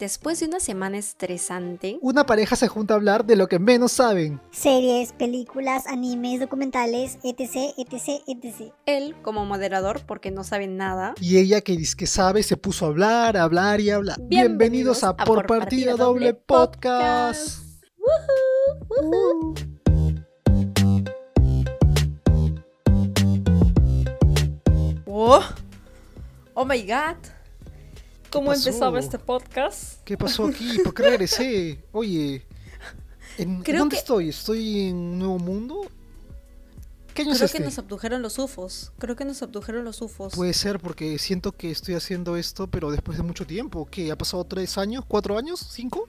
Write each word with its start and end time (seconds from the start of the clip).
Después 0.00 0.40
de 0.40 0.46
una 0.46 0.60
semana 0.60 0.96
estresante, 0.96 1.98
Una 2.00 2.24
pareja 2.24 2.56
se 2.56 2.68
junta 2.68 2.94
a 2.94 2.96
hablar 2.96 3.26
de 3.26 3.36
lo 3.36 3.48
que 3.48 3.58
menos 3.58 3.92
saben. 3.92 4.40
Series, 4.50 5.12
películas, 5.12 5.86
animes, 5.86 6.40
documentales, 6.40 7.18
etc, 7.22 7.74
etc, 7.76 8.22
etc. 8.26 8.72
él 8.86 9.14
como 9.20 9.44
moderador, 9.44 10.00
porque 10.06 10.30
no 10.30 10.42
sabe 10.42 10.68
nada, 10.68 11.12
Y 11.20 11.36
ella 11.36 11.60
que 11.60 11.76
dice 11.76 11.96
que 11.98 12.06
sabe 12.06 12.42
se 12.42 12.56
puso 12.56 12.86
a 12.86 12.88
hablar, 12.88 13.36
a 13.36 13.42
hablar 13.42 13.82
y 13.82 13.90
a 13.90 13.96
hablar. 13.96 14.16
Bienvenidos, 14.22 15.04
a, 15.04 15.14
Por 15.14 15.46
Partida 15.46 15.96
Doble 15.96 16.32
Podcast. 16.32 17.62
Uh. 19.02 19.54
¡Oh! 25.04 25.42
¡Oh 26.54 26.64
my 26.64 26.80
god! 26.84 27.39
¿Cómo 28.30 28.46
pasó? 28.48 28.68
empezaba 28.68 28.98
este 29.00 29.18
podcast? 29.18 30.02
¿Qué 30.04 30.16
pasó 30.16 30.46
aquí? 30.46 30.78
¿Por 30.84 30.94
qué 30.94 31.02
regresé? 31.02 31.84
Oye, 31.92 32.46
¿en 33.38 33.62
Creo 33.62 33.80
¿dónde 33.80 33.94
que- 33.96 34.00
estoy? 34.00 34.28
¿Estoy 34.28 34.88
en 34.88 34.96
un 34.96 35.18
nuevo 35.18 35.38
mundo? 35.38 35.80
¿Qué 37.14 37.22
año 37.22 37.32
Creo 37.32 37.44
es 37.44 37.50
que 37.52 37.58
este? 37.58 37.64
nos 37.64 37.78
abdujeron 37.78 38.22
los 38.22 38.38
UFOs. 38.38 38.92
Creo 38.98 39.16
que 39.16 39.24
nos 39.24 39.42
abdujeron 39.42 39.84
los 39.84 40.00
UFOs. 40.00 40.34
Puede 40.34 40.54
ser 40.54 40.78
porque 40.78 41.18
siento 41.18 41.50
que 41.52 41.70
estoy 41.72 41.94
haciendo 41.94 42.36
esto, 42.36 42.68
pero 42.68 42.90
después 42.92 43.18
de 43.18 43.24
mucho 43.24 43.44
tiempo. 43.46 43.88
¿Qué? 43.90 44.12
¿Ha 44.12 44.16
pasado 44.16 44.44
tres 44.44 44.78
años? 44.78 45.04
¿Cuatro 45.08 45.36
años? 45.36 45.58
¿Cinco? 45.72 46.08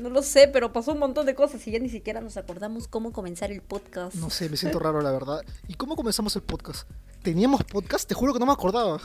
No 0.00 0.10
lo 0.10 0.22
sé, 0.22 0.48
pero 0.48 0.72
pasó 0.72 0.92
un 0.92 0.98
montón 0.98 1.24
de 1.24 1.34
cosas 1.34 1.64
y 1.66 1.70
ya 1.70 1.78
ni 1.78 1.88
siquiera 1.88 2.20
nos 2.20 2.36
acordamos 2.36 2.88
cómo 2.88 3.12
comenzar 3.12 3.50
el 3.52 3.62
podcast. 3.62 4.16
No 4.16 4.28
sé, 4.28 4.48
me 4.50 4.56
siento 4.56 4.78
raro 4.80 5.00
la 5.00 5.12
verdad. 5.12 5.42
¿Y 5.68 5.74
cómo 5.74 5.94
comenzamos 5.96 6.34
el 6.36 6.42
podcast? 6.42 6.86
¿Teníamos 7.22 7.62
podcast? 7.64 8.06
Te 8.08 8.14
juro 8.14 8.32
que 8.34 8.40
no 8.40 8.46
me 8.46 8.52
acordaba. 8.52 9.00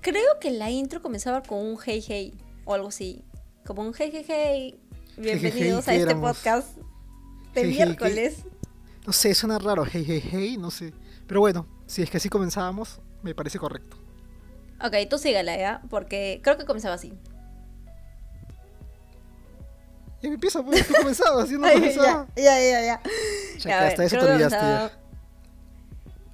Creo 0.00 0.38
que 0.40 0.50
la 0.50 0.70
intro 0.70 1.02
comenzaba 1.02 1.42
con 1.42 1.58
un 1.58 1.78
hey 1.84 2.04
hey 2.06 2.34
o 2.64 2.74
algo 2.74 2.88
así. 2.88 3.24
Como 3.66 3.82
un 3.82 3.92
hey 3.94 4.10
hey 4.12 4.24
hey. 4.26 4.80
Bienvenidos 5.16 5.84
¿qué 5.84 5.90
a 5.90 5.94
este 5.94 6.14
podcast 6.14 6.76
de 7.52 7.64
miércoles. 7.64 8.44
No 9.06 9.12
sé, 9.12 9.34
suena 9.34 9.58
raro. 9.58 9.84
Hey, 9.84 10.04
hey, 10.06 10.22
hey, 10.30 10.56
no 10.56 10.70
sé. 10.70 10.92
Pero 11.26 11.40
bueno, 11.40 11.66
si 11.86 12.02
es 12.02 12.10
que 12.10 12.18
así 12.18 12.28
comenzábamos, 12.28 13.00
me 13.22 13.34
parece 13.34 13.58
correcto. 13.58 13.96
Ok, 14.84 14.94
tú 15.10 15.18
sígala 15.18 15.56
ya, 15.56 15.82
porque 15.90 16.40
creo 16.44 16.56
que 16.56 16.64
comenzaba 16.64 16.94
así. 16.94 17.12
Ya 20.22 20.28
empieza, 20.28 20.62
pues, 20.62 20.86
tú 20.86 20.94
comenzabas, 20.94 21.50
yo 21.50 21.58
no 21.58 21.68
comenzaba. 21.72 22.28
ya, 22.36 22.42
ya, 22.42 22.60
ya, 22.60 22.80
ya. 22.82 23.02
Ya, 23.58 23.78
a 23.78 23.82
ver, 23.82 23.88
hasta 23.90 24.04
eso 24.04 24.18
te 24.18 24.24
olvidaste 24.24 24.56
ya. 24.56 24.92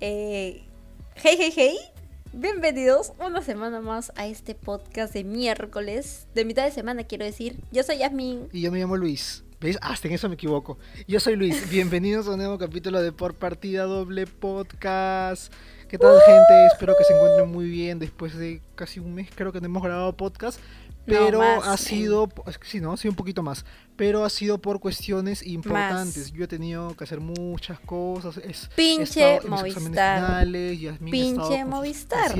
Eh, 0.01 0.69
hey, 1.17 1.37
hey, 1.39 1.53
hey. 1.57 1.94
Bienvenidos 2.37 3.13
una 3.25 3.43
semana 3.43 3.81
más 3.81 4.11
a 4.17 4.27
este 4.27 4.57
podcast 4.57 5.15
de 5.15 5.23
miércoles, 5.23 6.27
de 6.35 6.45
mitad 6.45 6.65
de 6.65 6.73
semana 6.73 7.05
quiero 7.05 7.25
decir. 7.25 7.61
Yo 7.71 7.85
soy 7.85 7.99
Yasmin. 7.99 8.49
Y 8.51 8.63
yo 8.63 8.73
me 8.73 8.81
llamo 8.81 8.97
Luis. 8.97 9.45
¿Ves? 9.61 9.79
Hasta 9.81 10.09
en 10.09 10.15
eso 10.15 10.29
me 10.29 10.35
equivoco. 10.35 10.77
Yo 11.07 11.21
soy 11.21 11.37
Luis. 11.37 11.71
Bienvenidos 11.71 12.27
a 12.27 12.33
un 12.33 12.39
nuevo 12.39 12.59
capítulo 12.59 13.01
de 13.01 13.13
Por 13.13 13.35
Partida 13.35 13.85
Doble 13.85 14.27
Podcast. 14.27 15.53
¿Qué 15.89 15.97
tal, 15.97 16.19
gente? 16.27 16.67
Espero 16.73 16.97
que 16.99 17.05
se 17.05 17.15
encuentren 17.15 17.53
muy 17.53 17.69
bien 17.71 18.01
después 18.01 18.37
de 18.37 18.61
casi 18.75 18.99
un 18.99 19.15
mes. 19.15 19.29
Creo 19.33 19.53
que 19.53 19.61
no 19.61 19.67
hemos 19.67 19.85
grabado 19.85 20.13
podcast. 20.17 20.59
Pero 21.07 21.43
ha 21.43 21.75
eh. 21.75 21.79
sido, 21.79 22.29
sí, 22.63 22.81
¿no? 22.81 22.97
Sí, 22.97 23.09
un 23.09 23.15
poquito 23.15 23.43
más. 23.43 23.65
Pero 23.97 24.25
ha 24.25 24.31
sido 24.31 24.59
por 24.59 24.81
cuestiones 24.81 25.47
importantes. 25.47 26.33
Yo 26.33 26.45
he 26.45 26.49
tenido 26.49 26.97
que 26.97 27.05
hacer 27.05 27.21
muchas 27.21 27.79
cosas. 27.81 28.39
Es, 28.39 28.65
he 28.73 28.75
Pinche 28.75 29.35
estado 29.37 29.49
Movistar. 29.49 29.83
finales, 29.83 30.99
Pinche 30.99 31.65
Movistar. 31.65 32.35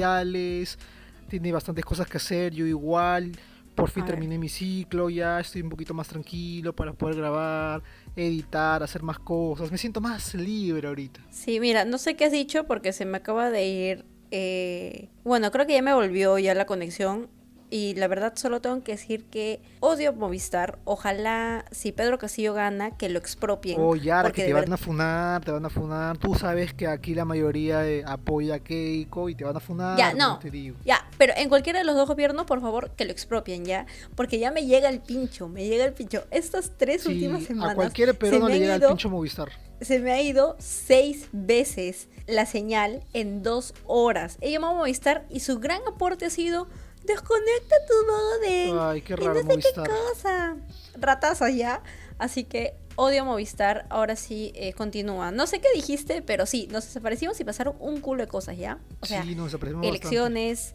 Tiene 1.29 1.53
bastantes 1.53 1.85
cosas 1.85 2.07
que 2.07 2.17
hacer. 2.17 2.53
Yo 2.55 2.67
igual. 2.67 3.33
Por 3.75 3.91
fin 3.91 4.05
A 4.05 4.07
ver. 4.07 4.15
terminé 4.15 4.39
mi 4.39 4.49
ciclo. 4.49 5.11
Ya 5.11 5.41
estoy 5.41 5.63
un 5.63 5.69
poquito 5.69 5.95
más 5.95 6.07
tranquilo 6.07 6.73
para 6.75 6.93
poder 6.93 7.17
grabar, 7.17 7.83
editar, 8.15 8.83
hacer 8.83 9.03
más 9.03 9.19
cosas. 9.19 9.71
Me 9.73 9.79
siento 9.79 10.01
más 10.01 10.35
libre 10.35 10.87
ahorita. 10.87 11.21
Sí, 11.31 11.59
mira, 11.61 11.85
no 11.85 11.99
sé 11.99 12.15
qué 12.15 12.27
has 12.27 12.33
dicho 12.33 12.65
porque 12.65 12.93
se 12.93 13.05
me 13.05 13.17
acaba 13.19 13.51
de 13.51 13.67
ir. 13.67 14.05
eh, 14.31 15.09
Bueno, 15.25 15.51
creo 15.51 15.67
que 15.67 15.75
ya 15.75 15.83
me 15.83 15.93
volvió 15.93 16.39
ya 16.39 16.55
la 16.55 16.67
conexión. 16.67 17.29
Y 17.75 17.93
la 17.97 18.07
verdad 18.07 18.35
solo 18.37 18.61
tengo 18.61 18.85
que 18.85 18.93
decir 18.93 19.25
que 19.25 19.61
odio 19.81 20.13
Movistar. 20.13 20.79
Ojalá, 20.85 21.65
si 21.73 21.91
Pedro 21.91 22.19
Castillo 22.19 22.55
gana, 22.55 22.97
que 22.97 23.09
lo 23.09 23.19
expropien. 23.19 23.79
Oh, 23.81 23.97
Yara, 23.97 24.29
porque 24.29 24.43
que 24.43 24.47
te 24.47 24.55
van 24.55 24.73
a 24.73 24.77
funar, 24.77 25.45
te 25.45 25.51
van 25.51 25.65
a 25.67 25.69
funar. 25.71 26.17
Tú 26.19 26.37
sabes 26.37 26.73
que 26.73 26.87
aquí 26.87 27.17
la 27.17 27.25
mayoría 27.25 27.85
eh, 27.85 28.05
apoya 28.07 28.55
a 28.55 28.59
Keiko 28.61 29.29
y 29.29 29.35
te 29.35 29.43
van 29.43 29.57
a 29.57 29.59
funar. 29.59 29.99
Ya, 29.99 30.15
no. 30.15 30.39
Te 30.39 30.53
digo. 30.53 30.77
Ya, 30.85 31.05
pero 31.19 31.33
en 31.37 31.49
cualquiera 31.49 31.81
de 31.81 31.85
los 31.85 31.97
dos 31.97 32.07
gobiernos, 32.07 32.47
por 32.47 32.61
favor, 32.61 32.91
que 32.93 33.07
lo 33.07 33.11
expropien, 33.11 33.65
¿ya? 33.65 33.87
Porque 34.15 34.39
ya 34.39 34.53
me 34.53 34.65
llega 34.67 34.89
el 34.89 35.01
pincho, 35.01 35.49
me 35.49 35.67
llega 35.67 35.85
el 35.85 35.95
pincho. 35.95 36.23
Estas 36.31 36.71
tres 36.79 37.03
Sí, 37.03 37.09
últimas 37.09 37.43
a 37.43 37.47
semanas 37.47 37.75
cualquier 37.75 38.11
se 38.11 38.15
peruano 38.15 38.49
le 38.51 38.59
llega 38.61 38.77
el 38.77 38.83
pincho 38.83 39.11
Movistar. 39.11 39.49
se 39.81 39.99
me 39.99 40.13
ha 40.13 40.23
ido 40.23 40.55
seis 40.61 41.29
veces 41.33 42.07
la 42.29 42.47
señal 42.47 43.03
en 43.15 43.43
dos 43.43 43.75
horas. 43.85 44.39
He 44.41 44.53
llamado 44.53 44.75
a 44.75 44.77
Movistar 44.79 45.27
y 45.29 45.41
su 45.41 45.59
gran 45.59 45.81
aporte 45.89 46.27
ha 46.27 46.31
sido 46.31 46.69
desconecta 47.07 47.77
tu 47.87 47.95
modem. 48.13 48.79
Ay, 48.79 49.03
qué 49.03 49.13
y 49.15 49.17
raro 49.17 49.35
no 49.35 49.41
sé 49.41 49.47
Movistar. 49.47 49.85
qué 49.85 49.91
cosa. 49.91 50.57
Ratazo 50.99 51.49
ya. 51.49 51.83
Así 52.19 52.45
que 52.45 52.75
odio 52.97 53.25
Movistar. 53.25 53.87
Ahora 53.91 54.17
sí, 54.17 54.53
eh, 54.55 54.73
continúa. 54.73 55.31
No 55.31 55.47
sé 55.47 55.61
qué 55.61 55.69
dijiste, 55.75 56.23
pero 56.23 56.47
sí, 56.47 56.69
nos 56.71 56.85
desaparecimos 56.85 57.39
y 57.41 57.45
pasaron 57.45 57.77
un 57.81 58.01
culo 58.01 58.23
de 58.23 58.29
cosas 58.29 58.57
ya. 58.57 58.79
O 59.01 59.07
sea, 59.07 59.23
sí, 59.23 59.35
nos 59.35 59.53
bastante. 59.53 59.89
elecciones, 59.89 60.75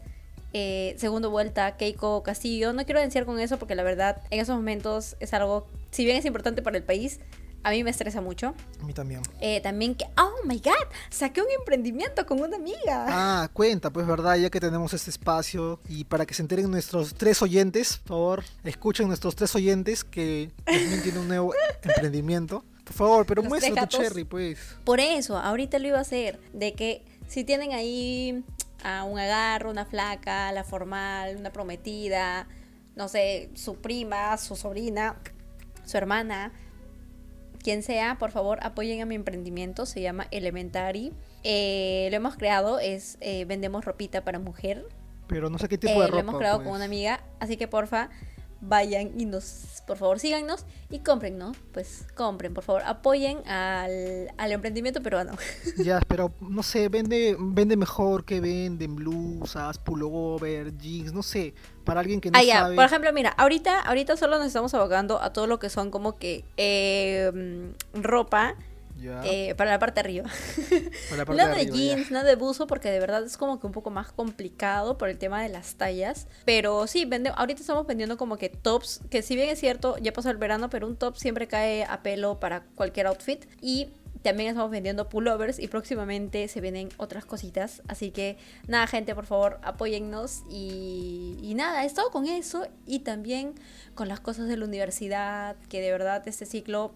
eh, 0.52 0.94
segunda 0.98 1.28
vuelta, 1.28 1.76
Keiko 1.76 2.22
Castillo. 2.22 2.72
No 2.72 2.84
quiero 2.84 3.00
denunciar 3.00 3.24
con 3.24 3.38
eso 3.40 3.58
porque 3.58 3.74
la 3.74 3.82
verdad 3.82 4.22
en 4.30 4.40
esos 4.40 4.56
momentos 4.56 5.16
es 5.20 5.32
algo, 5.34 5.66
si 5.90 6.04
bien 6.04 6.16
es 6.16 6.24
importante 6.24 6.62
para 6.62 6.76
el 6.76 6.82
país, 6.82 7.20
a 7.62 7.70
mí 7.70 7.84
me 7.84 7.90
estresa 7.90 8.20
mucho. 8.20 8.54
A 8.80 8.84
mí 8.84 8.92
también. 8.92 9.22
Eh, 9.40 9.60
también 9.60 9.94
que, 9.94 10.06
oh 10.16 10.46
my 10.46 10.58
god, 10.58 10.88
saqué 11.10 11.42
un 11.42 11.50
emprendimiento 11.58 12.24
con 12.26 12.40
una 12.40 12.56
amiga. 12.56 13.06
Ah, 13.08 13.50
cuenta, 13.52 13.90
pues 13.90 14.06
verdad, 14.06 14.36
ya 14.36 14.50
que 14.50 14.60
tenemos 14.60 14.94
este 14.94 15.10
espacio 15.10 15.80
y 15.88 16.04
para 16.04 16.24
que 16.24 16.34
se 16.34 16.42
enteren 16.42 16.70
nuestros 16.70 17.14
tres 17.14 17.42
oyentes, 17.42 17.98
por 17.98 18.08
favor, 18.08 18.44
escuchen 18.64 19.08
nuestros 19.08 19.36
tres 19.36 19.54
oyentes 19.54 20.04
que 20.04 20.50
también 20.64 21.02
tiene 21.02 21.18
un 21.18 21.28
nuevo 21.28 21.52
emprendimiento. 21.82 22.64
Por 22.84 22.94
favor, 22.94 23.26
pero 23.26 23.42
Los 23.42 23.50
muestra 23.50 23.86
tu 23.86 23.98
cherry, 23.98 24.24
pues. 24.24 24.58
Por 24.84 24.98
eso, 24.98 25.38
ahorita 25.38 25.78
lo 25.78 25.88
iba 25.88 25.98
a 25.98 26.00
hacer, 26.00 26.40
de 26.52 26.72
que 26.72 27.04
si 27.28 27.44
tienen 27.44 27.72
ahí 27.72 28.42
a 28.82 29.04
un 29.04 29.18
agarro, 29.18 29.70
una 29.70 29.84
flaca, 29.84 30.50
la 30.50 30.64
formal, 30.64 31.36
una 31.36 31.52
prometida, 31.52 32.48
no 32.96 33.08
sé, 33.08 33.50
su 33.54 33.76
prima, 33.76 34.36
su 34.38 34.56
sobrina, 34.56 35.16
su 35.84 35.96
hermana, 35.96 36.52
quien 37.62 37.82
sea, 37.82 38.16
por 38.18 38.30
favor 38.30 38.58
apoyen 38.62 39.00
a 39.02 39.06
mi 39.06 39.14
emprendimiento, 39.14 39.86
se 39.86 40.00
llama 40.00 40.26
Elementary. 40.30 41.12
Eh, 41.44 42.08
lo 42.10 42.16
hemos 42.16 42.36
creado, 42.36 42.78
es 42.78 43.16
eh, 43.20 43.44
vendemos 43.44 43.84
ropita 43.84 44.22
para 44.24 44.38
mujer, 44.38 44.84
Pero 45.28 45.48
no 45.48 45.58
sé 45.58 45.68
qué 45.68 45.78
tipo 45.78 45.92
Eh, 45.92 45.94
de 45.94 46.00
lo 46.00 46.06
ropa. 46.08 46.20
hemos 46.20 46.36
creado 46.38 46.56
pues. 46.58 46.66
con 46.68 46.76
una 46.76 46.84
amiga, 46.86 47.20
así 47.38 47.56
que 47.56 47.68
porfa, 47.68 48.10
vayan 48.60 49.12
y 49.18 49.24
nos, 49.26 49.82
por 49.86 49.96
favor, 49.96 50.18
síganos 50.18 50.66
y 50.90 51.00
compren, 51.00 51.38
¿no? 51.38 51.52
Pues 51.72 52.06
compren, 52.14 52.52
por 52.54 52.64
favor, 52.64 52.82
apoyen 52.84 53.38
al, 53.48 54.32
al 54.36 54.52
emprendimiento 54.52 55.02
peruano. 55.02 55.32
Ya, 55.76 56.00
pero 56.06 56.32
no 56.40 56.62
sé, 56.62 56.88
vende, 56.88 57.36
vende 57.38 57.76
mejor 57.76 58.24
que 58.24 58.40
venden 58.40 58.96
blusas, 58.96 59.78
pullover, 59.78 60.76
jeans, 60.76 61.12
no 61.12 61.22
sé, 61.22 61.54
para 61.84 62.00
alguien 62.00 62.20
que 62.20 62.30
no 62.30 62.38
ah, 62.38 62.42
ya, 62.42 62.60
sabe. 62.60 62.76
por 62.76 62.84
ejemplo, 62.84 63.12
mira, 63.12 63.30
ahorita, 63.30 63.80
ahorita 63.80 64.16
solo 64.16 64.38
nos 64.38 64.48
estamos 64.48 64.74
abogando 64.74 65.22
a 65.22 65.32
todo 65.32 65.46
lo 65.46 65.58
que 65.58 65.70
son 65.70 65.90
como 65.90 66.18
que 66.18 66.44
eh, 66.56 67.72
ropa 67.94 68.56
Eh, 69.02 69.54
para 69.56 69.70
la 69.70 69.78
parte 69.78 69.96
de 69.96 70.00
arriba. 70.00 70.30
para 71.08 71.16
la 71.16 71.24
parte 71.24 71.42
Nada 71.42 71.54
de 71.54 71.62
arriba, 71.62 71.76
jeans, 71.76 72.10
nada 72.10 72.28
de 72.28 72.36
buzo, 72.36 72.66
porque 72.66 72.90
de 72.90 73.00
verdad 73.00 73.24
es 73.24 73.36
como 73.36 73.60
que 73.60 73.66
un 73.66 73.72
poco 73.72 73.90
más 73.90 74.12
complicado 74.12 74.98
por 74.98 75.08
el 75.08 75.18
tema 75.18 75.42
de 75.42 75.48
las 75.48 75.74
tallas. 75.74 76.26
Pero 76.44 76.86
sí, 76.86 77.04
vende, 77.04 77.32
ahorita 77.34 77.60
estamos 77.60 77.86
vendiendo 77.86 78.16
como 78.16 78.36
que 78.36 78.48
tops, 78.48 79.00
que 79.10 79.22
si 79.22 79.36
bien 79.36 79.48
es 79.48 79.60
cierto, 79.60 79.96
ya 79.98 80.12
pasó 80.12 80.30
el 80.30 80.36
verano, 80.36 80.70
pero 80.70 80.86
un 80.86 80.96
top 80.96 81.16
siempre 81.16 81.48
cae 81.48 81.84
a 81.84 82.02
pelo 82.02 82.40
para 82.40 82.62
cualquier 82.74 83.06
outfit. 83.06 83.44
Y 83.60 83.88
también 84.22 84.50
estamos 84.50 84.70
vendiendo 84.70 85.08
pullovers 85.08 85.58
y 85.58 85.68
próximamente 85.68 86.46
se 86.48 86.60
vienen 86.60 86.90
otras 86.98 87.24
cositas. 87.24 87.82
Así 87.88 88.10
que 88.10 88.36
nada, 88.68 88.86
gente, 88.86 89.14
por 89.14 89.26
favor, 89.26 89.58
apóyennos. 89.62 90.42
Y, 90.50 91.38
y 91.42 91.54
nada, 91.54 91.84
he 91.84 91.86
estado 91.86 92.10
con 92.10 92.26
eso 92.26 92.66
y 92.86 93.00
también 93.00 93.54
con 93.94 94.08
las 94.08 94.20
cosas 94.20 94.48
de 94.48 94.56
la 94.56 94.64
universidad, 94.66 95.56
que 95.68 95.80
de 95.80 95.90
verdad 95.90 96.26
este 96.26 96.46
ciclo... 96.46 96.92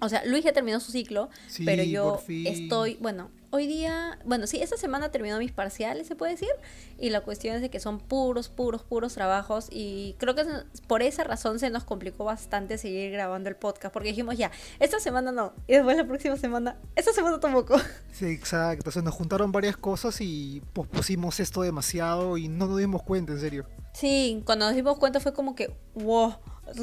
O 0.00 0.08
sea, 0.08 0.24
Luis 0.24 0.44
ya 0.44 0.52
terminó 0.52 0.80
su 0.80 0.92
ciclo, 0.92 1.30
Sí, 1.48 1.64
pero 1.64 1.82
yo 1.82 2.22
estoy, 2.28 2.98
bueno, 3.00 3.30
hoy 3.50 3.66
día, 3.66 4.18
bueno, 4.24 4.46
sí, 4.46 4.58
esta 4.60 4.76
semana 4.76 5.10
terminó 5.10 5.38
mis 5.38 5.52
parciales, 5.52 6.06
se 6.06 6.14
puede 6.14 6.32
decir, 6.32 6.50
y 6.98 7.10
la 7.10 7.22
cuestión 7.22 7.56
es 7.56 7.62
de 7.62 7.70
que 7.70 7.80
son 7.80 7.98
puros, 7.98 8.48
puros, 8.48 8.82
puros 8.82 9.14
trabajos 9.14 9.68
y 9.70 10.14
creo 10.18 10.34
que 10.34 10.44
por 10.86 11.02
esa 11.02 11.24
razón 11.24 11.58
se 11.58 11.70
nos 11.70 11.84
complicó 11.84 12.24
bastante 12.24 12.76
seguir 12.76 13.10
grabando 13.12 13.48
el 13.48 13.56
podcast, 13.56 13.92
porque 13.92 14.10
dijimos 14.10 14.36
ya, 14.36 14.50
esta 14.80 15.00
semana 15.00 15.32
no, 15.32 15.54
y 15.66 15.72
después 15.74 15.96
la 15.96 16.06
próxima 16.06 16.36
semana, 16.36 16.76
esta 16.94 17.12
semana 17.12 17.40
tampoco. 17.40 17.76
Sí, 18.12 18.24
exacto, 18.26 18.90
se 18.90 19.02
nos 19.02 19.12
juntaron 19.14 19.52
varias 19.52 19.76
cosas 19.76 20.22
y 20.22 20.62
pospusimos 20.72 21.38
esto 21.38 21.60
demasiado 21.60 22.38
y 22.38 22.48
no 22.48 22.66
nos 22.66 22.78
dimos 22.78 23.02
cuenta, 23.02 23.32
en 23.32 23.40
serio. 23.40 23.66
Sí, 23.92 24.42
cuando 24.46 24.64
nos 24.66 24.74
dimos 24.74 24.98
cuenta 24.98 25.20
fue 25.20 25.34
como 25.34 25.54
que, 25.54 25.76
wow 25.94 26.36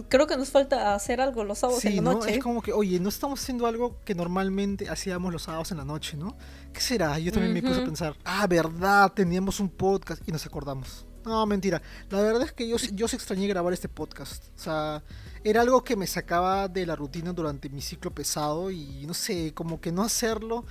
creo 0.09 0.27
que 0.27 0.37
nos 0.37 0.49
falta 0.49 0.95
hacer 0.95 1.21
algo 1.21 1.43
los 1.43 1.59
sábados 1.59 1.83
en 1.85 1.97
la 1.97 2.01
¿no? 2.01 2.13
noche. 2.13 2.35
Es 2.35 2.43
como 2.43 2.61
que, 2.61 2.73
oye, 2.73 2.99
no 2.99 3.09
estamos 3.09 3.41
haciendo 3.41 3.67
algo 3.67 3.97
que 4.03 4.15
normalmente 4.15 4.89
hacíamos 4.89 5.31
los 5.31 5.43
sábados 5.43 5.71
en 5.71 5.77
la 5.77 5.85
noche, 5.85 6.17
¿no? 6.17 6.37
¿Qué 6.71 6.81
será? 6.81 7.19
Yo 7.19 7.31
también 7.31 7.53
me 7.53 7.61
puse 7.61 7.81
a 7.81 7.85
pensar, 7.85 8.15
ah, 8.23 8.47
verdad, 8.47 9.11
teníamos 9.13 9.59
un 9.59 9.69
podcast 9.69 10.27
y 10.27 10.31
nos 10.31 10.45
acordamos. 10.45 11.05
No, 11.25 11.45
mentira. 11.45 11.81
La 12.09 12.21
verdad 12.21 12.43
es 12.43 12.51
que 12.51 12.67
yo, 12.67 12.77
yo 12.77 13.07
se 13.07 13.15
extrañé 13.15 13.47
grabar 13.47 13.71
este 13.71 13.87
podcast. 13.87 14.45
O 14.57 14.59
sea, 14.59 15.03
era 15.43 15.61
algo 15.61 15.83
que 15.83 15.95
me 15.95 16.07
sacaba 16.07 16.67
de 16.67 16.85
la 16.85 16.95
rutina 16.95 17.31
durante 17.31 17.69
mi 17.69 17.81
ciclo 17.81 18.13
pesado 18.13 18.71
y 18.71 19.05
no 19.07 19.13
sé, 19.13 19.53
como 19.53 19.79
que 19.79 19.91
no 19.91 20.03
hacerlo. 20.03 20.65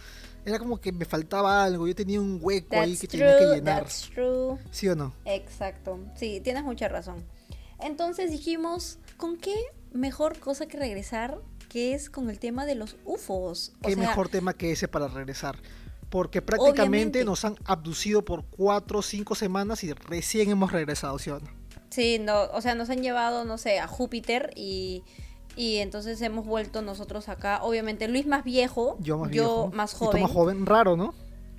Era 0.45 0.59
como 0.59 0.81
que 0.81 0.93
me 0.93 1.05
faltaba 1.05 1.63
algo, 1.63 1.87
yo 1.87 1.95
tenía 1.95 2.21
un 2.21 2.39
hueco 2.43 2.79
ahí 2.79 2.97
que 2.97 3.07
tenía 3.07 3.39
que 3.39 3.47
llenar. 3.47 3.87
¿Sí 3.89 4.89
o 4.89 4.97
no? 4.97 5.15
Exacto. 5.25 6.01
Sí, 6.17 6.41
tienes 6.43 6.65
mucha 6.65 6.89
razón. 6.89 7.25
Entonces 7.79 8.31
dijimos, 8.31 8.99
¿con 9.23 9.37
qué 9.37 9.55
mejor 9.93 10.41
cosa 10.41 10.67
que 10.67 10.77
regresar 10.77 11.39
que 11.69 11.95
es 11.95 12.11
con 12.11 12.29
el 12.29 12.41
tema 12.41 12.67
de 12.67 12.75
los 12.75 12.97
UFOs? 13.05 13.73
¿Qué 13.87 13.95
mejor 13.95 14.29
tema 14.29 14.53
que 14.53 14.73
ese 14.73 14.89
para 14.89 15.07
regresar? 15.07 15.61
Porque 16.11 16.43
prácticamente 16.43 17.25
nos 17.25 17.45
han 17.45 17.55
abducido 17.65 18.25
por 18.25 18.45
cuatro 18.47 18.99
o 18.99 19.03
cinco 19.03 19.37
semanas 19.37 19.85
y 19.85 19.93
recién 19.93 20.51
hemos 20.51 20.73
regresado, 20.73 21.21
¿sí 21.21 21.31
o 21.31 21.39
no? 21.39 21.47
Sí, 21.91 22.19
no, 22.19 22.51
o 22.53 22.61
sea, 22.61 22.75
nos 22.75 22.91
han 22.91 23.01
llevado, 23.01 23.45
no 23.45 23.59
sé, 23.59 23.79
a 23.79 23.87
Júpiter 23.87 24.51
y, 24.57 25.05
y 25.55 25.77
entonces 25.77 26.21
hemos 26.21 26.45
vuelto 26.45 26.83
nosotros 26.83 27.29
acá. 27.29 27.63
Obviamente 27.63 28.09
Luis 28.09 28.27
más 28.27 28.43
viejo, 28.43 28.97
yo 28.99 29.19
más, 29.19 29.31
yo 29.31 29.71
más 29.73 29.95
joven. 29.95 30.23
Más 30.23 30.33
joven, 30.33 30.67
raro, 30.67 30.97
¿no? 30.97 31.15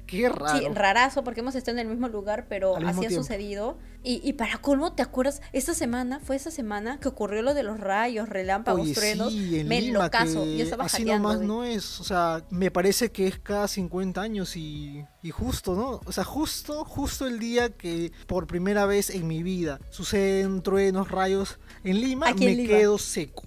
Qué 0.06 0.30
raro. 0.30 0.60
Sí, 0.60 0.68
rarazo, 0.74 1.24
porque 1.24 1.40
hemos 1.40 1.56
estado 1.56 1.78
en 1.78 1.88
el 1.88 1.92
mismo 1.92 2.08
lugar, 2.08 2.46
pero 2.50 2.76
así 2.78 3.06
ha 3.06 3.10
sucedido. 3.10 3.78
Y, 4.04 4.20
y, 4.22 4.34
para 4.34 4.58
colmo, 4.58 4.94
¿te 4.94 5.02
acuerdas? 5.02 5.42
Esta 5.54 5.74
semana, 5.74 6.20
fue 6.20 6.36
esa 6.36 6.52
semana 6.52 7.00
que 7.00 7.08
ocurrió 7.08 7.42
lo 7.42 7.54
de 7.54 7.64
los 7.64 7.80
rayos, 7.80 8.28
relámpagos, 8.28 8.92
truenos. 8.92 9.32
Sí, 9.32 9.60
en 9.60 9.68
me 9.70 9.80
Lima, 9.80 10.10
caso. 10.10 10.46
Yo 10.46 10.64
estaba 10.64 10.86
así 10.86 11.06
nomás 11.06 11.40
no 11.40 11.64
es. 11.64 12.02
O 12.02 12.04
sea, 12.04 12.44
me 12.50 12.70
parece 12.70 13.12
que 13.12 13.28
es 13.28 13.40
cada 13.40 13.68
50 13.68 14.22
años 14.22 14.58
y, 14.58 15.06
y 15.22 15.32
justo, 15.32 15.74
¿no? 15.76 16.02
O 16.06 16.12
sea, 16.12 16.26
justo, 16.26 16.84
justo 16.84 17.28
el 17.28 17.40
día 17.40 17.70
que 17.70 18.12
por 18.28 18.46
primera 18.46 18.86
vez 18.86 19.10
en 19.10 19.26
mi 19.26 19.42
vida 19.42 19.80
suceden 19.90 20.62
truenos, 20.64 21.10
rayos 21.10 21.60
en 21.86 22.02
Lima, 22.02 22.34
me 22.34 22.58
quedo 22.68 22.98
seco 22.98 23.44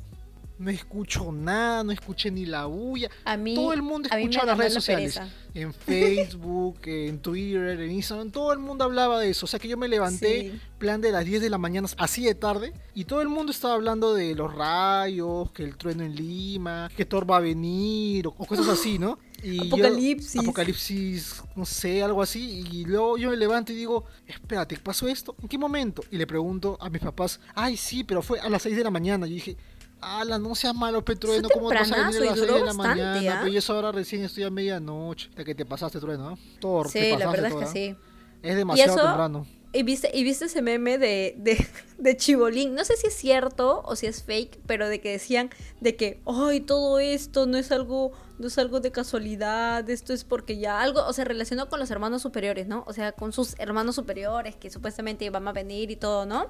no 0.59 0.71
escucho 0.71 1.31
nada, 1.33 1.85
no 1.85 1.93
escuché 1.93 2.31
ni 2.31 2.47
la 2.47 2.67
bulla. 2.67 3.11
A 3.25 3.37
mí, 3.37 3.55
todo 3.55 3.73
el 3.73 3.83
mundo 3.83 4.09
escuchaba 4.11 4.47
las 4.47 4.59
redes 4.59 4.75
sociales. 4.75 5.21
En 5.55 5.73
Facebook, 5.75 6.79
en 6.85 7.19
Twitter, 7.19 7.81
en 7.81 7.91
Instagram, 7.91 8.31
todo 8.31 8.53
el 8.53 8.59
mundo 8.59 8.85
hablaba 8.85 9.21
de 9.21 9.31
eso. 9.31 9.45
O 9.45 9.49
sea 9.49 9.59
que 9.59 9.69
yo 9.69 9.77
me 9.77 9.89
levanté, 9.89 10.59
plan 10.79 11.01
de 11.01 11.13
las 11.13 11.25
10 11.25 11.43
de 11.43 11.51
la 11.51 11.59
mañana, 11.59 11.89
así 11.99 12.25
de 12.25 12.35
tarde, 12.35 12.73
y 12.95 13.05
todo 13.05 13.21
el 13.21 13.29
mundo 13.29 13.53
estaba 13.53 13.75
hablando 13.75 14.15
de 14.15 14.35
los 14.35 14.55
rayos, 14.55 15.51
que 15.53 15.63
el 15.63 15.77
trueno 15.77 16.05
en 16.05 16.15
Lima, 16.15 16.91
que 16.97 17.05
Thor 17.05 17.31
va 17.31 17.37
a 17.37 17.41
venir, 17.41 18.27
o, 18.27 18.33
cosas 18.33 18.69
así, 18.69 18.99
¿no? 18.99 19.19
Y 19.43 19.67
apocalipsis. 19.67 20.41
apocalipsis, 20.41 21.43
no 21.55 21.67
sé, 21.67 22.03
algo 22.03 22.23
así. 22.23 22.65
Y 22.73 22.85
luego 22.87 23.19
yo 23.19 23.31
me 23.31 23.37
levanto 23.37 23.71
y 23.71 23.77
digo, 23.77 24.07
espérate, 24.27 24.79
¿pasó 24.79 25.07
esto? 25.07 25.37
¿En 25.41 25.47
qué 25.47 25.59
momento? 25.59 26.03
Y 26.11 26.17
le 26.17 26.27
pregunto 26.27 26.79
a 26.81 26.89
mis 26.89 27.03
papás, 27.03 27.39
ay, 27.55 27.77
sí, 27.77 28.03
pero 28.03 28.23
fue 28.23 28.41
a 28.41 28.49
las 28.49 28.63
6 28.63 28.79
de 28.79 28.83
la 28.83 28.91
mañana. 28.91 29.27
Yo 29.27 29.35
dije, 29.35 29.57
Ala, 30.01 30.39
no 30.39 30.55
seas 30.55 30.75
malo, 30.75 31.05
Petrueno, 31.05 31.49
¿cómo 31.49 31.69
te 31.69 31.77
vas 31.77 31.93
a 31.93 31.97
las 31.97 32.15
6 32.15 32.35
de 32.35 32.61
la 32.65 32.73
mañana? 32.75 33.39
¿ah? 33.39 33.41
Pero 33.43 33.59
yo 33.59 33.75
ahora 33.75 33.93
recién 33.93 34.25
estoy 34.25 34.45
a 34.45 34.51
medianoche. 34.51 35.31
De 35.35 35.45
que 35.45 35.55
te 35.55 35.65
pasaste, 35.65 35.99
Trueno, 35.99 36.31
¿no? 36.31 36.39
Todo, 36.61 36.85
sí, 36.89 37.17
la 37.19 37.31
verdad 37.31 37.51
es 37.51 37.55
que 37.55 37.67
sí. 37.67 37.97
Es 38.43 38.57
demasiado 38.57 38.97
temprano. 38.97 39.47
Y 39.73 39.83
viste, 39.83 40.11
y 40.15 40.25
viste 40.25 40.47
ese 40.47 40.63
meme 40.63 40.97
de, 40.97 41.35
de, 41.39 41.67
de, 41.99 42.17
Chibolín. 42.17 42.75
No 42.75 42.85
sé 42.85 42.97
si 42.97 43.09
es 43.09 43.15
cierto 43.15 43.83
o 43.85 43.95
si 43.95 44.07
es 44.07 44.23
fake, 44.23 44.61
pero 44.67 44.89
de 44.89 45.01
que 45.01 45.11
decían 45.11 45.51
de 45.81 45.97
que, 45.97 46.23
ay, 46.25 46.61
todo 46.61 46.99
esto 46.99 47.45
no 47.45 47.59
es 47.59 47.71
algo, 47.73 48.13
no 48.39 48.47
es 48.47 48.57
algo 48.57 48.81
de 48.81 48.91
casualidad, 48.91 49.89
esto 49.91 50.15
es 50.15 50.25
porque 50.25 50.57
ya 50.57 50.81
algo, 50.81 51.05
o 51.05 51.13
sea, 51.13 51.27
relacionado 51.27 51.69
con 51.69 51.79
los 51.79 51.91
hermanos 51.91 52.23
superiores, 52.23 52.67
¿no? 52.67 52.85
O 52.87 52.95
sea, 52.95 53.13
con 53.13 53.33
sus 53.33 53.55
hermanos 53.59 53.97
superiores 53.97 54.57
que 54.57 54.71
supuestamente 54.71 55.27
iban 55.27 55.47
a 55.47 55.53
venir 55.53 55.91
y 55.91 55.97
todo, 55.97 56.25
¿no? 56.25 56.47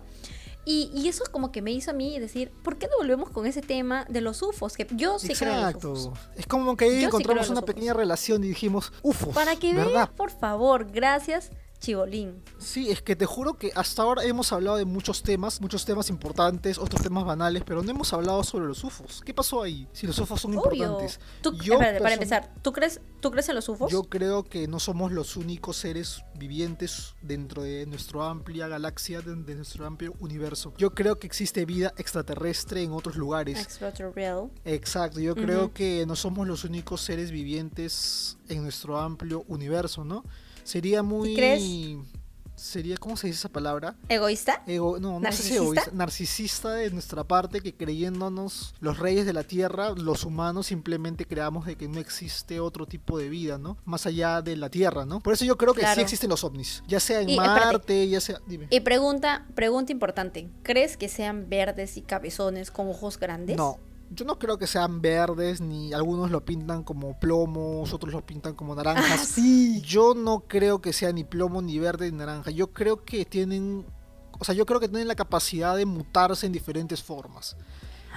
Y, 0.68 0.90
y, 0.92 1.08
eso 1.08 1.22
como 1.30 1.52
que 1.52 1.62
me 1.62 1.70
hizo 1.70 1.92
a 1.92 1.94
mí 1.94 2.18
decir, 2.18 2.50
¿por 2.64 2.76
qué 2.76 2.88
no 2.88 2.98
volvemos 2.98 3.30
con 3.30 3.46
ese 3.46 3.62
tema 3.62 4.04
de 4.08 4.20
los 4.20 4.42
UFOs? 4.42 4.76
Que 4.76 4.86
yo 4.90 5.18
sí 5.20 5.32
creo 5.32 5.54
en 5.54 5.72
los 5.72 5.76
UFOs. 5.76 6.10
Es 6.34 6.46
como 6.46 6.76
que 6.76 6.86
ahí 6.86 7.04
encontramos 7.04 7.48
una 7.50 7.62
pequeña 7.62 7.94
relación 7.94 8.42
y 8.42 8.48
dijimos, 8.48 8.92
UFOs. 9.02 9.32
Para 9.32 9.54
que 9.54 9.72
vean, 9.72 10.10
por 10.16 10.30
favor, 10.30 10.90
gracias 10.90 11.50
Chibolín. 11.78 12.42
Sí, 12.58 12.90
es 12.90 13.02
que 13.02 13.16
te 13.16 13.26
juro 13.26 13.54
que 13.54 13.72
hasta 13.74 14.02
ahora 14.02 14.24
hemos 14.24 14.52
hablado 14.52 14.76
de 14.76 14.84
muchos 14.84 15.22
temas, 15.22 15.60
muchos 15.60 15.84
temas 15.84 16.10
importantes, 16.10 16.78
otros 16.78 17.02
temas 17.02 17.24
banales, 17.24 17.62
pero 17.64 17.82
no 17.82 17.90
hemos 17.90 18.12
hablado 18.12 18.42
sobre 18.44 18.66
los 18.66 18.82
UFOs. 18.82 19.22
¿Qué 19.24 19.34
pasó 19.34 19.62
ahí? 19.62 19.86
Si 19.92 20.06
los 20.06 20.18
UFOs 20.18 20.40
son 20.40 20.54
importantes. 20.54 21.20
para 21.78 22.14
empezar, 22.14 22.52
¿tú 22.62 22.72
crees, 22.72 23.00
¿tú 23.20 23.30
crees 23.30 23.48
en 23.48 23.54
los 23.54 23.68
UFOs? 23.68 23.90
Yo 23.90 24.04
creo 24.04 24.44
que 24.44 24.68
no 24.68 24.78
somos 24.80 25.12
los 25.12 25.36
únicos 25.36 25.76
seres 25.76 26.22
vivientes 26.34 27.14
dentro 27.22 27.62
de 27.62 27.86
nuestra 27.86 28.30
amplia 28.30 28.68
galaxia, 28.68 29.20
de, 29.20 29.54
nuestro 29.54 29.86
amplio 29.86 30.14
universo. 30.20 30.72
Yo 30.78 30.94
creo 30.94 31.18
que 31.18 31.26
existe 31.26 31.64
vida 31.64 31.92
extraterrestre 31.96 32.82
en 32.82 32.92
otros 32.92 33.16
lugares. 33.16 33.60
Extraterrestre. 33.60 34.50
Exacto, 34.64 35.20
yo 35.20 35.34
creo 35.34 35.72
que 35.72 36.04
no 36.06 36.16
somos 36.16 36.46
los 36.46 36.64
únicos 36.64 37.00
seres 37.00 37.30
vivientes 37.30 38.38
en 38.48 38.62
nuestro 38.62 38.98
amplio 38.98 39.44
universo, 39.48 40.04
¿no? 40.04 40.24
Sería 40.66 41.02
muy... 41.02 41.34
¿Crees? 41.36 41.62
Sería, 42.56 42.96
¿cómo 42.96 43.16
se 43.16 43.26
dice 43.26 43.38
esa 43.38 43.48
palabra? 43.50 43.96
¿Egoísta? 44.08 44.64
no, 44.66 44.98
no 44.98 45.32
sé 45.32 45.42
si 45.42 45.56
egoísta. 45.56 45.90
Narcisista 45.92 46.72
de 46.72 46.90
nuestra 46.90 47.22
parte, 47.22 47.60
que 47.60 47.74
creyéndonos 47.74 48.74
los 48.80 48.98
reyes 48.98 49.26
de 49.26 49.34
la 49.34 49.44
Tierra, 49.44 49.90
los 49.90 50.24
humanos 50.24 50.66
simplemente 50.66 51.26
creamos 51.26 51.66
de 51.66 51.76
que 51.76 51.86
no 51.86 52.00
existe 52.00 52.58
otro 52.58 52.86
tipo 52.86 53.18
de 53.18 53.28
vida, 53.28 53.58
¿no? 53.58 53.76
Más 53.84 54.06
allá 54.06 54.40
de 54.42 54.56
la 54.56 54.70
Tierra, 54.70 55.04
¿no? 55.04 55.20
Por 55.20 55.34
eso 55.34 55.44
yo 55.44 55.56
creo 55.56 55.74
que 55.74 55.86
sí 55.86 56.00
existen 56.00 56.30
los 56.30 56.42
ovnis. 56.44 56.82
Ya 56.88 56.98
sea 56.98 57.20
en 57.20 57.36
Marte, 57.36 58.08
ya 58.08 58.20
sea... 58.20 58.40
Dime. 58.46 58.66
Y 58.70 58.80
pregunta, 58.80 59.46
pregunta 59.54 59.92
importante. 59.92 60.48
¿Crees 60.62 60.96
que 60.96 61.08
sean 61.08 61.48
verdes 61.48 61.98
y 61.98 62.02
cabezones 62.02 62.70
con 62.70 62.88
ojos 62.88 63.20
grandes? 63.20 63.56
No, 63.56 63.78
yo 64.10 64.24
no 64.24 64.38
creo 64.38 64.58
que 64.58 64.66
sean 64.66 65.00
verdes, 65.00 65.60
ni 65.60 65.92
algunos 65.92 66.30
lo 66.30 66.44
pintan 66.44 66.84
como 66.84 67.18
plomos, 67.18 67.92
otros 67.92 68.12
lo 68.12 68.24
pintan 68.24 68.54
como 68.54 68.74
naranjas. 68.74 69.20
Ah, 69.20 69.24
sí. 69.34 69.80
Yo 69.82 70.14
no 70.14 70.40
creo 70.46 70.80
que 70.80 70.92
sea 70.92 71.12
ni 71.12 71.24
plomo, 71.24 71.62
ni 71.62 71.78
verde, 71.78 72.10
ni 72.10 72.18
naranja. 72.18 72.50
Yo 72.50 72.72
creo 72.72 73.04
que 73.04 73.24
tienen. 73.24 73.84
O 74.38 74.44
sea, 74.44 74.54
yo 74.54 74.66
creo 74.66 74.80
que 74.80 74.88
tienen 74.88 75.08
la 75.08 75.14
capacidad 75.14 75.76
de 75.76 75.86
mutarse 75.86 76.46
en 76.46 76.52
diferentes 76.52 77.02
formas. 77.02 77.56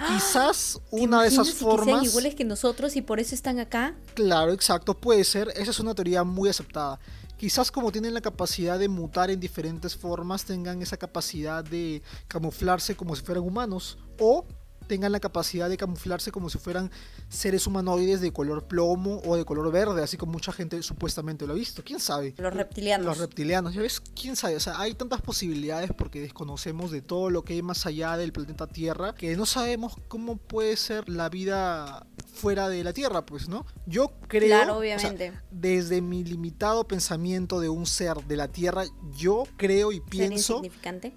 Quizás 0.07 0.79
una 0.91 1.23
de 1.23 1.27
esas 1.27 1.51
formas. 1.51 1.85
Que 1.85 1.91
sean 1.91 2.05
iguales 2.05 2.35
que 2.35 2.45
nosotros 2.45 2.95
y 2.95 3.01
por 3.01 3.19
eso 3.19 3.35
están 3.35 3.59
acá. 3.59 3.95
Claro, 4.13 4.53
exacto, 4.53 4.95
puede 4.95 5.23
ser. 5.23 5.49
Esa 5.55 5.71
es 5.71 5.79
una 5.79 5.93
teoría 5.93 6.23
muy 6.23 6.49
aceptada. 6.49 6.99
Quizás 7.37 7.71
como 7.71 7.91
tienen 7.91 8.13
la 8.13 8.21
capacidad 8.21 8.77
de 8.79 8.89
mutar 8.89 9.29
en 9.29 9.39
diferentes 9.39 9.95
formas, 9.95 10.45
tengan 10.45 10.81
esa 10.81 10.97
capacidad 10.97 11.63
de 11.63 12.01
camuflarse 12.27 12.95
como 12.95 13.15
si 13.15 13.23
fueran 13.23 13.43
humanos. 13.43 13.97
O 14.19 14.45
tengan 14.89 15.13
la 15.13 15.21
capacidad 15.21 15.69
de 15.69 15.77
camuflarse 15.77 16.31
como 16.33 16.49
si 16.49 16.57
fueran 16.57 16.91
seres 17.29 17.67
humanoides 17.67 18.19
de 18.19 18.33
color 18.33 18.67
plomo 18.67 19.21
o 19.23 19.37
de 19.37 19.45
color 19.45 19.71
verde, 19.71 20.03
así 20.03 20.17
como 20.17 20.33
mucha 20.33 20.51
gente 20.51 20.81
supuestamente 20.83 21.47
lo 21.47 21.53
ha 21.53 21.55
visto. 21.55 21.83
¿Quién 21.85 22.01
sabe? 22.01 22.33
Los 22.37 22.53
reptilianos. 22.53 23.05
Los 23.05 23.17
reptilianos, 23.19 23.73
¿ya 23.73 23.81
ves? 23.81 24.01
¿Quién 24.19 24.35
sabe? 24.35 24.57
O 24.57 24.59
sea, 24.59 24.81
hay 24.81 24.95
tantas 24.95 25.21
posibilidades 25.21 25.91
porque 25.95 26.19
desconocemos 26.19 26.91
de 26.91 27.01
todo 27.01 27.29
lo 27.29 27.43
que 27.43 27.53
hay 27.53 27.61
más 27.61 27.85
allá 27.85 28.17
del 28.17 28.33
planeta 28.33 28.67
Tierra 28.67 29.13
que 29.13 29.37
no 29.37 29.45
sabemos 29.45 29.95
cómo 30.07 30.37
puede 30.37 30.75
ser 30.75 31.07
la 31.07 31.29
vida 31.29 32.07
fuera 32.39 32.69
de 32.69 32.83
la 32.83 32.93
Tierra, 32.93 33.25
pues, 33.25 33.49
¿no? 33.49 33.65
Yo 33.85 34.13
creo, 34.27 34.47
claro, 34.47 34.77
obviamente. 34.77 35.33
desde 35.51 36.01
mi 36.01 36.23
limitado 36.23 36.87
pensamiento 36.87 37.59
de 37.59 37.69
un 37.69 37.85
ser 37.85 38.17
de 38.25 38.37
la 38.37 38.47
Tierra, 38.47 38.85
yo 39.17 39.43
creo 39.57 39.91
y 39.91 39.99
pienso 39.99 40.61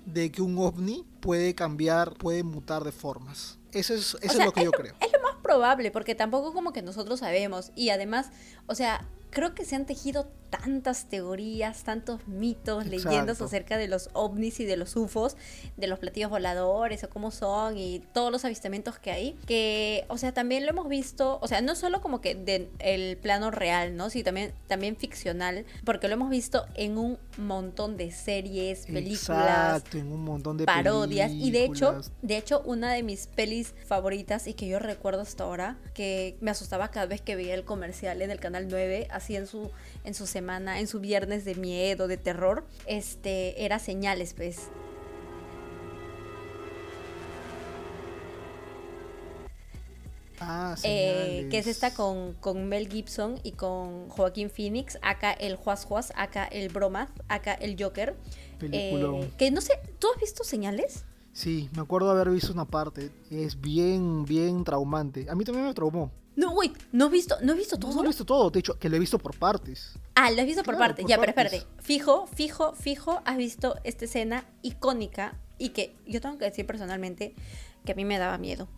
de 0.05 0.33
que 0.33 0.43
un 0.43 0.59
ovni 0.59 1.07
puede 1.21 1.55
cambiar, 1.55 2.15
puede 2.15 2.43
mutar 2.43 2.83
de 2.85 2.93
formas. 2.93 3.59
Eso 3.73 3.95
es, 3.95 4.17
eso 4.21 4.39
es 4.39 4.45
lo 4.45 4.53
que 4.53 4.65
yo 4.65 4.71
creo. 4.73 4.95
Es 5.01 5.13
lo 5.13 5.21
más 5.23 5.37
probable, 5.43 5.91
porque 5.91 6.15
tampoco 6.15 6.53
como 6.53 6.73
que 6.73 6.83
nosotros 6.83 7.21
sabemos. 7.21 7.73
Y 7.75 7.91
además, 7.91 8.31
o 8.67 8.75
sea, 8.75 9.07
creo 9.31 9.55
que 9.55 9.65
se 9.65 9.77
han 9.77 9.87
tejido 9.87 10.31
tantas 10.53 11.07
teorías, 11.07 11.83
tantos 11.83 12.29
mitos, 12.29 12.87
leyendas 12.87 13.41
acerca 13.41 13.79
de 13.79 13.89
los 13.89 14.11
ovnis 14.13 14.61
y 14.61 14.67
de 14.67 14.77
los 14.77 14.95
UFOs, 14.95 15.37
de 15.79 15.87
los 15.87 15.99
platillos 15.99 16.29
voladores 16.29 17.03
o 17.05 17.09
cómo 17.09 17.31
son 17.31 17.79
y 17.79 18.03
todos 18.13 18.31
los 18.31 18.45
avistamientos 18.45 18.99
que 18.99 19.11
hay, 19.11 19.33
que, 19.47 20.05
o 20.09 20.19
sea, 20.19 20.33
también 20.33 20.67
lo 20.67 20.73
hemos 20.73 20.89
visto, 20.89 21.39
o 21.41 21.49
sea, 21.49 21.63
no 21.63 21.75
solo 21.75 22.03
como 22.03 22.21
que 22.21 22.35
del 22.35 22.69
el 22.81 23.17
plano 23.17 23.51
real, 23.51 23.97
¿no? 23.97 24.11
Sí, 24.11 24.23
también, 24.23 24.53
también 24.67 24.97
ficcional, 24.97 25.65
porque 25.85 26.07
lo 26.07 26.15
hemos 26.15 26.29
visto 26.29 26.67
en 26.75 26.99
un 26.99 27.19
montón 27.39 27.97
de 27.97 28.11
series, 28.11 28.85
películas, 28.85 29.79
Exacto, 29.79 29.99
en 29.99 30.13
un 30.13 30.23
montón 30.23 30.59
de 30.59 30.67
parodias. 30.67 31.33
Y 31.33 31.51
de 31.51 31.65
hecho 31.65 32.03
de 32.21 32.37
hecho 32.37 32.61
una 32.67 32.93
de 32.93 33.03
mis 33.03 33.27
pelis 33.27 33.75
favoritas 33.87 34.47
y 34.47 34.53
que 34.53 34.69
yo 34.69 34.79
recuerdo 34.79 35.23
hasta 35.23 35.45
ahora 35.45 35.79
que 35.95 36.37
me 36.41 36.51
asustaba 36.51 36.89
cada 36.89 37.07
vez 37.07 37.23
que 37.23 37.37
veía 37.37 37.55
el 37.55 37.65
comercial 37.65 38.21
en 38.21 38.31
el 38.31 38.39
canal 38.39 38.69
9 38.69 39.09
así 39.11 39.35
en 39.35 39.47
su 39.47 39.71
en 40.05 40.15
su 40.15 40.27
semana 40.27 40.81
en 40.81 40.87
su 40.87 41.01
viernes 41.01 41.45
de 41.45 41.55
miedo 41.55 42.09
de 42.09 42.17
terror 42.17 42.67
este 42.87 43.65
era 43.65 43.79
señales 43.79 44.35
pues 44.35 44.69
Ah, 50.45 50.75
eh, 50.83 51.47
que 51.53 51.59
es 51.59 51.69
esta 51.69 51.95
con, 51.95 52.33
con 52.35 52.69
Mel 52.69 52.89
Gibson 52.89 53.39
y 53.45 53.53
con 53.53 54.09
Joaquín 54.09 54.51
Phoenix 54.51 54.99
acá 55.01 55.33
el 55.33 55.55
Juas 55.55 55.85
Juas 55.85 56.13
acá 56.17 56.45
el 56.47 56.69
Bromath 56.69 57.11
acá 57.29 57.55
el 57.55 57.81
Joker 57.81 58.17
eh, 58.61 59.31
que 59.39 59.53
no 59.53 59.61
sé 59.61 59.75
¿tú 60.01 60.09
has 60.13 60.21
visto 60.21 60.43
señales? 60.43 61.05
Sí, 61.33 61.71
me 61.75 61.81
acuerdo 61.81 62.11
haber 62.11 62.31
visto 62.31 62.53
una 62.53 62.67
parte. 62.67 63.11
Es 63.31 63.61
bien, 63.61 64.25
bien 64.25 64.65
traumante. 64.65 65.27
A 65.31 65.35
mí 65.35 65.45
también 65.45 65.67
me 65.67 65.75
traumó. 65.75 66.11
No, 66.35 66.53
wait, 66.53 66.73
¿no 66.93 67.07
has 67.07 67.11
visto, 67.11 67.37
¿no 67.43 67.53
has 67.53 67.59
visto 67.59 67.79
todo? 67.79 67.95
no 67.97 68.05
he 68.05 68.09
visto 68.09 68.25
todo, 68.25 68.51
de 68.51 68.61
hecho, 68.61 68.79
que 68.79 68.89
lo 68.89 68.97
he 68.97 68.99
visto 68.99 69.19
por 69.19 69.37
partes. 69.39 69.93
Ah, 70.15 70.31
lo 70.31 70.41
has 70.41 70.47
visto 70.47 70.63
por 70.63 70.79
partes. 70.79 71.03
por 71.03 71.11
Ya, 71.11 71.19
pero 71.19 71.35
partes. 71.35 71.53
espérate. 71.55 71.83
Fijo, 71.83 72.27
fijo, 72.27 72.73
fijo, 72.75 73.21
has 73.25 73.37
visto 73.37 73.77
esta 73.85 74.05
escena 74.07 74.47
icónica 74.63 75.37
y 75.59 75.71
que 75.71 75.95
yo 76.07 76.21
tengo 76.21 76.39
que 76.39 76.47
decir 76.47 76.67
personalmente 76.67 77.35
que 77.85 77.93
a 77.93 77.95
mí 77.95 78.05
me 78.05 78.19
daba 78.19 78.39
miedo. 78.39 78.69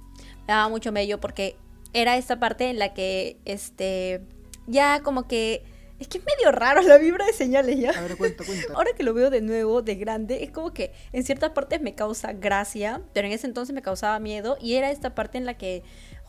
Me 0.47 0.55
daba 0.55 0.69
mucho 0.69 0.91
miedo 0.93 1.21
porque 1.21 1.57
era 1.93 2.17
esta 2.17 2.41
parte 2.41 2.71
en 2.71 2.79
la 2.81 2.93
que, 2.93 3.39
este, 3.45 4.21
ya 4.67 5.01
como 5.03 5.29
que... 5.29 5.63
Es 6.01 6.09
que 6.09 6.19
es 6.19 6.25
medio 6.25 6.51
raro 6.51 6.83
la 6.83 6.99
vibra 6.99 7.25
de 7.25 7.33
señales 7.33 7.79
ya. 7.79 7.91
A 7.91 8.01
ver, 8.03 8.17
cuenta, 8.17 8.45
cuenta. 8.47 8.75
Ahora 8.75 8.91
que 8.97 9.05
lo 9.05 9.15
veo 9.15 9.31
de 9.31 9.41
nuevo, 9.41 9.81
de 9.81 9.95
grande, 9.95 10.43
es 10.43 10.51
como 10.51 10.75
que 10.75 10.93
en 11.13 11.23
ciertas 11.23 11.51
partes 11.51 11.81
me 11.81 11.95
causa 11.95 12.33
gracia, 12.33 13.01
pero 13.13 13.29
en 13.29 13.33
ese 13.33 13.47
entonces 13.47 13.73
me 13.75 13.81
causaba 13.81 14.19
miedo. 14.19 14.59
Y 14.61 14.75
era 14.75 14.91
esta 14.91 15.15
parte 15.15 15.39
en 15.39 15.47
la 15.47 15.55
que 15.57 15.85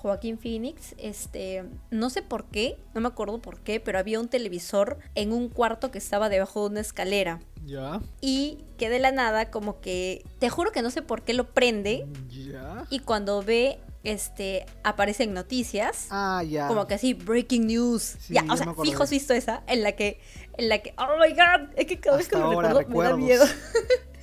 Joaquín 0.06 0.38
Phoenix, 0.38 0.94
este, 1.00 1.64
no 1.90 2.12
sé 2.12 2.22
por 2.22 2.46
qué, 2.46 2.78
no 2.94 3.02
me 3.02 3.08
acuerdo 3.08 3.42
por 3.42 3.60
qué, 3.62 3.80
pero 3.80 3.98
había 3.98 4.20
un 4.20 4.28
televisor 4.28 5.00
en 5.16 5.34
un 5.34 5.50
cuarto 5.50 5.90
que 5.90 5.98
estaba 5.98 6.30
debajo 6.30 6.62
de 6.62 6.70
una 6.70 6.82
escalera. 6.82 7.40
Ya, 7.66 8.02
Y 8.22 8.60
que 8.78 8.90
de 8.90 9.00
la 9.00 9.12
nada, 9.12 9.50
como 9.50 9.82
que, 9.82 10.24
te 10.38 10.50
juro 10.52 10.72
que 10.72 10.84
no 10.84 10.92
sé 10.92 11.02
por 11.02 11.24
qué 11.24 11.34
lo 11.34 11.50
prende. 11.54 12.06
ya. 12.30 12.86
Y 12.92 13.00
cuando 13.00 13.42
ve, 13.42 13.80
este, 14.04 14.68
aparecen 14.84 15.34
noticias 15.34 16.06
Ah, 16.12 16.44
ya. 16.48 16.68
como 16.68 16.86
que 16.86 16.94
así 16.94 17.16
breaking 17.16 17.66
news 17.66 18.18
Sí, 18.20 18.36
ya 18.36 18.46
o 18.48 18.56
sea 18.56 18.68
me 18.68 18.76
fijo 18.84 19.02
has 19.02 19.10
visto 19.10 19.34
esa 19.34 19.64
en 19.66 19.82
la 19.82 19.94
que 19.94 20.20
en 20.60 20.70
la 20.70 20.78
que 20.78 20.94
oh 21.00 21.18
my 21.20 21.34
god 21.34 21.72
es 21.76 21.88
que 21.88 22.00
cada 22.00 22.18
vez 22.18 22.28
que 22.28 22.36
ahora 22.36 22.72
recuerdo 22.72 22.90
me 22.96 23.04
da 23.04 23.18
miedo 23.18 23.46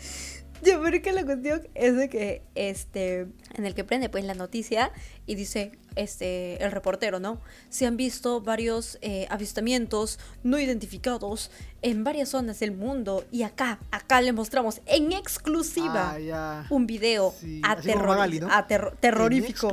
pero 0.82 0.96
es 0.96 1.02
que 1.02 1.12
la 1.12 1.24
cuestión 1.24 1.66
es 1.74 1.96
de 1.96 2.08
que 2.08 2.42
este 2.54 3.26
en 3.54 3.66
el 3.66 3.74
que 3.74 3.84
prende 3.84 4.08
pues 4.08 4.24
la 4.24 4.34
noticia 4.34 4.92
y 5.26 5.34
dice 5.34 5.72
este 5.96 6.62
el 6.64 6.70
reportero 6.72 7.20
no 7.20 7.40
se 7.68 7.86
han 7.86 7.96
visto 7.96 8.40
varios 8.40 8.96
eh, 9.02 9.26
avistamientos 9.30 10.18
no 10.42 10.58
identificados 10.58 11.50
en 11.82 12.04
varias 12.04 12.30
zonas 12.30 12.60
del 12.60 12.72
mundo 12.72 13.24
y 13.30 13.42
acá 13.42 13.78
acá 13.90 14.20
le 14.20 14.32
mostramos 14.32 14.80
en 14.86 15.12
exclusiva 15.12 16.12
Ah, 16.14 16.66
un 16.70 16.86
video 16.86 17.34
Sí, 17.38 17.60
Magali, 18.08 18.40
¿no? 18.40 18.48
aterro- 18.48 18.96
terrorífico. 19.00 19.68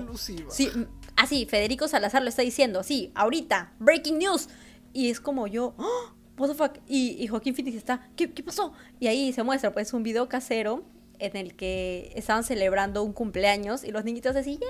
Sí, 0.52 0.70
así, 1.16 1.46
Federico 1.46 1.88
Salazar 1.88 2.22
lo 2.24 2.30
está 2.30 2.42
diciendo, 2.42 2.80
así, 2.80 3.12
ahorita, 3.16 3.74
breaking 3.80 4.18
news. 4.20 4.48
Y 4.94 5.10
es 5.10 5.20
como 5.20 5.48
yo, 5.48 5.74
"Oh, 5.78 6.14
what 6.40 6.50
the 6.50 6.56
fuck. 6.56 6.78
Y, 6.88 7.22
y 7.22 7.28
Joaquín 7.28 7.54
Phoenix 7.54 7.76
está, 7.76 8.10
¿qué, 8.16 8.32
¿qué 8.32 8.44
pasó? 8.44 8.74
Y 9.00 9.08
ahí 9.08 9.34
se 9.34 9.44
muestra, 9.44 9.72
pues, 9.74 9.94
un 9.94 10.04
video 10.04 10.28
casero 10.30 10.84
en 11.20 11.36
el 11.36 11.56
que 11.56 12.12
estaban 12.16 12.44
celebrando 12.44 13.04
un 13.04 13.14
cumpleaños 13.14 13.84
y 13.84 13.92
los 13.92 14.04
niñitos 14.04 14.36
así, 14.36 14.58
¡yeah! 14.58 14.68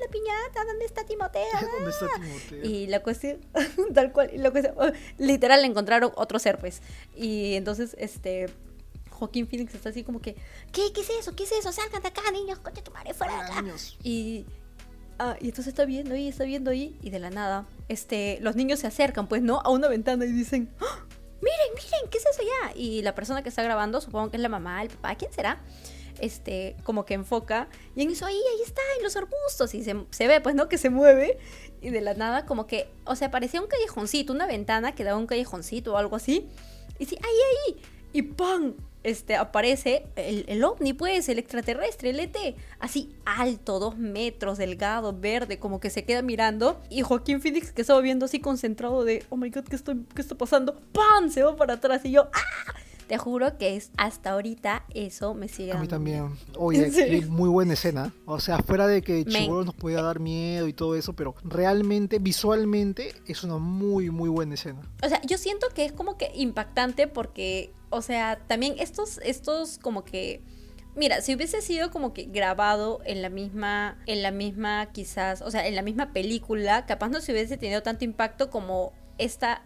La 0.00 0.08
piñata, 0.08 0.64
¿dónde 0.64 0.86
está 0.86 1.04
Timoteo? 1.04 1.42
¿Dónde 1.76 1.90
está 1.90 2.06
Timoteo? 2.14 2.64
Y 2.64 2.86
la 2.86 3.02
cuestión, 3.02 3.38
tal 3.94 4.12
cual, 4.12 4.30
y 4.32 4.38
la 4.38 4.50
cuestión, 4.50 4.74
oh, 4.78 4.90
literal 5.18 5.60
le 5.60 5.66
encontraron 5.66 6.12
otro 6.16 6.38
ser, 6.38 6.58
pues. 6.58 6.80
Y 7.14 7.54
entonces, 7.54 7.94
este, 7.98 8.46
Joaquín 9.10 9.46
Phoenix 9.46 9.74
está 9.74 9.90
así 9.90 10.02
como 10.02 10.22
que, 10.22 10.36
¿qué? 10.72 10.92
¿Qué 10.94 11.02
es 11.02 11.10
eso? 11.10 11.36
¿Qué 11.36 11.42
es 11.44 11.52
eso? 11.52 11.70
Salgan 11.72 12.00
de 12.00 12.08
acá, 12.08 12.22
niños, 12.30 12.58
coche 12.60 12.80
tu 12.80 12.92
madre, 12.92 13.12
fuera 13.12 13.34
de 13.34 13.40
acá. 13.42 13.62
niños. 13.62 13.98
Y, 14.02 14.46
ah, 15.20 15.36
y 15.40 15.46
entonces 15.48 15.68
está 15.68 15.84
viendo 15.84 16.14
ahí, 16.14 16.28
está 16.28 16.44
viendo 16.44 16.70
ahí, 16.70 16.98
y 17.02 17.10
de 17.10 17.20
la 17.20 17.30
nada, 17.30 17.66
este, 17.88 18.38
los 18.40 18.56
niños 18.56 18.80
se 18.80 18.86
acercan, 18.86 19.28
pues, 19.28 19.42
¿no? 19.42 19.60
A 19.60 19.70
una 19.70 19.86
ventana 19.86 20.24
y 20.24 20.32
dicen, 20.32 20.68
¡Ah! 20.80 21.04
miren, 21.40 21.74
miren, 21.74 22.10
¿qué 22.10 22.18
es 22.18 22.26
eso 22.26 22.42
ya? 22.42 22.72
Y 22.74 23.02
la 23.02 23.14
persona 23.14 23.42
que 23.42 23.50
está 23.50 23.62
grabando, 23.62 24.00
supongo 24.00 24.30
que 24.30 24.38
es 24.38 24.42
la 24.42 24.48
mamá, 24.48 24.82
el 24.82 24.88
papá, 24.88 25.14
¿quién 25.14 25.32
será? 25.32 25.60
Este, 26.18 26.76
como 26.82 27.04
que 27.04 27.14
enfoca, 27.14 27.68
y 27.94 28.02
en 28.02 28.10
eso 28.10 28.26
ahí, 28.26 28.34
ahí 28.36 28.62
está, 28.64 28.82
en 28.96 29.04
los 29.04 29.14
arbustos, 29.16 29.74
y 29.74 29.84
se, 29.84 29.94
se 30.10 30.26
ve, 30.26 30.40
pues, 30.40 30.54
¿no? 30.54 30.68
Que 30.68 30.78
se 30.78 30.90
mueve, 30.90 31.38
y 31.80 31.90
de 31.90 32.00
la 32.00 32.14
nada, 32.14 32.46
como 32.46 32.66
que, 32.66 32.88
o 33.04 33.14
sea, 33.14 33.30
parecía 33.30 33.60
un 33.60 33.68
callejoncito, 33.68 34.32
una 34.32 34.46
ventana 34.46 34.94
que 34.94 35.04
daba 35.04 35.18
un 35.18 35.26
callejoncito 35.26 35.94
o 35.94 35.96
algo 35.96 36.16
así, 36.16 36.48
y 36.98 37.06
sí, 37.06 37.16
ahí, 37.22 37.74
ahí, 37.74 37.82
y 38.12 38.22
¡pam! 38.22 38.74
Este, 39.02 39.36
aparece 39.36 40.06
el, 40.16 40.44
el 40.48 40.62
ovni, 40.62 40.92
pues, 40.92 41.28
el 41.28 41.38
extraterrestre, 41.38 42.10
el 42.10 42.20
ET, 42.20 42.36
así 42.78 43.14
alto, 43.24 43.78
dos 43.78 43.96
metros, 43.96 44.58
delgado, 44.58 45.18
verde, 45.18 45.58
como 45.58 45.80
que 45.80 45.90
se 45.90 46.04
queda 46.04 46.22
mirando. 46.22 46.80
Y 46.90 47.02
Joaquín 47.02 47.40
Phoenix, 47.40 47.72
que 47.72 47.80
estaba 47.82 48.00
viendo 48.00 48.26
así 48.26 48.40
concentrado 48.40 49.04
de, 49.04 49.24
oh 49.30 49.36
my 49.36 49.50
god, 49.50 49.64
¿qué, 49.64 49.76
estoy, 49.76 50.04
qué 50.14 50.22
está 50.22 50.34
pasando? 50.34 50.80
¡Pam! 50.92 51.30
Se 51.30 51.42
va 51.42 51.56
para 51.56 51.74
atrás 51.74 52.04
y 52.04 52.12
yo, 52.12 52.28
¡ah! 52.32 52.74
Te 53.10 53.18
juro 53.18 53.58
que 53.58 53.74
es 53.74 53.90
hasta 53.96 54.30
ahorita 54.30 54.84
eso 54.94 55.34
me 55.34 55.48
sigue 55.48 55.72
A 55.72 55.78
mí 55.78 55.88
también. 55.88 56.28
Oye, 56.56 57.26
muy 57.28 57.48
buena 57.48 57.72
escena. 57.72 58.14
O 58.24 58.38
sea, 58.38 58.58
fuera 58.58 58.86
de 58.86 59.02
que 59.02 59.24
Chibolo 59.24 59.64
nos 59.64 59.74
podía 59.74 60.00
dar 60.00 60.20
miedo 60.20 60.68
y 60.68 60.72
todo 60.72 60.94
eso, 60.94 61.12
pero 61.12 61.34
realmente, 61.42 62.20
visualmente, 62.20 63.12
es 63.26 63.42
una 63.42 63.58
muy, 63.58 64.10
muy 64.10 64.28
buena 64.28 64.54
escena. 64.54 64.82
O 65.02 65.08
sea, 65.08 65.20
yo 65.22 65.38
siento 65.38 65.66
que 65.74 65.86
es 65.86 65.90
como 65.90 66.16
que 66.16 66.30
impactante 66.36 67.08
porque, 67.08 67.72
o 67.90 68.02
sea, 68.02 68.38
también 68.46 68.74
estos, 68.78 69.18
estos 69.24 69.78
como 69.78 70.04
que... 70.04 70.42
Mira, 70.96 71.20
si 71.20 71.34
hubiese 71.34 71.62
sido 71.62 71.90
como 71.92 72.12
que 72.12 72.24
grabado 72.24 73.00
en 73.04 73.22
la 73.22 73.28
misma, 73.28 73.98
en 74.06 74.22
la 74.22 74.32
misma 74.32 74.90
quizás, 74.92 75.40
o 75.40 75.50
sea, 75.50 75.66
en 75.68 75.76
la 75.76 75.82
misma 75.82 76.12
película, 76.12 76.84
capaz 76.86 77.08
no 77.10 77.20
se 77.20 77.30
hubiese 77.32 77.56
tenido 77.56 77.82
tanto 77.82 78.04
impacto 78.04 78.50
como 78.50 78.92
esta, 79.16 79.62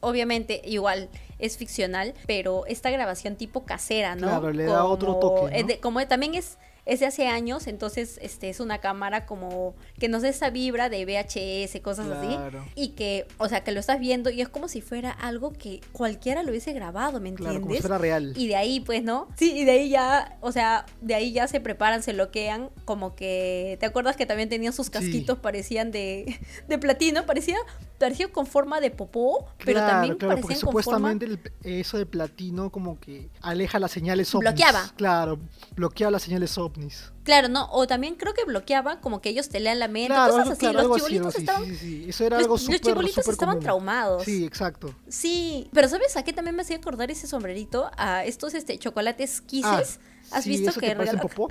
obviamente 0.00 0.60
igual 0.64 1.08
es 1.40 1.56
ficcional, 1.56 2.14
pero 2.28 2.64
esta 2.66 2.90
grabación 2.90 3.34
tipo 3.36 3.64
casera, 3.64 4.14
¿no? 4.14 4.28
Claro, 4.28 4.52
le 4.52 4.64
da 4.66 4.84
otro 4.84 5.16
toque, 5.16 5.40
¿no? 5.42 5.48
es 5.48 5.66
de- 5.66 5.80
como 5.80 6.06
también 6.06 6.34
es 6.34 6.58
es 6.88 7.00
de 7.00 7.06
hace 7.06 7.28
años, 7.28 7.66
entonces 7.68 8.18
este 8.22 8.48
es 8.48 8.58
una 8.60 8.78
cámara 8.78 9.26
como 9.26 9.76
que 10.00 10.08
nos 10.08 10.22
da 10.22 10.28
esa 10.30 10.50
vibra 10.50 10.88
de 10.88 11.04
VHS, 11.04 11.80
cosas 11.82 12.06
Claro. 12.06 12.60
así, 12.62 12.70
y 12.74 12.88
que, 12.90 13.26
o 13.38 13.48
sea, 13.48 13.62
que 13.62 13.70
lo 13.72 13.78
estás 13.78 14.00
viendo 14.00 14.30
y 14.30 14.40
es 14.40 14.48
como 14.48 14.66
si 14.68 14.80
fuera 14.80 15.10
algo 15.10 15.52
que 15.52 15.80
cualquiera 15.92 16.42
lo 16.42 16.50
hubiese 16.50 16.72
grabado, 16.72 17.20
¿me 17.20 17.32
Claro, 17.34 17.60
como 17.60 17.72
si 17.72 17.76
entiendes? 17.76 17.80
fuera 17.82 17.98
real. 17.98 18.32
Y 18.36 18.48
de 18.48 18.56
ahí, 18.56 18.80
pues, 18.80 19.02
¿no? 19.04 19.28
Sí, 19.36 19.52
y 19.58 19.64
de 19.64 19.70
ahí 19.72 19.88
ya, 19.90 20.38
o 20.40 20.50
sea, 20.50 20.86
de 21.02 21.14
ahí 21.14 21.32
ya 21.32 21.46
se 21.46 21.60
preparan, 21.60 22.02
se 22.02 22.14
bloquean, 22.14 22.70
como 22.84 23.14
que, 23.14 23.76
¿te 23.80 23.86
acuerdas 23.86 24.16
que 24.16 24.26
también 24.26 24.48
tenían 24.48 24.72
sus 24.72 24.88
casquitos, 24.90 25.38
parecían 25.38 25.90
de, 25.92 26.38
de 26.68 26.78
platino? 26.78 27.26
Parecía, 27.26 27.58
parecía 27.98 28.28
con 28.28 28.46
forma 28.46 28.80
de 28.80 28.90
popó, 28.90 29.46
pero 29.64 29.80
también 29.80 30.14
claro, 30.16 30.36
porque 30.36 30.42
parecían 30.54 30.72
con 30.72 30.82
forma... 30.82 31.08
supuestamente 31.08 31.24
el- 31.26 31.40
eso 31.80 31.98
de 31.98 32.06
platino 32.06 32.70
como 32.70 32.98
que 33.00 33.28
aleja 33.42 33.78
las 33.78 33.90
señales 33.90 34.34
ovnis. 34.34 34.50
Bloqueaba. 34.52 34.92
Claro, 34.96 35.38
bloqueaba 35.74 36.12
las 36.12 36.22
señales 36.22 36.56
ovnis. 36.58 37.12
Claro, 37.24 37.48
¿no? 37.48 37.68
O 37.72 37.86
también 37.86 38.14
creo 38.14 38.32
que 38.32 38.44
bloqueaba 38.44 39.00
como 39.00 39.20
que 39.20 39.28
ellos 39.28 39.48
te 39.50 39.60
lean 39.60 39.78
la 39.78 39.88
mente, 39.88 40.14
Claro, 40.14 40.32
cosas 40.32 40.50
así. 40.50 40.60
claro, 40.60 40.82
los 40.88 40.96
chibolitos 40.96 41.26
así, 41.34 41.38
estaban... 41.38 41.64
sí, 41.64 41.70
sí, 41.72 41.76
sí. 42.04 42.06
Eso 42.08 42.24
era 42.24 42.36
los- 42.36 42.44
algo 42.44 42.54
los 42.54 42.62
súper, 42.62 42.80
chibolitos 42.80 43.28
estaban 43.28 43.54
común. 43.56 43.64
traumados. 43.64 44.24
Sí, 44.24 44.44
exacto. 44.46 44.94
Sí, 45.08 45.68
pero 45.72 45.88
¿sabes 45.88 46.16
a 46.16 46.22
qué 46.22 46.32
también 46.32 46.56
me 46.56 46.62
hacía 46.62 46.76
acordar 46.76 47.10
ese 47.10 47.26
sombrerito? 47.26 47.90
A 47.96 48.24
estos 48.24 48.54
este, 48.54 48.78
chocolates 48.78 49.40
Ah, 49.40 49.44
Kisses. 49.46 50.00
¿Has 50.30 50.46
visto 50.46 50.72
que 50.80 50.94
regalan- 50.94 51.20
popó? 51.20 51.50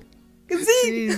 Sí, 0.49 1.09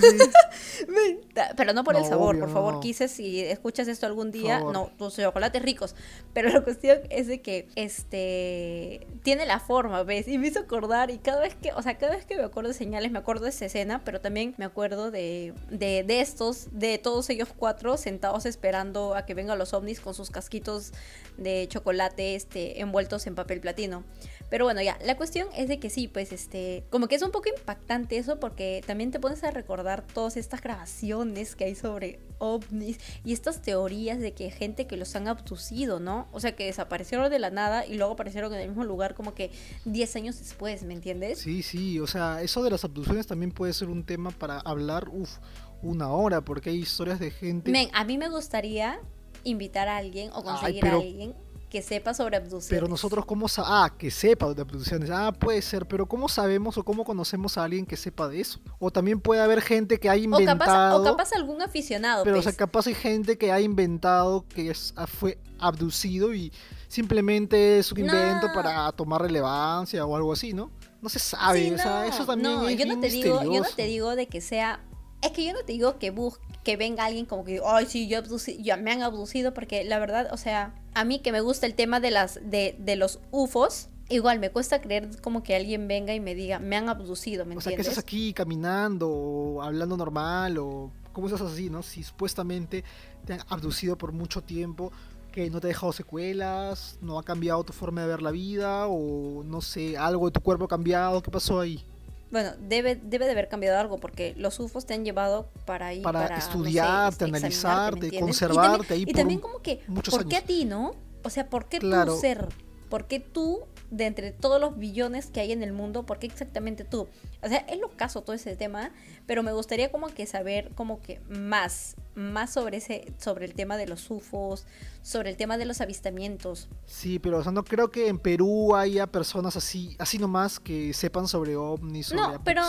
Pero 1.56 1.72
no 1.72 1.84
por 1.84 1.96
el 1.96 2.04
sabor, 2.04 2.34
obvio, 2.34 2.44
por 2.44 2.52
favor, 2.52 2.74
no. 2.74 2.80
quise 2.80 3.08
si 3.08 3.40
escuchas 3.40 3.86
esto 3.88 4.06
algún 4.06 4.30
día, 4.30 4.60
no, 4.60 4.90
tus 4.98 5.16
chocolates 5.16 5.62
ricos. 5.62 5.94
Pero 6.32 6.48
la 6.50 6.62
cuestión 6.62 6.98
es 7.10 7.26
de 7.26 7.40
que 7.40 7.68
este 7.76 9.06
tiene 9.22 9.46
la 9.46 9.60
forma, 9.60 10.02
¿ves? 10.02 10.26
Y 10.26 10.38
me 10.38 10.48
hizo 10.48 10.60
acordar, 10.60 11.10
y 11.10 11.18
cada 11.18 11.40
vez 11.40 11.54
que, 11.54 11.72
o 11.72 11.82
sea, 11.82 11.96
cada 11.98 12.16
vez 12.16 12.24
que 12.24 12.36
me 12.36 12.42
acuerdo 12.42 12.68
de 12.68 12.74
señales, 12.74 13.10
me 13.12 13.18
acuerdo 13.18 13.44
de 13.44 13.50
esa 13.50 13.66
escena, 13.66 14.02
pero 14.04 14.20
también 14.20 14.54
me 14.56 14.64
acuerdo 14.64 15.10
de, 15.10 15.54
de, 15.70 16.02
de 16.02 16.20
estos, 16.20 16.68
de 16.72 16.98
todos 16.98 17.30
ellos 17.30 17.48
cuatro 17.56 17.96
sentados 17.96 18.46
esperando 18.46 19.14
a 19.14 19.26
que 19.26 19.34
vengan 19.34 19.58
los 19.58 19.74
ovnis 19.74 20.00
con 20.00 20.14
sus 20.14 20.30
casquitos 20.30 20.92
de 21.36 21.66
chocolate 21.68 22.34
este, 22.34 22.80
envueltos 22.80 23.26
en 23.26 23.34
papel 23.34 23.60
platino. 23.60 24.04
Pero 24.50 24.64
bueno, 24.64 24.82
ya, 24.82 24.98
la 25.04 25.16
cuestión 25.16 25.46
es 25.56 25.68
de 25.68 25.78
que 25.78 25.90
sí, 25.90 26.08
pues 26.08 26.32
este, 26.32 26.84
como 26.90 27.06
que 27.06 27.14
es 27.14 27.22
un 27.22 27.30
poco 27.30 27.48
impactante 27.48 28.18
eso 28.18 28.40
porque 28.40 28.82
también 28.84 29.12
te 29.12 29.20
pones 29.20 29.44
a 29.44 29.52
recordar 29.52 30.04
todas 30.04 30.36
estas 30.36 30.60
grabaciones 30.60 31.54
que 31.54 31.64
hay 31.64 31.76
sobre 31.76 32.18
ovnis 32.38 32.98
y 33.24 33.32
estas 33.32 33.62
teorías 33.62 34.18
de 34.18 34.32
que 34.32 34.50
gente 34.50 34.88
que 34.88 34.96
los 34.96 35.14
han 35.14 35.28
abducido, 35.28 36.00
¿no? 36.00 36.26
O 36.32 36.40
sea, 36.40 36.56
que 36.56 36.66
desaparecieron 36.66 37.30
de 37.30 37.38
la 37.38 37.50
nada 37.50 37.86
y 37.86 37.94
luego 37.94 38.14
aparecieron 38.14 38.52
en 38.52 38.60
el 38.60 38.68
mismo 38.68 38.82
lugar 38.84 39.14
como 39.14 39.34
que 39.34 39.52
10 39.84 40.16
años 40.16 40.38
después, 40.40 40.82
¿me 40.82 40.94
entiendes? 40.94 41.38
Sí, 41.38 41.62
sí, 41.62 42.00
o 42.00 42.08
sea, 42.08 42.42
eso 42.42 42.62
de 42.64 42.70
las 42.70 42.84
abducciones 42.84 43.28
también 43.28 43.52
puede 43.52 43.72
ser 43.72 43.88
un 43.88 44.04
tema 44.04 44.30
para 44.32 44.58
hablar, 44.58 45.08
uff, 45.10 45.38
una 45.82 46.10
hora, 46.10 46.40
porque 46.40 46.70
hay 46.70 46.78
historias 46.78 47.20
de 47.20 47.30
gente... 47.30 47.70
Men, 47.70 47.88
a 47.92 48.04
mí 48.04 48.18
me 48.18 48.28
gustaría 48.28 49.00
invitar 49.44 49.86
a 49.88 49.96
alguien 49.96 50.30
o 50.34 50.42
conseguir 50.42 50.80
pero- 50.80 50.98
a 50.98 51.00
alguien 51.00 51.34
que 51.70 51.82
sepa 51.82 52.12
sobre 52.12 52.36
abducciones. 52.36 52.68
Pero 52.68 52.88
nosotros, 52.88 53.24
¿cómo 53.24 53.46
sa 53.48 53.62
Ah, 53.84 53.94
que 53.96 54.10
sepa 54.10 54.52
de 54.52 54.60
abducciones. 54.62 55.08
Ah, 55.10 55.32
puede 55.32 55.62
ser, 55.62 55.86
pero 55.86 56.06
¿cómo 56.06 56.28
sabemos 56.28 56.76
o 56.76 56.84
cómo 56.84 57.04
conocemos 57.04 57.56
a 57.56 57.64
alguien 57.64 57.86
que 57.86 57.96
sepa 57.96 58.28
de 58.28 58.40
eso? 58.40 58.58
O 58.80 58.90
también 58.90 59.20
puede 59.20 59.40
haber 59.40 59.62
gente 59.62 59.98
que 60.00 60.08
o 60.08 60.12
capaz, 60.12 60.20
inventado... 60.20 61.00
o 61.00 61.04
capaz 61.04 61.32
algún 61.32 61.62
aficionado, 61.62 62.24
pero, 62.24 62.36
o 62.38 62.42
pues. 62.42 62.44
sea, 62.44 62.56
capaz 62.56 62.88
hay 62.88 62.94
gente 62.94 63.38
que 63.38 63.52
ha 63.52 63.60
inventado 63.60 64.44
que 64.48 64.70
es- 64.70 64.92
ah, 64.96 65.06
fue 65.06 65.38
abducido 65.60 66.34
y 66.34 66.52
simplemente 66.88 67.78
es 67.78 67.92
un 67.92 68.00
invento 68.00 68.48
No. 68.48 68.52
para 68.52 68.90
tomar 68.92 69.22
relevancia 69.22 70.04
o 70.04 70.16
algo 70.16 70.32
así, 70.32 70.52
¿no? 70.52 70.70
No 71.00 71.08
se 71.08 71.18
sabe, 71.18 71.68
Sí, 71.68 71.72
o 71.74 71.78
sea, 71.78 72.06
eso 72.06 72.26
también 72.26 72.52
no, 72.52 72.68
es 72.68 72.76
yo 72.76 72.84
no 72.86 73.00
te 73.00 73.08
digo, 73.08 73.42
yo 73.44 73.62
no 73.62 73.68
te 73.74 73.84
digo 73.84 74.16
de 74.16 74.26
que 74.26 74.40
sea, 74.40 74.80
es 75.22 75.32
que 75.32 75.44
yo 75.44 75.52
no 75.52 75.60
te 75.60 75.72
digo 75.72 75.98
que 75.98 76.10
bus 76.10 76.38
que 76.64 76.76
venga 76.76 77.04
alguien 77.06 77.26
como 77.26 77.44
que, 77.44 77.60
ay, 77.64 77.86
sí, 77.86 78.08
yo, 78.08 78.20
ya 78.58 78.76
me 78.76 78.92
han 78.92 79.02
abducido, 79.02 79.54
porque 79.54 79.84
la 79.84 79.98
verdad, 79.98 80.28
o 80.32 80.36
sea, 80.36 80.74
a 80.94 81.04
mí 81.04 81.20
que 81.20 81.32
me 81.32 81.40
gusta 81.40 81.66
el 81.66 81.74
tema 81.74 82.00
de 82.00 82.10
las, 82.10 82.38
de, 82.42 82.76
de 82.78 82.96
los 82.96 83.18
UFOs, 83.30 83.88
igual 84.10 84.40
me 84.40 84.50
cuesta 84.50 84.80
creer 84.80 85.08
como 85.22 85.42
que 85.42 85.56
alguien 85.56 85.88
venga 85.88 86.14
y 86.14 86.20
me 86.20 86.34
diga, 86.34 86.58
me 86.58 86.76
han 86.76 86.88
abducido, 86.88 87.46
¿me 87.46 87.56
O 87.56 87.60
sea, 87.60 87.70
que 87.70 87.76
entiendes? 87.76 87.98
estás 87.98 88.04
aquí 88.04 88.32
caminando 88.34 89.08
o 89.08 89.62
hablando 89.62 89.96
normal 89.96 90.58
o 90.58 90.90
cómo 91.12 91.28
estás 91.28 91.40
así, 91.42 91.70
¿no? 91.70 91.82
Si 91.82 92.02
supuestamente 92.02 92.84
te 93.24 93.34
han 93.34 93.40
abducido 93.48 93.96
por 93.96 94.12
mucho 94.12 94.42
tiempo, 94.42 94.92
que 95.32 95.48
no 95.48 95.60
te 95.60 95.68
ha 95.68 95.68
dejado 95.68 95.92
secuelas, 95.92 96.98
no 97.00 97.18
ha 97.18 97.22
cambiado 97.22 97.62
tu 97.64 97.72
forma 97.72 98.02
de 98.02 98.08
ver 98.08 98.20
la 98.20 98.32
vida 98.32 98.86
o 98.88 99.44
no 99.44 99.60
sé, 99.60 99.96
algo 99.96 100.26
de 100.26 100.32
tu 100.32 100.40
cuerpo 100.40 100.64
ha 100.64 100.68
cambiado, 100.68 101.22
¿qué 101.22 101.30
pasó 101.30 101.60
ahí? 101.60 101.84
Bueno, 102.30 102.52
debe, 102.60 102.96
debe 102.96 103.24
de 103.26 103.32
haber 103.32 103.48
cambiado 103.48 103.78
algo 103.78 103.98
porque 103.98 104.34
los 104.36 104.58
UFOs 104.60 104.86
te 104.86 104.94
han 104.94 105.04
llevado 105.04 105.48
para 105.64 105.92
ir 105.92 106.02
Para 106.02 106.22
no 106.22 106.28
sé, 106.28 106.34
estudiarte, 106.34 107.24
este, 107.24 107.24
analizarte, 107.24 108.20
conservarte 108.20 108.76
y 108.78 108.86
también, 108.86 108.92
ahí 108.94 109.02
y 109.02 109.06
por 109.06 109.14
también 109.14 109.40
como 109.40 109.62
que, 109.62 109.80
¿por 110.10 110.28
qué 110.28 110.36
años. 110.36 110.44
a 110.44 110.46
ti, 110.46 110.64
no? 110.64 110.94
O 111.24 111.30
sea, 111.30 111.48
¿por 111.48 111.66
qué 111.66 111.78
Claro. 111.78 112.14
tú 112.14 112.20
ser? 112.20 112.48
¿Por 112.88 113.06
qué 113.06 113.20
tú, 113.20 113.60
de 113.90 114.06
entre 114.06 114.30
todos 114.32 114.60
los 114.60 114.78
billones 114.78 115.26
que 115.26 115.40
hay 115.40 115.52
en 115.52 115.62
el 115.62 115.72
mundo, 115.72 116.06
por 116.06 116.18
qué 116.18 116.26
exactamente 116.26 116.84
tú? 116.84 117.08
O 117.42 117.48
sea, 117.48 117.58
es 117.68 117.78
lo 117.78 117.90
caso 117.96 118.22
todo 118.22 118.34
ese 118.34 118.54
tema, 118.56 118.92
pero 119.26 119.42
me 119.42 119.52
gustaría 119.52 119.90
como 119.90 120.08
que 120.08 120.26
saber 120.26 120.70
como 120.74 121.00
que 121.00 121.20
más, 121.28 121.96
más 122.14 122.52
sobre 122.52 122.76
ese, 122.76 123.12
sobre 123.18 123.46
el 123.46 123.54
tema 123.54 123.76
de 123.76 123.86
los 123.86 124.08
UFOs, 124.10 124.66
sobre 125.02 125.30
el 125.30 125.36
tema 125.36 125.58
de 125.58 125.64
los 125.64 125.80
avistamientos. 125.80 126.68
Sí, 126.86 127.18
pero 127.18 127.38
o 127.38 127.42
sea, 127.42 127.50
no 127.52 127.64
creo 127.64 127.90
que 127.90 128.08
en 128.08 128.18
Perú 128.18 128.76
haya 128.76 129.06
personas 129.06 129.56
así, 129.56 129.96
así 129.98 130.18
nomás 130.18 130.60
que 130.60 130.92
sepan 130.92 131.26
sobre 131.26 131.56
ovnis, 131.56 132.08
sobre 132.08 132.20
No, 132.20 132.44
pero 132.44 132.62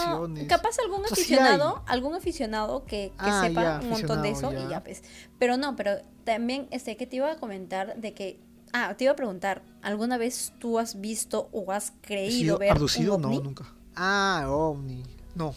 capaz 0.47 0.77
algún 0.83 1.01
O 1.01 1.07
sea, 1.07 1.15
sí 1.15 1.21
aficionado, 1.21 1.83
algún 1.87 2.15
aficionado 2.15 2.85
que, 2.85 3.09
que 3.09 3.13
Ah, 3.19 3.43
sepa 3.47 3.61
ya, 3.63 3.79
un 3.83 3.89
montón 3.89 4.21
de 4.21 4.29
eso 4.31 4.51
y 4.51 4.55
ya. 4.55 4.69
ya 4.69 4.83
pues. 4.83 5.03
Pero 5.37 5.57
no, 5.57 5.75
pero 5.75 5.97
también 6.23 6.67
este 6.71 6.97
que 6.97 7.05
te 7.05 7.17
iba 7.17 7.31
a 7.31 7.37
comentar 7.37 7.97
de 7.97 8.13
que 8.13 8.39
ah, 8.73 8.95
te 8.97 9.05
iba 9.05 9.13
a 9.13 9.15
preguntar, 9.15 9.63
¿alguna 9.81 10.17
vez 10.17 10.53
tú 10.59 10.79
has 10.79 10.99
visto 10.99 11.49
o 11.51 11.71
has 11.71 11.89
¿He 11.89 12.07
creído 12.07 12.57
ver 12.57 12.71
abducido? 12.71 13.15
un 13.15 13.25
ovni? 13.25 13.37
No, 13.37 13.43
nunca. 13.43 13.65
Ah, 13.95 14.45
ovni. 14.47 15.03
No. 15.35 15.53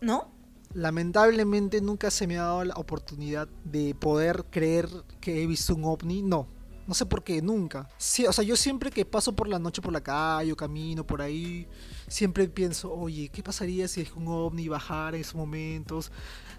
¿No? 0.00 0.28
Lamentablemente 0.74 1.80
nunca 1.80 2.10
se 2.10 2.26
me 2.26 2.38
ha 2.38 2.42
dado 2.42 2.64
la 2.64 2.74
oportunidad 2.74 3.48
de 3.64 3.94
poder 3.94 4.44
creer 4.50 4.88
que 5.20 5.42
he 5.42 5.46
visto 5.46 5.74
un 5.74 5.84
ovni. 5.84 6.22
No. 6.22 6.48
No 6.86 6.92
sé 6.92 7.06
por 7.06 7.24
qué, 7.24 7.40
nunca. 7.40 7.88
Sí, 7.96 8.26
o 8.26 8.32
sea, 8.32 8.44
yo 8.44 8.56
siempre 8.56 8.90
que 8.90 9.06
paso 9.06 9.34
por 9.34 9.48
la 9.48 9.58
noche 9.58 9.80
por 9.80 9.92
la 9.92 10.02
calle 10.02 10.52
o 10.52 10.56
camino 10.56 11.06
por 11.06 11.22
ahí, 11.22 11.66
siempre 12.08 12.46
pienso, 12.46 12.92
oye, 12.92 13.30
¿qué 13.30 13.42
pasaría 13.42 13.88
si 13.88 14.02
es 14.02 14.12
un 14.12 14.28
ovni 14.28 14.68
bajara 14.68 15.16
en 15.16 15.22
esos 15.22 15.34
momentos? 15.34 16.12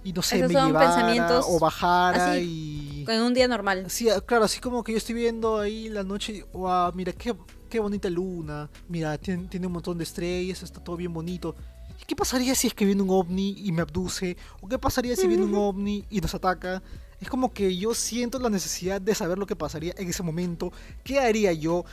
Y 0.06 0.14
no 0.14 0.22
sé, 0.22 0.38
Esos 0.38 0.50
me 0.50 0.54
son 0.54 0.68
llevara 0.68 0.86
pensamientos 0.86 1.46
o 1.50 1.60
bajara 1.60 2.34
así, 2.34 3.04
y... 3.08 3.12
En 3.12 3.22
un 3.22 3.34
día 3.34 3.48
normal. 3.48 3.86
Sí, 3.90 4.08
claro, 4.28 4.46
así 4.46 4.60
como 4.60 4.84
que 4.84 4.92
yo 4.92 5.00
estoy 5.00 5.16
viendo 5.16 5.60
ahí 5.60 5.90
la 5.90 6.04
noche, 6.04 6.46
wow, 6.54 6.94
mira 6.94 7.12
qué, 7.12 7.36
qué 7.68 7.80
bonita 7.80 8.08
luna, 8.08 8.70
mira, 8.88 9.18
tiene, 9.18 9.48
tiene 9.48 9.66
un 9.66 9.74
montón 9.74 9.98
de 9.98 10.04
estrellas, 10.04 10.62
está 10.62 10.80
todo 10.80 10.96
bien 10.96 11.12
bonito. 11.12 11.56
¿Y 12.00 12.06
qué 12.06 12.16
pasaría 12.16 12.54
si 12.54 12.68
es 12.68 12.76
que 12.76 12.86
viene 12.86 13.02
un 13.02 13.10
ovni 13.10 13.56
y 13.58 13.72
me 13.72 13.82
abduce? 13.82 14.38
¿O 14.62 14.68
qué 14.68 14.78
pasaría 14.78 15.16
si 15.16 15.28
viene 15.28 15.44
un 15.44 15.56
ovni 15.56 16.06
y 16.12 16.22
nos 16.22 16.36
ataca? 16.36 16.84
Es 17.20 17.28
como 17.28 17.52
que 17.52 17.76
yo 17.76 17.96
siento 17.96 18.38
la 18.38 18.52
necesidad 18.52 19.02
de 19.02 19.16
saber 19.16 19.40
lo 19.40 19.48
que 19.48 19.56
pasaría 19.56 19.96
en 19.98 20.08
ese 20.08 20.22
momento. 20.22 20.72
¿Qué 21.04 21.20
haría 21.20 21.52
yo? 21.52 21.84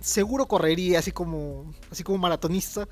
Seguro 0.00 0.46
correría 0.46 1.00
así 1.00 1.10
como, 1.10 1.74
así 1.90 2.04
como 2.04 2.18
maratonista. 2.18 2.86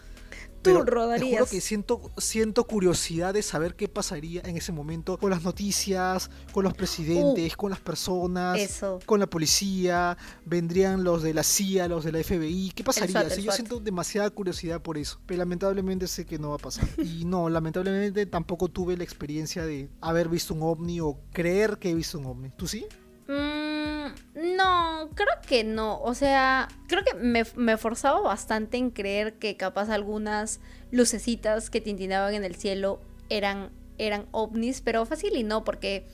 Tú 0.64 0.70
pero 0.70 0.84
Te 0.84 0.90
juro 0.90 1.02
rodarías. 1.04 1.50
que 1.50 1.60
siento, 1.60 2.10
siento 2.18 2.64
curiosidad 2.64 3.34
de 3.34 3.42
saber 3.42 3.74
qué 3.76 3.86
pasaría 3.88 4.40
en 4.44 4.56
ese 4.56 4.72
momento 4.72 5.18
con 5.18 5.30
las 5.30 5.42
noticias, 5.44 6.30
con 6.52 6.64
los 6.64 6.74
presidentes, 6.74 7.56
con 7.56 7.70
las 7.70 7.80
personas, 7.80 8.58
Uh. 8.58 8.62
Eso. 8.62 8.98
con 9.06 9.20
la 9.20 9.26
policía, 9.26 10.16
vendrían 10.44 11.04
los 11.04 11.22
de 11.22 11.34
la 11.34 11.42
CIA, 11.42 11.86
los 11.88 12.04
de 12.04 12.12
la 12.12 12.18
FBI. 12.22 12.72
¿Qué 12.74 12.82
pasaría? 12.82 13.12
SWAT, 13.20 13.24
el 13.26 13.30
Sí, 13.32 13.42
yo 13.42 13.52
siento 13.52 13.78
demasiada 13.80 14.30
curiosidad 14.30 14.80
por 14.82 14.98
eso, 14.98 15.20
pero 15.26 15.38
lamentablemente 15.38 16.08
sé 16.08 16.24
que 16.24 16.38
no 16.38 16.48
va 16.50 16.54
a 16.56 16.58
pasar. 16.58 16.88
Y 16.98 17.24
no, 17.24 17.48
lamentablemente 17.48 18.26
tampoco 18.26 18.68
tuve 18.68 18.96
la 18.96 19.04
experiencia 19.04 19.64
de 19.64 19.90
haber 20.00 20.28
visto 20.28 20.54
un 20.54 20.62
ovni 20.62 21.00
o 21.00 21.18
creer 21.32 21.78
que 21.78 21.90
he 21.90 21.94
visto 21.94 22.18
un 22.18 22.26
ovni. 22.26 22.50
¿Tú 22.56 22.66
sí? 22.66 22.86
Mm, 23.26 24.56
no, 24.56 25.08
creo 25.14 25.28
que 25.46 25.64
no. 25.64 26.00
O 26.02 26.14
sea, 26.14 26.68
creo 26.88 27.02
que 27.04 27.14
me, 27.14 27.44
me 27.56 27.76
forzaba 27.76 28.20
bastante 28.20 28.76
en 28.76 28.90
creer 28.90 29.34
que 29.34 29.56
capaz 29.56 29.88
algunas 29.90 30.60
lucecitas 30.90 31.70
que 31.70 31.80
tintinaban 31.80 32.34
en 32.34 32.44
el 32.44 32.54
cielo 32.56 33.00
eran, 33.30 33.70
eran 33.98 34.26
ovnis, 34.32 34.80
pero 34.82 35.06
fácil 35.06 35.36
y 35.36 35.42
no, 35.42 35.64
porque... 35.64 36.06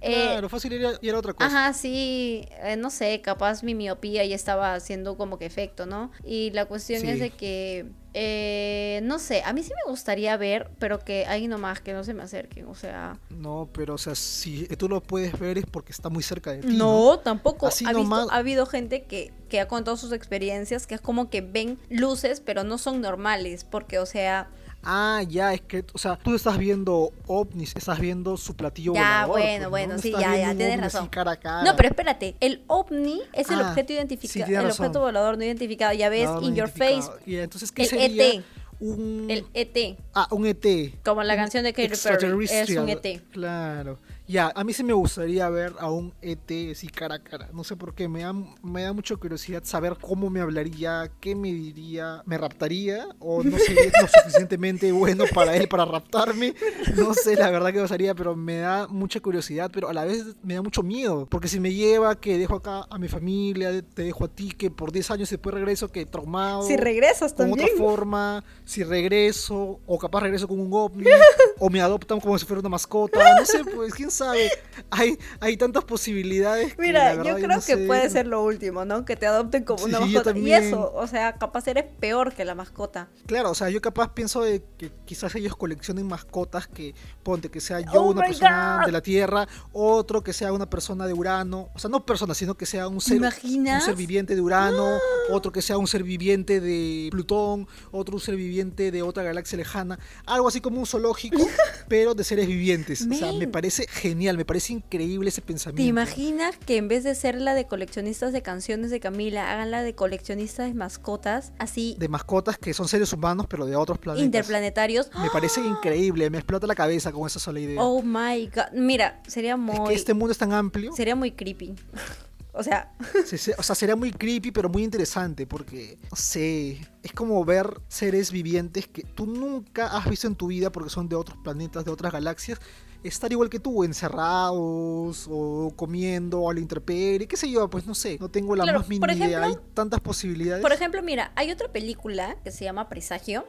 eh, 0.00 0.28
claro, 0.32 0.48
fácil 0.48 0.72
era, 0.72 0.92
y 1.00 1.08
era 1.08 1.18
otra 1.18 1.32
cosa. 1.34 1.46
Ajá, 1.46 1.72
sí, 1.74 2.46
eh, 2.62 2.76
no 2.76 2.90
sé, 2.90 3.20
capaz 3.20 3.62
mi 3.62 3.74
miopía 3.74 4.24
ya 4.24 4.34
estaba 4.34 4.74
haciendo 4.74 5.16
como 5.16 5.38
que 5.38 5.46
efecto, 5.46 5.86
¿no? 5.86 6.10
Y 6.24 6.50
la 6.50 6.64
cuestión 6.66 7.02
Sí. 7.02 7.08
es 7.08 7.18
de 7.20 7.30
que, 7.30 7.86
eh, 8.16 9.00
no 9.02 9.18
sé, 9.18 9.42
a 9.44 9.52
mí 9.52 9.62
sí 9.62 9.72
me 9.84 9.90
gustaría 9.90 10.36
ver, 10.36 10.70
pero 10.78 11.00
que 11.00 11.26
alguien 11.26 11.50
nomás 11.50 11.80
que 11.80 11.92
no 11.92 12.04
se 12.04 12.14
me 12.14 12.22
acerquen, 12.22 12.66
o 12.66 12.74
sea... 12.74 13.18
No, 13.28 13.68
pero 13.72 13.94
o 13.94 13.98
sea, 13.98 14.14
si 14.14 14.66
tú 14.78 14.88
lo 14.88 15.02
puedes 15.02 15.38
ver 15.38 15.58
es 15.58 15.66
porque 15.66 15.90
está 15.92 16.08
muy 16.10 16.22
cerca 16.22 16.52
de 16.52 16.58
ti. 16.62 16.76
No, 16.76 17.18
tampoco. 17.18 17.66
Así 17.66 17.84
ha, 17.84 17.88
visto- 17.88 18.02
nomás- 18.04 18.28
ha 18.30 18.36
habido 18.36 18.66
gente 18.66 19.02
que, 19.02 19.32
que 19.48 19.60
ha 19.60 19.66
contado 19.68 19.96
sus 19.96 20.12
experiencias, 20.12 20.86
que 20.86 20.94
es 20.94 21.00
como 21.00 21.28
que 21.28 21.40
ven 21.40 21.78
luces, 21.90 22.40
pero 22.40 22.62
no 22.64 22.78
son 22.78 23.00
normales, 23.00 23.64
porque, 23.64 23.98
o 23.98 24.06
sea, 24.06 24.48
Ah, 24.86 25.22
ya, 25.28 25.52
es 25.54 25.60
que, 25.62 25.84
o 25.92 25.98
sea, 25.98 26.16
tú 26.16 26.34
estás 26.34 26.58
viendo 26.58 27.12
ovnis, 27.26 27.74
estás 27.76 27.98
viendo 28.00 28.36
su 28.36 28.54
platillo 28.54 28.94
Ya, 28.94 29.26
volador, 29.26 29.28
bueno, 29.28 29.58
pues, 29.58 29.70
bueno, 29.70 29.94
¿no? 29.94 29.98
sí, 30.00 30.12
ya, 30.12 30.36
ya, 30.36 30.54
tienes 30.54 30.80
razón. 30.80 31.08
cara 31.08 31.32
a 31.32 31.36
cara. 31.36 31.62
no, 31.64 31.76
pero 31.76 31.88
espérate, 31.88 32.34
el 32.40 32.62
ovni 32.66 33.20
es 33.32 33.50
el 33.50 33.60
Ah, 33.60 33.68
objeto 33.70 33.88
sí, 33.88 33.94
identificado, 33.94 34.46
tienes 34.46 34.62
el 34.62 34.68
razón. 34.68 34.86
objeto 34.86 35.00
volador 35.00 35.38
no 35.38 35.44
identificado, 35.44 35.92
ya 35.94 36.08
ves, 36.08 36.24
No, 36.24 36.40
no 36.40 36.48
in 36.48 36.54
your 36.54 36.68
face. 36.68 37.10
Y 37.26 37.36
entonces, 37.36 37.72
¿qué 37.72 37.82
el 37.82 37.88
sería? 37.88 38.26
ET, 38.34 38.44
Un... 38.80 39.26
el 39.30 39.46
ET, 39.54 39.96
Ah, 40.14 40.26
un 40.32 40.46
ET. 40.46 40.66
como 41.04 41.22
la 41.22 41.36
canción 41.36 41.62
de 41.64 41.72
Katy 41.72 41.88
Perry, 42.02 42.44
es 42.50 42.70
un 42.76 42.88
ET. 42.88 43.22
Claro. 43.30 43.98
Ya, 44.26 44.50
a 44.54 44.64
mí 44.64 44.72
sí 44.72 44.82
me 44.82 44.94
gustaría 44.94 45.48
ver 45.50 45.74
a 45.78 45.90
un 45.90 46.14
ET 46.22 46.50
así 46.72 46.88
cara 46.88 47.16
a 47.16 47.18
cara. 47.18 47.50
No 47.52 47.62
sé 47.62 47.76
por 47.76 47.94
qué, 47.94 48.08
me 48.08 48.22
da, 48.22 48.32
me 48.32 48.82
da 48.82 48.94
mucha 48.94 49.16
curiosidad 49.16 49.62
saber 49.64 49.98
cómo 50.00 50.30
me 50.30 50.40
hablaría, 50.40 51.10
qué 51.20 51.34
me 51.34 51.52
diría, 51.52 52.22
me 52.24 52.38
raptaría 52.38 53.06
o 53.18 53.42
no 53.42 53.56
es 53.56 53.68
lo 53.68 54.08
suficientemente 54.22 54.90
bueno 54.92 55.24
para 55.34 55.54
él 55.56 55.68
para 55.68 55.84
raptarme. 55.84 56.54
No 56.96 57.12
sé 57.12 57.36
la 57.36 57.50
verdad 57.50 57.72
que 57.72 57.80
pasaría, 57.80 58.14
pero 58.14 58.34
me 58.34 58.58
da 58.58 58.86
mucha 58.88 59.20
curiosidad, 59.20 59.70
pero 59.72 59.90
a 59.90 59.92
la 59.92 60.04
vez 60.04 60.24
me 60.42 60.54
da 60.54 60.62
mucho 60.62 60.82
miedo. 60.82 61.26
Porque 61.30 61.48
si 61.48 61.60
me 61.60 61.74
lleva, 61.74 62.18
que 62.18 62.38
dejo 62.38 62.56
acá 62.56 62.86
a 62.88 62.98
mi 62.98 63.08
familia, 63.08 63.82
te 63.82 64.04
dejo 64.04 64.24
a 64.24 64.28
ti, 64.28 64.52
que 64.52 64.70
por 64.70 64.90
10 64.90 65.10
años 65.10 65.28
después 65.28 65.54
regreso, 65.54 65.88
que 65.88 66.06
traumado. 66.06 66.62
Si 66.62 66.78
regresas 66.78 67.34
con 67.34 67.50
también. 67.50 67.68
otra 67.68 67.76
forma, 67.76 68.44
si 68.64 68.84
regreso, 68.84 69.80
o 69.86 69.98
capaz 69.98 70.20
regreso 70.20 70.48
con 70.48 70.60
un 70.60 70.72
ovni, 70.72 71.04
o 71.58 71.68
me 71.68 71.82
adoptan 71.82 72.20
como 72.20 72.38
si 72.38 72.46
fuera 72.46 72.60
una 72.60 72.70
mascota, 72.70 73.34
no 73.38 73.44
sé, 73.44 73.62
pues 73.64 73.92
quién 73.92 74.10
sabe. 74.14 74.50
Hay, 74.90 75.18
hay 75.40 75.56
tantas 75.56 75.84
posibilidades. 75.84 76.76
Mira, 76.78 77.12
que 77.22 77.28
yo 77.28 77.34
creo 77.36 77.48
no 77.48 77.54
que 77.56 77.60
sé. 77.60 77.86
puede 77.86 78.08
ser 78.10 78.26
lo 78.26 78.42
último, 78.42 78.84
¿no? 78.84 79.04
Que 79.04 79.16
te 79.16 79.26
adopten 79.26 79.64
como 79.64 79.84
una 79.84 79.98
Sí, 79.98 80.04
mascota. 80.14 80.38
Y 80.38 80.52
eso, 80.52 80.92
o 80.94 81.06
sea, 81.06 81.34
capaz 81.34 81.66
eres 81.68 81.84
peor 82.00 82.32
que 82.34 82.44
la 82.44 82.54
mascota. 82.54 83.08
Claro, 83.26 83.50
o 83.50 83.54
sea, 83.54 83.70
yo 83.70 83.80
capaz 83.80 84.12
pienso 84.14 84.42
de 84.42 84.62
que 84.78 84.90
quizás 85.04 85.34
ellos 85.34 85.56
coleccionen 85.56 86.06
mascotas 86.06 86.66
que, 86.66 86.94
ponte, 87.22 87.50
que 87.50 87.60
sea 87.60 87.80
yo 87.80 88.02
Oh 88.02 88.10
una 88.10 88.22
persona 88.22 88.78
God. 88.80 88.86
de 88.86 88.92
la 88.92 89.00
Tierra, 89.00 89.48
otro 89.72 90.22
que 90.22 90.32
sea 90.32 90.52
una 90.52 90.68
persona 90.68 91.06
de 91.06 91.12
Urano, 91.12 91.68
o 91.74 91.78
sea, 91.78 91.90
no 91.90 92.04
persona, 92.04 92.34
sino 92.34 92.54
que 92.56 92.66
sea 92.66 92.88
un 92.88 92.98
¿Te 92.98 93.04
ser, 93.04 93.20
un 93.20 93.80
ser 93.80 93.94
viviente 93.96 94.34
de 94.34 94.40
Urano, 94.40 94.98
otro 95.30 95.52
que 95.52 95.62
sea 95.62 95.78
un 95.78 95.86
ser 95.86 96.02
viviente 96.02 96.60
de 96.60 97.08
Plutón, 97.10 97.66
otro 97.90 98.14
un 98.16 98.20
ser 98.20 98.36
viviente 98.36 98.90
de 98.90 99.02
otra 99.02 99.22
galaxia 99.22 99.56
lejana, 99.56 99.98
algo 100.26 100.48
así 100.48 100.60
como 100.60 100.78
un 100.78 100.86
zoológico, 100.86 101.38
pero 101.88 102.14
de 102.14 102.24
seres 102.24 102.46
vivientes. 102.46 103.06
O 103.10 103.14
sea, 103.14 103.32
me 103.32 103.48
parece 103.48 103.86
genial, 104.08 104.36
me 104.36 104.44
parece 104.44 104.74
increíble 104.74 105.30
ese 105.30 105.40
pensamiento. 105.40 105.82
¿Te 105.82 105.88
imaginas 105.88 106.56
que 106.58 106.76
en 106.76 106.88
vez 106.88 107.04
de 107.04 107.14
ser 107.14 107.40
la 107.40 107.54
de 107.54 107.66
coleccionistas 107.66 108.32
de 108.34 108.42
canciones 108.42 108.90
de 108.90 109.00
Camila, 109.00 109.50
hagan 109.50 109.70
la 109.70 109.82
de 109.82 109.94
coleccionistas 109.94 110.68
de 110.68 110.74
mascotas, 110.74 111.52
así 111.58 111.96
De 111.98 112.08
mascotas 112.08 112.58
que 112.58 112.74
son 112.74 112.86
seres 112.86 113.12
humanos, 113.14 113.46
pero 113.48 113.64
de 113.64 113.76
otros 113.76 113.98
planetas. 113.98 114.26
interplanetarios? 114.26 115.10
Me 115.22 115.30
parece 115.30 115.60
increíble, 115.60 116.28
me 116.28 116.36
explota 116.38 116.66
la 116.66 116.74
cabeza 116.74 117.12
con 117.12 117.26
esa 117.26 117.38
sola 117.38 117.60
idea. 117.60 117.80
Oh 117.82 118.02
my 118.02 118.46
god. 118.54 118.72
Mira, 118.74 119.22
sería 119.26 119.54
Es 119.54 119.58
muy. 119.58 119.88
que 119.88 119.94
este 119.94 120.12
mundo 120.12 120.32
es 120.32 120.38
tan 120.38 120.52
amplio. 120.52 120.92
Sería 120.92 121.16
muy 121.16 121.30
creepy. 121.32 121.74
o 122.52 122.62
sea, 122.62 122.92
Se- 123.24 123.38
se- 123.38 123.54
o 123.56 123.62
sea, 123.62 123.74
sería 123.74 123.96
muy 123.96 124.12
creepy, 124.12 124.50
pero 124.52 124.68
muy 124.68 124.84
interesante, 124.84 125.46
porque, 125.46 125.98
no 126.10 126.16
sé, 126.16 126.78
es 127.02 127.12
como 127.12 127.44
ver 127.44 127.80
seres 127.88 128.30
vivientes 128.30 128.86
que 128.86 129.02
tú 129.02 129.26
nunca 129.26 129.86
has 129.96 130.08
visto 130.08 130.26
en 130.26 130.36
tu 130.36 130.48
vida 130.48 130.70
porque 130.70 130.90
son 130.90 131.08
de 131.08 131.16
otros 131.16 131.38
planetas, 131.42 131.84
de 131.84 131.90
otras 131.90 132.12
galaxias, 132.12 132.60
estar 133.04 133.30
igual 133.30 133.50
que 133.50 133.60
tú, 133.60 133.84
encerrados, 133.84 135.26
o 135.30 135.72
comiendo, 135.76 136.48
a 136.48 136.54
la 136.54 136.60
intemperie, 136.60 137.28
qué 137.28 137.36
sé 137.36 137.50
yo, 137.50 137.68
pues 137.68 137.86
no 137.86 137.94
sé, 137.94 138.16
no 138.18 138.28
tengo 138.30 138.56
la 138.56 138.64
Claro, 138.64 138.78
más 138.80 138.88
mínima 138.88 139.12
idea, 139.12 139.44
hay 139.44 139.54
tantas 139.74 140.00
posibilidades. 140.00 140.62
por 140.62 140.72
ejemplo, 140.72 141.02
mira, 141.02 141.32
hay 141.36 141.50
otra 141.50 141.68
película 141.70 142.36
que 142.42 142.50
se 142.50 142.64
llama 142.64 142.88
Presagio. 142.88 143.44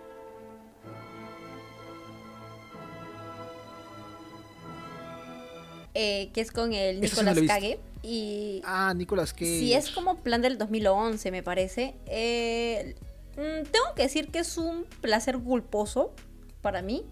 eh, 5.93 6.29
que 6.33 6.41
es 6.41 6.51
con 6.51 6.73
el 6.73 6.95
sí 7.07 7.15
Nicolas. 7.15 7.39
Cage. 7.47 7.79
Y 8.03 8.61
Ah, 8.65 8.93
Nicolas 8.95 9.31
Cage. 9.33 9.45
Sí, 9.59 9.73
es 9.73 9.89
como 9.89 10.17
plan 10.17 10.41
del 10.41 10.57
2011, 10.57 11.31
me 11.31 11.41
parece. 11.41 11.95
Eh, 12.07 12.95
mm, 13.37 13.65
tengo 13.71 13.85
que 13.95 14.03
decir 14.03 14.27
que 14.27 14.39
es 14.39 14.57
un 14.57 14.85
placer 15.01 15.39
culposo 15.39 16.13
para 16.61 16.81
mí. 16.81 17.05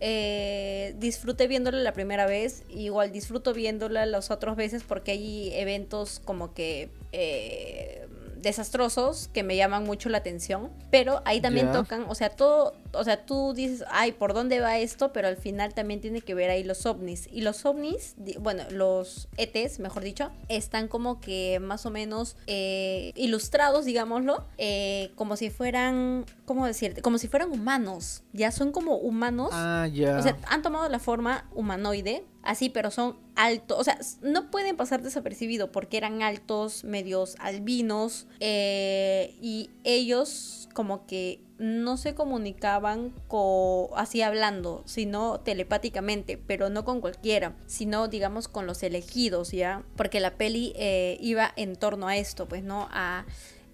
Eh, 0.00 0.94
disfruté 0.98 1.46
viéndola 1.46 1.78
la 1.78 1.92
primera 1.92 2.26
vez, 2.26 2.64
igual 2.68 3.12
disfruto 3.12 3.54
viéndola 3.54 4.04
las 4.04 4.30
otras 4.30 4.54
veces 4.54 4.82
porque 4.86 5.12
hay 5.12 5.54
eventos 5.54 6.20
como 6.24 6.52
que 6.52 6.90
eh, 7.12 8.05
desastrosos 8.46 9.28
que 9.32 9.42
me 9.42 9.56
llaman 9.56 9.82
mucho 9.82 10.08
la 10.08 10.18
atención, 10.18 10.70
pero 10.90 11.20
ahí 11.24 11.40
también 11.40 11.72
tocan, 11.72 12.06
o 12.08 12.14
sea, 12.14 12.30
todo, 12.30 12.74
o 12.92 13.02
sea, 13.02 13.26
tú 13.26 13.54
dices, 13.54 13.84
ay, 13.90 14.12
¿por 14.12 14.34
dónde 14.34 14.60
va 14.60 14.78
esto? 14.78 15.12
Pero 15.12 15.26
al 15.26 15.36
final 15.36 15.74
también 15.74 16.00
tiene 16.00 16.20
que 16.20 16.32
ver 16.34 16.50
ahí 16.50 16.62
los 16.62 16.86
ovnis. 16.86 17.28
Y 17.32 17.40
los 17.40 17.66
ovnis, 17.66 18.14
bueno, 18.38 18.62
los 18.70 19.28
ETs, 19.36 19.80
mejor 19.80 20.04
dicho, 20.04 20.30
están 20.48 20.86
como 20.86 21.20
que 21.20 21.58
más 21.60 21.86
o 21.86 21.90
menos 21.90 22.36
eh, 22.46 23.12
ilustrados, 23.16 23.84
digámoslo, 23.84 24.44
eh, 24.58 25.10
como 25.16 25.36
si 25.36 25.50
fueran, 25.50 26.24
¿cómo 26.44 26.66
decirte? 26.66 27.02
Como 27.02 27.18
si 27.18 27.26
fueran 27.26 27.50
humanos, 27.50 28.22
ya 28.32 28.52
son 28.52 28.70
como 28.70 28.94
humanos. 28.96 29.50
Ah, 29.52 29.88
ya. 29.92 30.18
O 30.18 30.22
sea, 30.22 30.36
han 30.46 30.62
tomado 30.62 30.88
la 30.88 31.00
forma 31.00 31.48
humanoide, 31.52 32.24
así, 32.46 32.68
pero 32.70 32.90
son 32.90 33.16
altos. 33.34 33.78
O 33.78 33.84
sea, 33.84 33.98
no 34.22 34.50
pueden 34.50 34.76
pasar 34.76 35.02
desapercibido 35.02 35.72
porque 35.72 35.96
eran 35.96 36.22
altos, 36.22 36.84
medios 36.84 37.36
albinos. 37.38 38.26
eh, 38.40 39.34
y 39.40 39.70
ellos, 39.84 40.68
como 40.74 41.06
que 41.06 41.40
no 41.58 41.96
se 41.96 42.14
comunicaban 42.14 43.14
co- 43.28 43.90
así 43.96 44.20
hablando, 44.20 44.82
sino 44.84 45.40
telepáticamente, 45.40 46.36
pero 46.36 46.68
no 46.68 46.84
con 46.84 47.00
cualquiera, 47.00 47.56
sino 47.66 48.08
digamos 48.08 48.46
con 48.48 48.66
los 48.66 48.82
elegidos, 48.82 49.52
¿ya? 49.52 49.82
Porque 49.96 50.20
la 50.20 50.36
peli 50.36 50.74
eh, 50.76 51.16
iba 51.20 51.50
en 51.56 51.76
torno 51.76 52.08
a 52.08 52.16
esto, 52.18 52.46
pues, 52.46 52.62
¿no? 52.62 52.88
A 52.90 53.24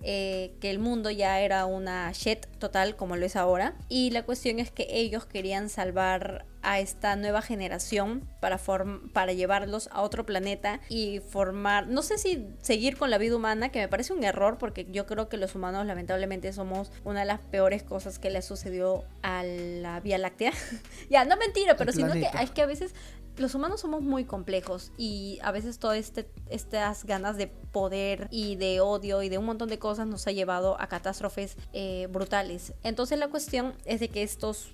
eh, 0.03 0.55
que 0.61 0.71
el 0.71 0.79
mundo 0.79 1.11
ya 1.11 1.41
era 1.41 1.67
una 1.67 2.11
shit 2.12 2.47
total 2.59 2.97
como 2.97 3.17
lo 3.17 3.27
es 3.27 3.37
ahora. 3.37 3.75
Y 3.88 4.11
la 4.11 4.23
cuestión 4.25 4.59
es 4.59 4.71
que 4.71 4.87
ellos 4.91 5.25
querían 5.27 5.69
salvar 5.69 6.47
a 6.65 6.79
esta 6.79 7.17
nueva 7.17 7.43
generación 7.43 8.23
para, 8.41 8.57
form- 8.57 9.11
para 9.12 9.33
llevarlos 9.33 9.88
a 9.91 10.03
otro 10.03 10.25
planeta 10.25 10.81
y 10.88 11.19
formar, 11.19 11.88
no 11.88 12.03
sé 12.03 12.19
si 12.19 12.47
seguir 12.62 12.97
con 12.97 13.11
la 13.11 13.19
vida 13.19 13.35
humana, 13.35 13.71
que 13.71 13.81
me 13.81 13.88
parece 13.88 14.12
un 14.12 14.23
error 14.23 14.59
porque 14.59 14.87
yo 14.93 15.05
creo 15.07 15.29
que 15.29 15.37
los 15.38 15.57
humanos 15.57 15.85
lamentablemente 15.87 16.53
somos 16.53 16.93
una 17.03 17.21
de 17.21 17.27
las 17.27 17.41
peores 17.41 17.83
cosas 17.83 18.21
que 18.21 18.31
le 18.31 18.43
sucedió 18.43 19.05
a 19.23 19.43
la 19.43 19.99
Vía 19.99 20.19
Láctea. 20.19 20.53
ya, 21.11 21.25
no 21.25 21.37
mentira, 21.37 21.77
pero 21.77 21.91
sino 21.93 22.12
que 22.12 22.29
es 22.45 22.51
que 22.53 22.62
a 22.62 22.67
veces 22.67 22.95
los 23.37 23.55
humanos 23.55 23.81
somos 23.81 24.03
muy 24.03 24.25
complejos 24.25 24.92
y 24.97 25.38
a 25.42 25.53
veces 25.53 25.79
todas 25.79 25.99
este, 25.99 26.29
estas 26.51 27.05
ganas 27.05 27.37
de 27.37 27.47
poder 27.47 28.29
y 28.31 28.57
de 28.57 28.81
odio 28.81 29.23
y 29.23 29.29
de 29.29 29.38
un 29.38 29.47
montón 29.47 29.68
de 29.68 29.79
cosas 29.79 30.07
nos 30.07 30.27
ha 30.27 30.33
llevado 30.33 30.81
a 30.81 30.87
catástrofes 30.87 31.57
eh, 31.73 32.09
brutales. 32.11 32.75
Entonces 32.83 33.18
la 33.18 33.29
cuestión 33.29 33.75
es 33.85 34.01
de 34.01 34.09
que 34.09 34.23
estos 34.23 34.68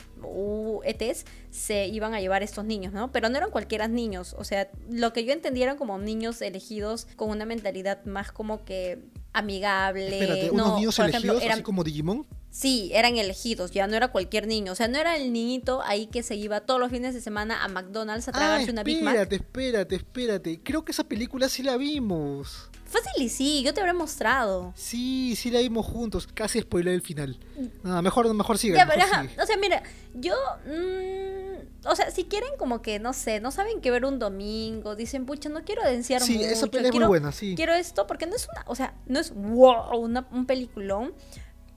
ETs 0.85 1.25
se 1.51 1.87
iban 1.87 2.15
a 2.15 2.21
llevar 2.21 2.43
a 2.43 2.45
estos 2.45 2.65
niños, 2.65 2.93
¿no? 2.93 3.13
Pero 3.13 3.29
no 3.29 3.37
eran 3.37 3.51
cualquiera 3.51 3.89
niños, 3.89 4.35
o 4.39 4.45
sea, 4.45 4.71
lo 4.91 5.13
que 5.13 5.25
yo 5.25 5.33
entendía 5.33 5.65
eran 5.65 5.77
como 5.77 5.99
niños 5.99 6.43
elegidos 6.43 7.07
con 7.17 7.31
una 7.31 7.45
mentalidad 7.45 8.05
más 8.05 8.33
como 8.33 8.65
que 8.65 8.99
amigable. 9.33 10.21
Espérate, 10.21 10.47
no, 10.49 10.65
unos 10.65 10.75
niños 10.77 10.97
por 10.97 11.09
ejemplo, 11.09 11.33
elegidos, 11.33 11.43
eran 11.45 11.59
así 11.59 11.63
como 11.63 11.85
Digimon. 11.85 12.27
Sí, 12.51 12.91
eran 12.95 13.17
elegidos, 13.19 13.71
ya 13.73 13.87
no 13.87 13.95
era 13.97 14.09
cualquier 14.09 14.47
niño. 14.47 14.73
O 14.73 14.75
sea, 14.75 14.89
no 14.89 14.99
era 14.99 15.17
el 15.17 15.33
niñito 15.33 15.83
ahí 15.83 16.07
que 16.07 16.23
se 16.23 16.35
iba 16.35 16.61
todos 16.63 16.81
los 16.81 16.91
fines 16.91 17.15
de 17.15 17.21
semana 17.21 17.63
a 17.63 17.69
McDonald's 17.69 18.27
a 18.29 18.31
Ah, 18.31 18.35
tragarse 18.35 18.71
una 18.71 18.83
Big 18.83 19.03
Mac. 19.03 19.15
espérate, 19.15 19.37
espérate, 19.37 19.95
espérate. 19.97 20.61
Creo 20.63 20.85
que 20.85 20.93
esa 20.93 21.05
película 21.05 21.49
sí 21.49 21.63
la 21.63 21.77
vimos. 21.77 22.71
Fácil 22.87 23.23
y 23.23 23.29
sí, 23.29 23.63
yo 23.63 23.75
te 23.75 23.81
habré 23.81 23.93
mostrado. 23.93 24.73
Sí, 24.75 25.37
sí 25.37 25.51
la 25.51 25.61
vimos 25.61 25.85
juntos. 25.85 26.27
Casi 26.27 26.61
spoilé 26.61 26.95
el 26.95 27.03
final. 27.03 27.39
Nada, 27.83 28.01
mejor, 28.01 28.33
mejor 28.35 28.57
sigue. 28.57 28.79
O 28.83 29.47
sea, 29.47 29.57
mira, 29.59 29.83
yo... 30.15 30.35
mm, 30.67 31.87
o 31.87 31.95
sea, 31.95 32.11
si 32.11 32.25
quieren 32.25 32.51
como 32.59 32.83
que, 32.83 32.99
no 32.99 33.13
sé, 33.13 33.41
no 33.41 33.51
saben 33.51 33.81
qué 33.81 33.91
ver 33.91 34.05
un 34.05 34.19
domingo, 34.19 34.97
dicen, 34.97 35.27
pucha, 35.27 35.49
no 35.49 35.63
quiero 35.65 35.83
denciar 35.85 36.23
Sí, 36.23 36.35
mucho. 36.39 36.49
esa 36.49 36.67
pelea 36.67 36.91
es 36.91 36.95
muy 36.97 37.05
buena, 37.07 37.31
sí. 37.33 37.55
Quiero 37.57 37.75
esto 37.75 38.07
porque 38.07 38.27
no 38.27 38.35
es 38.37 38.49
una, 38.53 38.65
o 38.67 38.75
sea, 38.75 38.95
no 39.07 39.21
es 39.21 39.33
wow, 39.35 39.97
una- 39.99 40.27
un 40.33 40.47
peliculón, 40.47 41.13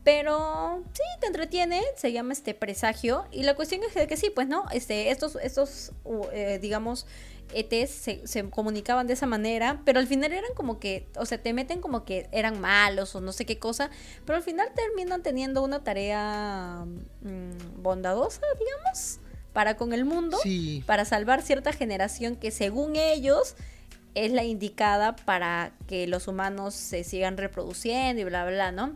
pero 0.04 0.84
sí 0.94 1.04
te 1.20 1.28
entretiene, 1.28 1.82
se 1.96 2.12
llama 2.12 2.34
este 2.34 2.54
presagio 2.54 3.26
y 3.32 3.44
la 3.44 3.56
cuestión 3.56 3.82
es 3.84 4.08
que 4.08 4.18
sí, 4.18 4.32
pues 4.34 4.48
no, 4.48 4.66
este, 4.72 5.12
estos, 5.12 5.36
estos, 5.36 5.92
uh, 6.06 6.26
eh, 6.32 6.60
digamos, 6.60 7.06
ETs 7.54 7.92
se, 7.92 8.26
se 8.26 8.50
comunicaban 8.50 9.08
de 9.08 9.14
esa 9.14 9.26
manera, 9.28 9.82
pero 9.86 10.00
al 10.00 10.08
final 10.08 10.32
eran 10.32 10.54
como 10.56 10.80
que, 10.80 11.08
o 11.18 11.26
sea, 11.26 11.42
te 11.42 11.54
meten 11.54 11.82
como 11.82 12.06
que 12.06 12.28
eran 12.32 12.60
malos 12.60 13.14
o 13.16 13.22
no 13.22 13.32
sé 13.32 13.46
qué 13.46 13.60
cosa, 13.60 13.92
pero 14.26 14.38
al 14.38 14.44
final 14.44 14.70
terminan 14.74 15.22
teniendo 15.22 15.62
una 15.64 15.84
tarea 15.84 16.86
mm, 17.22 17.82
bondadosa, 17.84 18.42
digamos, 18.58 19.20
para 19.54 19.76
con 19.76 19.94
el 19.94 20.06
mundo 20.06 20.38
Sí. 20.42 20.84
para 20.88 21.06
salvar 21.06 21.42
cierta 21.42 21.74
generación 21.74 22.38
que 22.38 22.52
según 22.52 22.96
ellos 22.96 23.56
es 24.16 24.32
la 24.32 24.44
indicada 24.44 25.16
para 25.16 25.74
que 25.88 26.08
los 26.08 26.28
humanos 26.28 26.74
se 26.74 27.04
sigan 27.04 27.38
reproduciendo 27.38 28.22
y 28.22 28.26
bla, 28.26 28.46
bla, 28.46 28.72
¿no? 28.72 28.94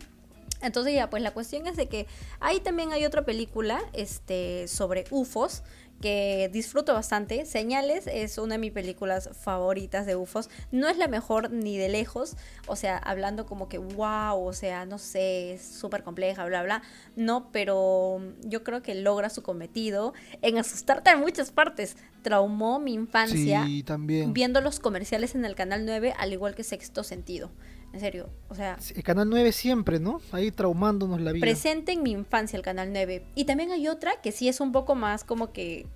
Entonces 0.61 0.93
ya, 0.93 1.09
pues 1.09 1.21
la 1.21 1.31
cuestión 1.31 1.67
es 1.67 1.75
de 1.75 1.87
que 1.87 2.07
ahí 2.39 2.59
también 2.59 2.91
hay 2.91 3.05
otra 3.05 3.23
película 3.25 3.81
este, 3.93 4.67
sobre 4.67 5.05
UFOs 5.11 5.63
que 6.01 6.49
disfruto 6.51 6.93
bastante. 6.93 7.45
Señales 7.45 8.07
es 8.07 8.37
una 8.37 8.55
de 8.55 8.59
mis 8.59 8.71
películas 8.71 9.29
favoritas 9.41 10.05
de 10.05 10.15
UFOs. 10.15 10.49
No 10.71 10.89
es 10.89 10.97
la 10.97 11.07
mejor 11.07 11.51
ni 11.51 11.77
de 11.77 11.87
lejos, 11.89 12.35
o 12.67 12.75
sea, 12.75 12.97
hablando 12.97 13.45
como 13.45 13.69
que 13.69 13.77
wow, 13.77 14.37
o 14.45 14.53
sea, 14.53 14.85
no 14.85 14.97
sé, 14.97 15.53
es 15.53 15.61
súper 15.65 16.03
compleja, 16.03 16.45
bla, 16.45 16.63
bla. 16.63 16.81
No, 17.15 17.49
pero 17.51 18.21
yo 18.43 18.63
creo 18.63 18.81
que 18.81 18.93
logra 18.95 19.29
su 19.29 19.41
cometido 19.41 20.13
en 20.41 20.57
asustarte 20.57 21.11
en 21.11 21.19
muchas 21.21 21.51
partes. 21.51 21.95
Traumó 22.23 22.79
mi 22.79 22.93
infancia 22.93 23.63
Sí, 23.65 23.83
también. 23.83 24.33
viendo 24.33 24.59
los 24.61 24.79
comerciales 24.79 25.33
en 25.35 25.45
el 25.45 25.55
canal 25.55 25.85
9, 25.85 26.13
al 26.17 26.33
igual 26.33 26.55
que 26.55 26.63
Sexto 26.63 27.03
Sentido. 27.03 27.51
En 27.95 28.01
serio, 28.01 28.29
o 28.49 28.55
sea, 28.55 28.77
El 28.93 29.03
canal 29.03 29.29
9 29.29 29.53
siempre, 29.53 30.01
¿no? 30.01 30.19
Ahí 30.33 30.51
traumándonos 30.51 31.21
la 31.21 31.31
vida. 31.31 31.39
presente 31.39 31.93
en 31.93 32.03
mi 32.03 32.11
infancia 32.11 32.57
el 32.57 32.61
canal 32.61 32.91
9. 32.91 33.23
Y 33.35 33.45
también 33.45 33.71
hay 33.71 33.87
otra 33.87 34.19
que 34.21 34.33
sí 34.33 34.49
es 34.49 34.59
un 34.59 34.73
poco 34.73 34.95
más 34.95 35.23
como 35.23 35.53
que 35.53 35.87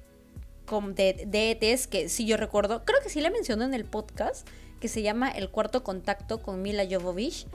de, 0.96 1.26
de 1.28 1.52
ETs, 1.52 1.88
que 1.88 2.08
sí 2.08 2.26
yo 2.26 2.38
recuerdo, 2.38 2.86
creo 2.86 3.02
que 3.04 3.10
sí 3.10 3.20
la 3.20 3.30
mencioné 3.32 3.66
en 3.66 3.74
el 3.74 3.84
podcast, 3.84 4.48
que 4.80 4.88
se 4.88 5.02
llama 5.02 5.30
El 5.30 5.50
Cuarto 5.50 5.84
Contacto 5.84 6.42
con 6.42 6.62
Mila 6.62 6.86
Jovovich. 6.90 7.46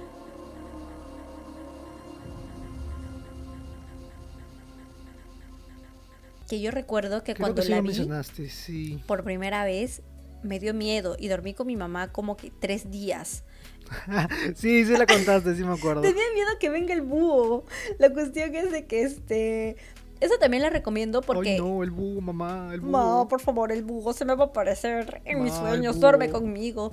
Que 6.50 6.60
yo 6.60 6.70
recuerdo 6.70 7.24
que 7.24 7.32
Creo 7.32 7.44
cuando 7.46 7.62
que 7.62 7.66
sí 7.66 7.70
la 7.70 7.80
vi 7.80 7.86
mencionaste, 7.86 8.50
sí. 8.50 9.02
por 9.06 9.24
primera 9.24 9.64
vez 9.64 10.02
me 10.42 10.60
dio 10.60 10.74
miedo 10.74 11.16
y 11.18 11.28
dormí 11.28 11.54
con 11.54 11.66
mi 11.66 11.76
mamá 11.76 12.12
como 12.12 12.36
que 12.36 12.50
tres 12.50 12.90
días. 12.90 13.42
sí, 14.54 14.84
sí 14.84 14.92
la 14.96 15.06
contaste, 15.06 15.54
sí 15.54 15.64
me 15.64 15.74
acuerdo. 15.74 16.02
Tenía 16.02 16.24
miedo 16.34 16.48
que 16.60 16.68
venga 16.68 16.94
el 16.94 17.02
búho. 17.02 17.64
La 17.98 18.10
cuestión 18.10 18.54
es 18.54 18.70
de 18.72 18.86
que 18.86 19.02
este. 19.02 19.76
Esa 20.20 20.38
también 20.38 20.62
la 20.62 20.70
recomiendo 20.70 21.20
porque. 21.20 21.50
Ay, 21.54 21.58
no, 21.58 21.82
el 21.82 21.90
búho, 21.90 22.20
mamá, 22.20 22.70
el 22.72 22.80
búho. 22.80 22.90
No, 22.92 23.28
por 23.28 23.40
favor, 23.40 23.72
el 23.72 23.82
búho 23.82 24.12
se 24.12 24.24
me 24.24 24.34
va 24.34 24.44
a 24.44 24.46
aparecer 24.48 25.20
en 25.24 25.42
mis 25.42 25.52
Ma, 25.54 25.60
sueños, 25.60 26.00
duerme 26.00 26.30
conmigo. 26.30 26.92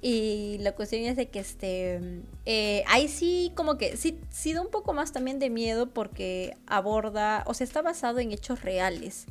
Y 0.00 0.56
la 0.60 0.72
cuestión 0.72 1.02
es 1.02 1.16
de 1.16 1.28
que 1.28 1.38
este. 1.38 2.22
eh, 2.44 2.82
ahí 2.88 3.06
sí, 3.06 3.52
como 3.54 3.78
que 3.78 3.96
sí, 3.96 4.18
sí 4.30 4.52
da 4.52 4.60
un 4.60 4.70
poco 4.70 4.92
más 4.92 5.12
también 5.12 5.38
de 5.38 5.48
miedo 5.48 5.90
porque 5.90 6.56
aborda. 6.66 7.44
O 7.46 7.54
sea, 7.54 7.64
está 7.64 7.82
basado 7.82 8.18
en 8.18 8.32
hechos 8.32 8.62
reales. 8.62 9.26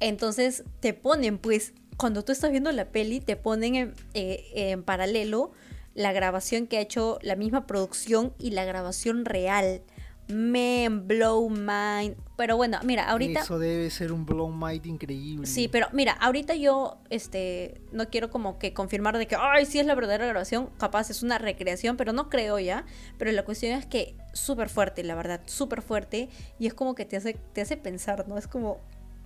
Entonces 0.00 0.62
te 0.78 0.94
ponen, 0.94 1.38
pues, 1.38 1.72
cuando 1.96 2.22
tú 2.22 2.30
estás 2.30 2.52
viendo 2.52 2.70
la 2.70 2.84
peli, 2.86 3.20
te 3.20 3.34
ponen 3.34 3.74
en, 3.74 3.94
eh, 4.14 4.44
en 4.54 4.84
paralelo 4.84 5.50
la 5.94 6.12
grabación 6.12 6.66
que 6.66 6.78
ha 6.78 6.80
hecho 6.80 7.18
la 7.22 7.36
misma 7.36 7.66
producción 7.66 8.32
y 8.38 8.50
la 8.50 8.64
grabación 8.64 9.24
real. 9.24 9.82
Man, 10.28 11.08
blow 11.08 11.48
mind. 11.48 12.14
Pero 12.36 12.58
bueno, 12.58 12.78
mira, 12.84 13.08
ahorita. 13.08 13.40
Eso 13.40 13.58
debe 13.58 13.88
ser 13.88 14.12
un 14.12 14.26
blow 14.26 14.50
might 14.50 14.84
increíble. 14.84 15.46
Sí, 15.46 15.68
pero 15.68 15.86
mira, 15.92 16.12
ahorita 16.12 16.54
yo 16.54 16.98
este 17.08 17.80
no 17.92 18.10
quiero 18.10 18.28
como 18.28 18.58
que 18.58 18.74
confirmar 18.74 19.16
de 19.16 19.26
que 19.26 19.36
ay, 19.40 19.64
sí 19.64 19.78
es 19.78 19.86
la 19.86 19.94
verdadera 19.94 20.26
grabación, 20.26 20.68
capaz 20.78 21.08
es 21.08 21.22
una 21.22 21.38
recreación, 21.38 21.96
pero 21.96 22.12
no 22.12 22.28
creo 22.28 22.58
ya, 22.58 22.84
pero 23.16 23.32
la 23.32 23.42
cuestión 23.42 23.72
es 23.72 23.86
que 23.86 24.16
súper 24.34 24.68
fuerte, 24.68 25.02
la 25.02 25.14
verdad, 25.14 25.40
súper 25.46 25.80
fuerte 25.80 26.28
y 26.58 26.66
es 26.66 26.74
como 26.74 26.94
que 26.94 27.06
te 27.06 27.16
hace 27.16 27.32
te 27.54 27.62
hace 27.62 27.78
pensar, 27.78 28.28
¿no? 28.28 28.36
Es 28.36 28.46
como 28.46 28.80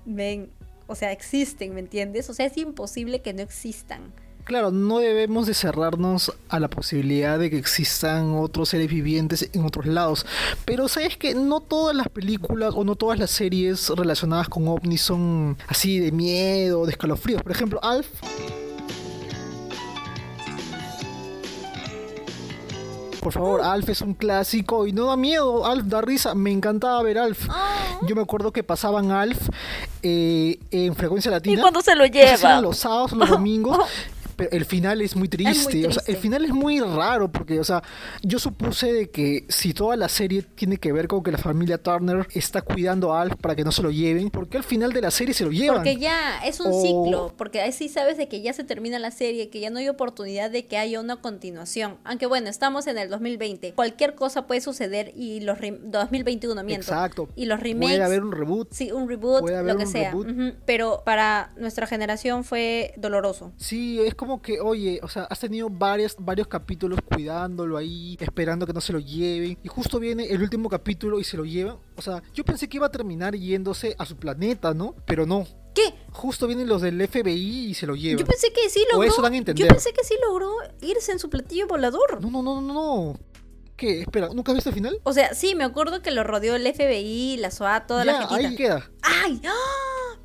ven, 0.05 0.53
o 0.87 0.95
sea, 0.95 1.11
existen, 1.11 1.75
¿me 1.75 1.81
entiendes? 1.81 2.31
O 2.31 2.35
sea, 2.35 2.47
es 2.47 2.57
imposible 2.57 3.23
que 3.23 3.33
no 3.33 3.43
existan. 3.43 4.13
Claro, 4.45 4.73
no 4.73 4.99
debemos 4.99 5.47
de 5.47 5.55
cerrarnos 5.55 6.33
a 6.49 6.59
la 6.59 6.69
posibilidad 6.69 7.39
de 7.39 7.49
que 7.49 7.59
existan 7.59 8.35
otros 8.35 8.71
seres 8.71 8.89
vivientes 8.89 9.49
en 9.53 9.65
otros 9.65 9.87
lados. 9.87 10.27
Pero 10.65 10.89
sabes 10.89 11.17
que 11.17 11.35
no 11.35 11.61
todas 11.61 11.95
las 11.95 12.09
películas 12.09 12.75
o 12.77 12.83
no 12.85 12.97
todas 12.97 13.19
las 13.19 13.31
series 13.31 13.89
relacionadas 13.91 14.49
con 14.49 14.67
ovnis 14.67 15.01
son 15.01 15.57
así 15.69 16.01
de 16.01 16.11
miedo, 16.11 16.85
de 16.87 16.93
escalofríos. 16.93 17.43
Por 17.43 17.53
ejemplo, 17.53 17.79
Alf. 17.83 18.09
Por 23.21 23.33
favor, 23.33 23.61
Alf 23.63 23.89
es 23.89 24.01
un 24.01 24.15
clásico 24.15 24.85
y 24.89 24.93
no 24.93 25.07
da 25.07 25.17
miedo. 25.17 25.65
Alf 25.65 25.85
da 25.85 26.01
risa. 26.01 26.35
Me 26.35 26.51
encantaba 26.51 27.01
ver 27.05 27.19
Alf. 27.19 27.47
Yo 28.09 28.17
me 28.17 28.23
acuerdo 28.23 28.53
que 28.53 28.65
pasaban 28.65 29.13
Alf 29.13 29.39
eh, 30.03 30.59
en 30.73 30.97
frecuencia 30.97 31.31
latina. 31.31 31.63
se 31.83 31.95
lo 31.95 32.05
No 32.05 32.13
sé 32.13 32.37
si 32.37 32.45
eran 32.45 32.63
los 32.63 32.79
sábados 32.79 33.13
los 33.13 33.31
domingos. 33.31 33.79
Pero 34.37 34.51
el 34.51 34.65
final 34.65 35.01
es 35.03 35.17
muy 35.17 35.29
triste. 35.29 35.87
O 35.87 35.93
sea, 35.93 36.03
el 36.07 36.17
final 36.17 36.45
es 36.45 36.51
muy 36.53 36.81
raro 36.81 37.31
porque, 37.31 37.61
o 37.61 37.65
sea, 37.65 37.83
yo 38.23 38.39
supuse 38.39 38.93
de 38.93 39.11
que 39.11 39.45
si 39.49 39.75
toda 39.75 39.97
la 39.97 40.09
serie 40.09 40.43
tiene 40.43 40.77
que 40.79 40.93
ver 40.93 41.09
con 41.09 41.23
que 41.23 41.31
la 41.33 41.39
familia 41.39 41.79
Turner 41.79 42.27
está 42.35 42.63
cuidando 42.63 43.13
a 43.15 43.23
Alf 43.23 43.35
para 43.41 43.55
que 43.57 43.65
no 43.65 43.73
se 43.73 43.83
lo 43.83 43.91
lleven, 43.91 44.31
¿por 44.31 44.49
qué 44.49 44.59
al 44.59 44.65
final 44.65 44.93
de 44.93 45.01
la 45.01 45.11
serie 45.11 45.35
se 45.35 45.45
lo 45.45 45.51
llevan? 45.51 45.77
Porque 45.77 45.97
ya 45.97 46.45
es 46.45 46.61
un 46.61 46.69
O- 46.73 46.81
ciclo, 46.83 47.35
porque 47.37 47.61
ahí 47.61 47.73
sí 47.73 47.89
sabes 47.89 48.17
de 48.17 48.29
que 48.29 48.41
ya 48.43 48.53
se 48.53 48.65
termina 48.65 48.99
la 48.99 49.11
serie, 49.11 49.49
que 49.51 49.61
ya 49.61 49.71
no 49.71 49.79
hay 49.79 49.89
oportunidad 49.89 50.51
de 50.51 50.67
que 50.67 50.77
haya 50.79 51.01
una 51.01 51.17
continuación. 51.17 51.97
Aunque 52.05 52.27
bueno, 52.27 52.49
estamos 52.49 52.87
en 52.87 52.99
el 52.99 53.09
2020, 53.11 53.73
cualquier 53.75 54.15
cosa 54.15 54.47
puede 54.47 54.61
suceder 54.61 55.13
y 55.17 55.41
los 55.41 55.59
rem- 55.59 55.79
2021 55.83 56.63
miento. 56.65 56.87
Exacto. 56.87 57.29
Y 57.37 57.47
los 57.47 57.61
remakes 57.61 57.97
Puede 57.97 58.03
haber 58.05 58.23
un 58.23 58.33
reboot. 58.33 58.69
Sí, 58.73 58.93
un 58.93 59.09
reboot, 59.09 59.41
Puede 59.41 59.57
haber 59.57 59.73
lo 59.75 59.79
que 59.79 59.85
un 59.87 59.91
sea. 59.93 60.15
Pero 60.67 61.03
para 61.05 61.53
nuestra 61.57 61.87
generación 61.87 62.45
fue 62.45 62.95
doloroso. 62.97 63.53
Sí, 63.57 64.01
es 64.01 64.15
como 64.23 64.41
que, 64.41 64.61
oye, 64.61 65.01
o 65.03 65.09
sea, 65.09 65.25
has 65.25 65.41
tenido 65.41 65.69
varias, 65.69 66.15
varios 66.17 66.47
capítulos 66.47 67.01
cuidándolo 67.05 67.77
ahí, 67.77 68.17
esperando 68.21 68.65
que 68.69 68.73
no 68.73 68.81
se 68.81 68.93
lo 68.93 69.01
lleven, 69.01 69.59
y 69.65 69.67
justo 69.67 69.99
viene 69.99 70.27
el 70.31 70.41
último 70.41 70.69
capítulo 70.69 71.19
y 71.19 71.25
se 71.25 71.37
lo 71.37 71.45
llevan. 71.45 71.79
O 71.97 72.03
sea, 72.03 72.23
yo 72.33 72.45
pensé 72.45 72.69
que 72.69 72.77
iba 72.77 72.87
a 72.87 72.93
terminar 72.93 73.35
yéndose 73.35 73.97
a 73.99 74.07
su 74.07 74.17
planeta, 74.17 74.75
¿no? 74.75 74.95
Pero 75.07 75.27
no. 75.27 75.45
¿Qué? 75.75 75.93
Justo 76.13 76.47
vienen 76.47 76.69
los 76.69 76.83
del 76.83 77.05
FBI 77.09 77.71
y 77.71 77.75
se 77.75 77.85
lo 77.89 77.97
llevan. 77.97 78.21
Yo 78.21 78.27
pensé 78.27 78.53
que 78.53 78.71
sí 78.71 78.85
O 78.93 78.95
logró. 78.99 79.09
eso 79.11 79.23
dan 79.23 79.33
a 79.33 79.35
Yo 79.35 79.39
entender. 79.41 79.67
pensé 79.69 79.93
que 79.93 80.05
sí 80.05 80.15
logró 80.25 80.53
irse 80.83 81.11
en 81.11 81.19
su 81.19 81.29
platillo 81.29 81.67
volador. 81.67 82.21
No, 82.23 82.31
no, 82.31 82.43
no, 82.45 82.61
no, 82.61 82.73
no. 83.13 83.21
¿Qué? 83.77 84.03
Espera, 84.03 84.29
¿nunca 84.33 84.53
has 84.53 84.57
visto 84.57 84.71
el 84.71 84.75
final? 84.75 85.01
O 85.03 85.13
sea, 85.13 85.35
sí, 85.35 85.57
me 85.57 85.65
acuerdo 85.65 86.01
que 86.03 86.13
lo 86.13 86.23
rodeó 86.23 86.55
el 86.55 86.73
FBI, 86.73 87.39
la 87.39 87.51
SOA, 87.51 87.87
toda 87.89 88.05
la 88.05 88.13
ya, 88.13 88.29
gentita. 88.29 88.49
ahí 88.49 88.55
queda. 88.55 88.91
¡Ay! 89.03 89.41
¡Ah! 89.45 89.53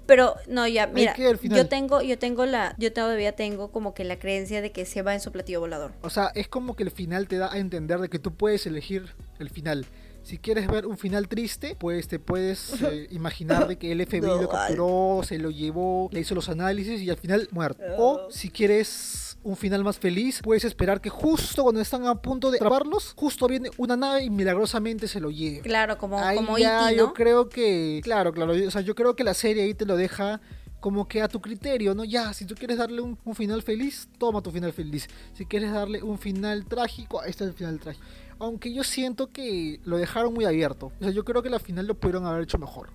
Pero 0.08 0.36
no, 0.48 0.68
ya, 0.68 0.88
mira, 0.88 1.16
yo 1.44 1.68
tengo, 1.68 2.02
yo 2.02 2.18
tengo 2.18 2.46
la, 2.46 2.76
yo 2.78 2.94
todavía 2.94 3.34
tengo 3.34 3.72
como 3.72 3.94
que 3.94 4.04
la 4.04 4.18
creencia 4.18 4.62
de 4.62 4.72
que 4.72 4.86
se 4.86 5.02
va 5.02 5.14
en 5.14 5.20
su 5.20 5.32
platillo 5.32 5.60
volador. 5.60 5.92
O 6.02 6.10
sea, 6.10 6.32
es 6.34 6.48
como 6.48 6.76
que 6.76 6.84
el 6.84 6.92
final 6.92 7.28
te 7.28 7.38
da 7.38 7.52
a 7.52 7.58
entender 7.58 8.00
de 8.00 8.10
que 8.10 8.18
tú 8.18 8.34
puedes 8.34 8.66
elegir 8.66 9.14
el 9.40 9.50
final. 9.50 9.86
Si 10.24 10.38
quieres 10.38 10.68
ver 10.68 10.86
un 10.86 10.98
final 10.98 11.28
triste, 11.30 11.78
pues 11.80 12.08
te 12.08 12.20
puedes 12.20 12.82
eh, 12.82 13.08
imaginar 13.12 13.68
de 13.68 13.78
que 13.78 13.94
el 13.94 14.06
FBI 14.06 14.22
No, 14.28 14.42
lo 14.42 14.50
capturó, 14.50 15.22
se 15.24 15.38
lo 15.38 15.52
llevó, 15.52 16.10
le 16.12 16.20
hizo 16.20 16.36
los 16.36 16.50
análisis 16.50 17.02
y 17.02 17.10
al 17.10 17.18
final 17.18 17.48
muerto. 17.52 17.82
O 17.98 18.30
si 18.30 18.50
quieres 18.50 19.27
un 19.48 19.56
final 19.56 19.84
más 19.84 19.98
feliz, 19.98 20.42
puedes 20.44 20.66
esperar 20.66 21.00
que 21.00 21.10
justo 21.10 21.64
cuando 21.64 21.80
están 21.80 22.06
a 22.06 22.16
punto 22.16 22.52
de 22.52 22.60
trabarlos, 22.60 23.14
justo 23.16 23.48
viene 23.48 23.70
una 23.78 23.96
nave 23.96 24.24
y 24.26 24.30
milagrosamente 24.30 25.08
se 25.08 25.22
lo 25.22 25.32
lleve. 25.32 25.62
Claro, 25.62 25.98
como, 25.98 26.20
Ahí 26.20 26.36
como 26.36 26.58
ya 26.58 26.90
E.T., 26.90 26.98
yo 26.98 27.14
creo 27.14 27.48
que, 27.48 28.02
claro, 28.04 28.34
claro, 28.34 28.52
o 28.52 28.72
sea, 28.72 28.82
yo 28.82 28.94
creo 28.94 29.16
que 29.16 29.24
la 29.24 29.34
serie 29.34 29.64
ahí 29.64 29.74
te 29.74 29.86
lo 29.86 29.96
deja 29.96 30.42
como 30.82 31.08
que 31.08 31.22
a 31.22 31.30
tu 31.30 31.40
criterio, 31.40 31.96
¿no? 31.96 32.04
Ya, 32.04 32.34
si 32.34 32.46
tú 32.46 32.56
quieres 32.56 32.78
darle 32.78 33.02
un, 33.02 33.18
un 33.24 33.36
final 33.36 33.64
feliz, 33.64 34.10
toma 34.18 34.42
tu 34.42 34.52
final 34.52 34.74
feliz. 34.74 35.08
Si 35.34 35.46
quieres 35.46 35.72
darle 35.72 36.04
un 36.04 36.20
final 36.20 36.66
trágico, 36.66 37.22
ahí 37.22 37.30
está 37.30 37.46
el 37.46 37.54
final 37.54 37.80
trágico. 37.80 38.06
Aunque 38.40 38.74
yo 38.74 38.84
siento 38.84 39.32
que 39.32 39.80
lo 39.86 39.98
dejaron 39.98 40.34
muy 40.34 40.44
abierto. 40.44 40.92
O 41.00 41.04
sea, 41.04 41.12
yo 41.12 41.24
creo 41.24 41.42
que 41.42 41.50
la 41.50 41.60
final 41.60 41.88
lo 41.88 41.96
pudieron 41.96 42.26
haber 42.26 42.44
hecho 42.44 42.58
mejor. 42.58 42.90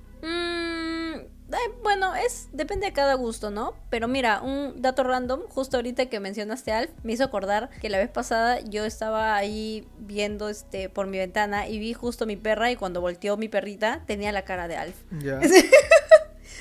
Eh, 1.53 1.73
bueno, 1.83 2.15
es 2.15 2.49
depende 2.53 2.87
de 2.87 2.93
cada 2.93 3.15
gusto, 3.15 3.51
¿no? 3.51 3.75
Pero 3.91 4.09
mira, 4.09 4.41
un 4.41 4.81
dato 4.81 5.05
random, 5.05 5.43
justo 5.49 5.77
ahorita 5.77 6.07
que 6.07 6.21
mencionaste 6.21 6.73
Alf, 6.73 6.91
me 7.03 7.13
hizo 7.13 7.25
acordar 7.25 7.71
que 7.81 7.89
la 7.91 7.99
vez 7.99 8.11
pasada 8.11 8.61
yo 8.61 8.85
estaba 8.85 9.37
ahí 9.37 9.87
viendo 9.99 10.49
este 10.49 10.89
por 10.89 11.07
mi 11.07 11.19
ventana 11.19 11.69
y 11.69 11.79
vi 11.79 11.93
justo 11.93 12.27
mi 12.27 12.37
perra 12.37 12.71
y 12.71 12.77
cuando 12.77 13.01
volteó 13.01 13.37
mi 13.37 13.49
perrita 13.49 14.03
tenía 14.07 14.33
la 14.33 14.43
cara 14.45 14.69
de 14.69 14.77
Alf. 14.77 14.97
Ya. 15.21 15.41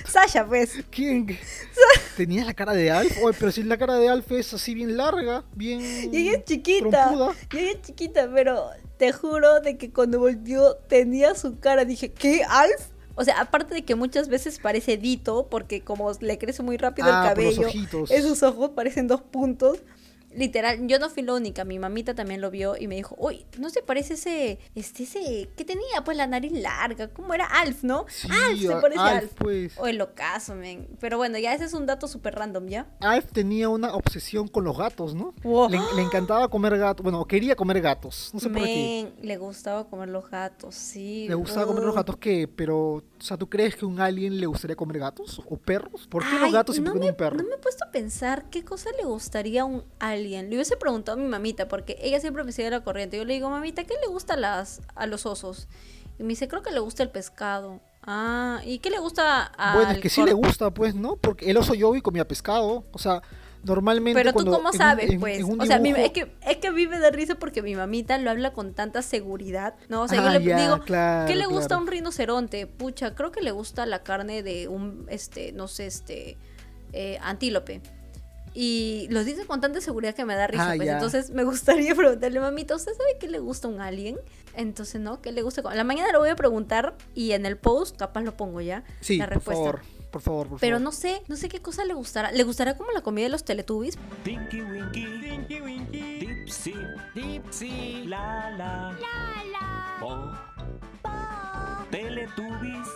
Sasha, 0.06 0.46
pues. 0.46 0.74
¿Quién? 0.90 1.28
¿Tenía 2.18 2.46
la 2.46 2.54
cara 2.54 2.74
de 2.74 2.92
Alf? 2.92 3.18
Oye, 3.24 3.38
pero 3.40 3.52
si 3.52 3.64
la 3.64 3.78
cara 3.78 3.96
de 3.96 4.10
Alf 4.10 4.32
es 4.32 4.54
así 4.54 4.74
bien 4.74 4.98
larga, 4.98 5.44
bien... 5.54 5.82
Y 5.82 6.18
ella 6.18 6.38
es 6.38 6.46
chiquita. 6.46 6.90
trompuda. 6.90 7.34
Y 7.54 7.58
ella 7.58 7.72
es 7.72 7.82
chiquita, 7.82 8.30
pero 8.34 8.70
te 8.98 9.12
juro 9.12 9.62
de 9.62 9.78
que 9.78 9.92
cuando 9.92 10.20
volteó 10.20 10.76
tenía 10.76 11.36
su 11.36 11.60
cara. 11.60 11.86
Dije, 11.86 12.12
¿qué? 12.12 12.44
¿Alf? 12.48 12.88
O 13.22 13.24
sea, 13.24 13.40
aparte 13.40 13.76
de 13.76 13.84
que 13.84 13.94
muchas 13.94 14.30
veces 14.30 14.58
parece 14.58 14.98
Dito, 14.98 15.48
porque 15.52 15.82
como 15.82 16.12
le 16.22 16.40
crece 16.40 16.64
muy 16.64 16.78
rápido 16.78 17.08
Ah, 17.12 17.32
el 17.38 17.44
los 17.46 17.56
cabello, 17.56 18.06
esos 18.10 18.42
ojos 18.42 18.72
parecen 18.72 19.08
dos 19.08 19.22
puntos. 19.22 19.78
Literal, 20.36 20.88
yo 20.88 21.00
no 21.00 21.10
fui 21.10 21.24
la 21.24 21.34
única, 21.34 21.65
mi 21.65 21.80
mamita 21.80 22.15
también 22.15 22.41
lo 22.41 22.52
vio 22.52 22.76
y 22.78 22.88
me 22.88 22.96
dijo, 22.96 23.15
uy, 23.17 23.46
¿no 23.58 23.70
se 23.70 23.82
parece 23.82 24.13
ese, 24.13 24.60
este, 24.76 25.04
ese, 25.04 25.50
que 25.56 25.65
tenía 25.65 26.04
pues 26.04 26.17
la 26.17 26.28
nariz 26.28 26.52
larga? 26.52 27.10
¿Cómo 27.10 27.34
era 27.34 27.46
Alf, 27.46 27.84
no? 27.84 28.06
Sí, 28.10 28.28
Alf 28.30 28.60
se 28.60 28.76
parece 28.78 29.00
Alf, 29.00 29.24
Alf. 29.24 29.34
pues. 29.36 29.78
O 29.78 29.88
el 29.88 30.02
ocaso, 30.02 30.56
men. 30.56 30.88
Pero 31.00 31.17
bueno, 31.17 31.38
ya 31.38 31.54
ese 31.54 31.65
es 31.65 31.74
un 31.74 31.86
dato 31.86 32.08
súper 32.08 32.36
random, 32.36 32.67
¿ya? 32.67 32.88
Alf 33.00 33.32
tenía 33.32 33.70
una 33.70 33.94
obsesión 33.94 34.48
con 34.48 34.63
los 34.63 34.78
gatos, 34.78 35.15
¿no? 35.15 35.34
Wow. 35.44 35.70
Le, 35.70 35.80
le 35.96 36.02
encantaba 36.02 36.48
comer 36.48 36.78
gatos, 36.78 37.04
bueno, 37.04 37.26
quería 37.26 37.56
comer 37.56 37.82
gatos, 37.82 38.32
no 38.34 38.39
sé 38.39 38.50
por 38.50 38.63
qué. 38.63 39.12
Le 39.22 39.38
gustaba 39.38 39.89
comer 39.89 40.10
los 40.10 40.30
gatos, 40.30 40.76
sí. 40.76 41.26
Le 41.28 41.36
gustaba 41.36 41.65
comer 41.67 41.84
los 41.84 41.96
gatos 41.96 42.17
que, 42.17 42.48
pero, 42.48 42.94
o 42.94 43.04
sea, 43.20 43.38
¿tú 43.38 43.50
crees 43.50 43.76
que 43.76 43.86
un 43.86 44.00
alien 44.00 44.39
le 44.39 44.46
gustaría 44.46 44.76
comer 44.76 45.00
gatos 45.00 45.41
o 45.50 45.58
perros? 45.58 46.08
¿Por 46.08 46.24
qué 46.24 46.39
los 46.39 46.52
gatos 46.52 46.78
y 46.78 46.82
no 46.82 46.91
por 46.91 47.00
qué 47.00 47.06
me, 47.06 47.12
un 47.12 47.17
perro? 47.17 47.38
No 47.38 47.44
me 47.44 47.56
he 47.56 47.58
puesto 47.58 47.86
a 47.86 47.91
pensar 47.91 48.50
qué 48.50 48.63
cosa 48.63 48.89
le 48.98 49.06
gustaría 49.06 49.62
a 49.62 49.65
un 49.65 49.84
alien. 50.00 50.21
Le 50.50 50.56
hubiese 50.56 50.78
preguntado 50.78 51.18
a 51.20 51.22
mi 51.22 51.28
mamita, 51.28 51.68
porque 51.68 51.98
ella 52.02 52.20
siempre 52.20 52.44
me 52.44 52.52
sigue 52.52 52.70
la 52.70 52.84
corriente. 52.84 53.18
Yo 53.18 53.26
le 53.26 53.34
digo, 53.34 53.50
mamita, 53.50 53.84
¿qué 53.84 53.96
le 54.02 54.08
gusta 54.08 54.34
a, 54.36 54.38
las, 54.38 54.82
a 54.96 55.06
los 55.08 55.26
osos? 55.26 55.68
Y 56.20 56.24
me 56.24 56.30
dice, 56.30 56.48
creo 56.48 56.62
que 56.62 56.72
le 56.72 56.80
gusta 56.80 57.04
el 57.04 57.10
pescado. 57.10 57.80
Ah, 58.04 58.62
¿y 58.66 58.80
qué 58.80 58.90
le 58.90 59.00
gusta 59.00 59.52
a 59.58 59.76
Bueno, 59.76 59.92
es 59.92 60.00
que 60.00 60.10
sí 60.10 60.24
le 60.24 60.34
gusta, 60.34 60.72
pues, 60.72 60.96
¿no? 60.96 61.16
Porque 61.18 61.50
el 61.52 61.58
oso 61.58 61.74
yogi 61.74 62.02
comía 62.02 62.28
pescado, 62.28 62.84
o 62.92 62.98
sea, 62.98 63.22
normalmente 63.64 64.20
Pero 64.20 64.34
tú 64.34 64.44
cómo 64.50 64.70
un- 64.72 64.78
sabes, 64.78 65.10
en- 65.12 65.20
pues. 65.20 65.40
en 65.40 65.62
o 65.62 65.66
sea, 65.66 65.78
es, 65.78 66.12
que, 66.12 66.36
es 66.48 66.58
que 66.58 66.68
a 66.68 66.72
mí 66.72 66.88
me 66.88 66.98
da 66.98 67.12
risa 67.12 67.36
porque 67.36 67.62
mi 67.62 67.76
mamita 67.76 68.18
lo 68.18 68.32
habla 68.32 68.54
con 68.54 68.74
tanta 68.74 69.04
seguridad, 69.04 69.76
¿no? 69.88 70.02
O 70.02 70.08
sea, 70.08 70.20
Ah, 70.28 70.34
yo 70.34 70.40
le 70.40 70.46
ya, 70.46 70.60
digo, 70.60 70.80
claro, 70.80 71.28
¿qué 71.28 71.36
le 71.36 71.46
gusta 71.46 71.76
a 71.76 71.78
un 71.78 71.86
rinoceronte? 71.86 72.66
Pucha, 72.66 73.14
creo 73.14 73.32
que 73.32 73.42
le 73.42 73.52
gusta 73.52 73.86
la 73.86 74.02
carne 74.02 74.42
de 74.42 74.68
un, 74.68 75.06
este, 75.10 75.52
no 75.52 75.68
sé, 75.68 75.86
este, 75.86 76.38
eh, 76.94 77.20
antílope. 77.22 77.82
Y 78.54 79.08
lo 79.12 79.24
dice 79.24 79.46
con 79.46 79.62
tanta 79.62 79.80
seguridad 79.80 80.14
que 80.14 80.26
me 80.26 80.36
da 80.36 80.48
risa, 80.48 80.72
Ah, 80.72 80.76
pues. 80.76 80.90
Entonces 80.90 81.30
me 81.30 81.44
gustaría 81.46 81.96
preguntarle, 81.96 82.40
mamita, 82.40 82.76
¿usted 82.76 82.92
sabe 82.94 83.18
qué 83.20 83.28
le 83.30 83.40
gusta 83.40 83.68
a 83.68 83.72
un 83.72 83.80
alien? 83.82 84.18
Entonces, 84.56 85.00
¿no? 85.00 85.22
¿Qué 85.22 85.32
le 85.32 85.42
gusta? 85.42 85.62
La 85.74 85.84
mañana 85.86 86.12
lo 86.12 86.20
voy 86.20 86.30
a 86.30 86.36
preguntar 86.36 86.96
y 87.16 87.32
en 87.32 87.46
el 87.46 87.58
post 87.58 87.96
capaz 87.98 88.22
lo 88.22 88.36
pongo 88.36 88.60
ya. 88.62 88.84
Sí, 89.00 89.18
la 89.18 89.26
por 89.28 89.36
respuesta. 89.36 89.64
favor, 89.64 89.82
por 90.12 90.22
favor, 90.22 90.48
por 90.50 90.60
Pero 90.60 90.76
favor. 90.76 90.84
no 90.84 90.92
sé, 90.92 91.22
no 91.30 91.38
sé 91.38 91.48
qué 91.48 91.62
cosa 91.62 91.86
le 91.86 91.94
gustará. 91.94 92.34
¿Le 92.34 92.44
gustará 92.44 92.76
como 92.76 92.92
la 92.92 93.02
comida 93.02 93.24
de 93.24 93.30
los 93.30 93.46
Teletubbies? 93.46 93.98
Tinky 94.26 94.62
Winky, 94.62 95.06
Tinky 95.22 95.62
Winky, 95.62 96.26
Dipsy, 96.26 96.74
Dipsy, 97.16 98.04
la 98.08 98.50
la, 98.58 98.92
la 99.00 99.44
la, 99.52 99.98
Po, 100.02 100.32
Teletubbies, 101.90 101.90
Teletubbies. 101.92 102.88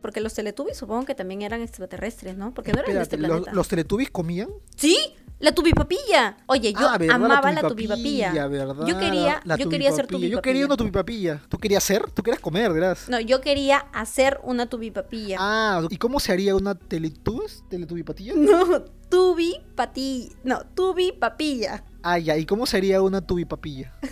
Porque 0.00 0.20
los 0.20 0.32
Teletubbies 0.34 0.76
supongo 0.76 1.04
que 1.04 1.14
también 1.14 1.42
eran 1.42 1.60
extraterrestres, 1.60 2.36
¿no? 2.36 2.54
Porque 2.54 2.72
no 2.72 2.80
eran 2.80 2.94
de 2.94 3.02
este 3.02 3.16
¿los, 3.16 3.28
planeta. 3.28 3.52
los 3.52 3.68
teletubbies 3.68 4.10
comían? 4.10 4.48
¡Sí! 4.76 4.96
¡La 5.40 5.52
tubipapilla! 5.52 6.36
Oye, 6.46 6.72
yo 6.72 6.80
ah, 6.80 6.98
¿verdad? 6.98 7.14
amaba 7.16 7.52
la 7.52 7.60
tubipapilla, 7.62 8.30
tubipapilla. 8.30 8.46
¿verdad? 8.48 8.86
Yo 8.86 8.98
quería, 8.98 9.40
La 9.44 9.56
yo 9.56 9.68
quería 9.68 9.90
ser 9.92 10.06
tubipapilla. 10.06 10.08
tubipapilla. 10.08 10.36
Yo 10.36 10.42
quería 10.42 10.66
una 10.66 10.76
tubipapilla. 10.76 11.42
¿Tú 11.48 11.58
querías 11.58 11.84
ser? 11.84 12.10
¿Tú 12.10 12.22
querías 12.22 12.40
comer, 12.40 12.72
verás? 12.72 13.08
No, 13.08 13.20
yo 13.20 13.40
quería 13.40 13.78
hacer 13.92 14.40
una 14.42 14.68
tubipapilla. 14.68 15.36
Ah, 15.38 15.82
¿y 15.90 15.96
cómo 15.96 16.18
se 16.18 16.32
haría 16.32 16.56
una 16.56 16.74
teletubes? 16.74 17.62
¿Teletubipatilla? 17.68 18.34
No, 18.36 18.82
tubipatilla. 19.08 20.34
No, 20.42 20.60
tubipapilla. 20.74 21.84
Ah, 22.02 22.18
ya, 22.18 22.36
¿y 22.36 22.44
cómo 22.46 22.66
sería 22.66 23.00
una 23.02 23.20
tubipapilla? 23.20 23.92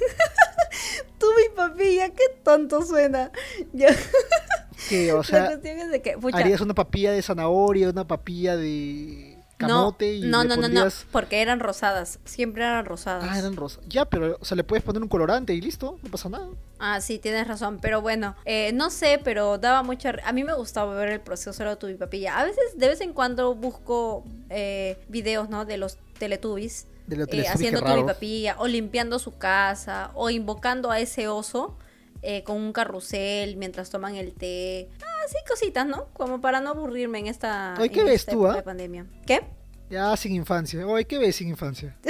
Tubipapilla, 1.18 2.10
qué 2.10 2.24
tonto 2.42 2.82
suena. 2.82 3.30
Yo- 3.72 3.88
Que, 4.88 5.12
o 5.12 5.16
la 5.18 5.24
sea, 5.24 5.46
cuestión 5.46 5.78
es 5.80 5.90
de 5.90 6.02
que, 6.02 6.18
pucha, 6.18 6.36
harías 6.38 6.60
una 6.60 6.74
papilla 6.74 7.12
de 7.12 7.22
zanahoria, 7.22 7.88
una 7.90 8.06
papilla 8.06 8.56
de 8.56 9.34
camote 9.56 10.16
y 10.16 10.20
no, 10.20 10.42
le 10.42 10.48
no, 10.50 10.56
no, 10.56 10.68
no, 10.68 10.68
pondrías- 10.68 11.06
porque 11.10 11.40
eran 11.40 11.60
rosadas. 11.60 12.18
Siempre 12.26 12.62
eran 12.62 12.84
rosadas. 12.84 13.26
Ah, 13.28 13.38
eran 13.38 13.56
rosas. 13.56 13.82
Ya, 13.88 14.04
pero, 14.04 14.36
o 14.38 14.44
sea, 14.44 14.54
le 14.56 14.64
puedes 14.64 14.84
poner 14.84 15.02
un 15.02 15.08
colorante 15.08 15.54
y 15.54 15.60
listo, 15.62 15.98
no 16.02 16.10
pasa 16.10 16.28
nada. 16.28 16.46
Ah, 16.78 17.00
sí, 17.00 17.18
tienes 17.18 17.48
razón, 17.48 17.78
pero 17.80 18.02
bueno, 18.02 18.36
eh, 18.44 18.72
no 18.74 18.90
sé, 18.90 19.18
pero 19.24 19.56
daba 19.56 19.82
mucha... 19.82 20.14
A 20.24 20.32
mí 20.32 20.44
me 20.44 20.52
gustaba 20.52 20.94
ver 20.94 21.08
el 21.08 21.20
proceso 21.20 21.58
de 21.62 21.70
la 21.70 21.76
tubipapilla. 21.76 22.38
A 22.38 22.44
veces, 22.44 22.76
de 22.76 22.88
vez 22.88 23.00
en 23.00 23.14
cuando 23.14 23.54
busco 23.54 24.24
eh, 24.50 24.98
videos, 25.08 25.48
¿no? 25.48 25.64
De 25.64 25.78
los 25.78 25.96
teletubbies. 26.18 26.86
De 27.06 27.16
los 27.16 27.28
eh, 27.28 27.30
Teletubbies, 27.30 27.54
haciendo 27.54 27.82
tubipapilla, 27.82 28.56
o 28.58 28.66
limpiando 28.66 29.18
su 29.18 29.36
casa, 29.38 30.10
o 30.14 30.30
invocando 30.30 30.90
a 30.90 30.98
ese 30.98 31.28
oso 31.28 31.76
eh, 32.22 32.42
con 32.42 32.56
un 32.56 32.72
carrusel 32.72 33.56
mientras 33.56 33.90
toman 33.90 34.16
el 34.16 34.34
té. 34.34 34.88
Ah, 35.02 35.28
sí, 35.28 35.36
cositas, 35.48 35.86
¿no? 35.86 36.08
Como 36.12 36.40
para 36.40 36.60
no 36.60 36.70
aburrirme 36.70 37.18
en 37.20 37.26
esta, 37.26 37.74
Ay, 37.76 37.90
¿qué 37.90 38.00
en 38.00 38.06
ves 38.06 38.14
esta 38.20 38.32
tú, 38.32 38.38
época 38.40 38.52
ah? 38.52 38.56
de 38.56 38.62
pandemia. 38.62 39.06
¿Qué? 39.26 39.42
Ya 39.90 40.16
sin 40.16 40.34
infancia. 40.34 40.84
Oye, 40.86 41.04
¿qué 41.04 41.18
ves 41.18 41.36
sin 41.36 41.48
infancia? 41.48 41.96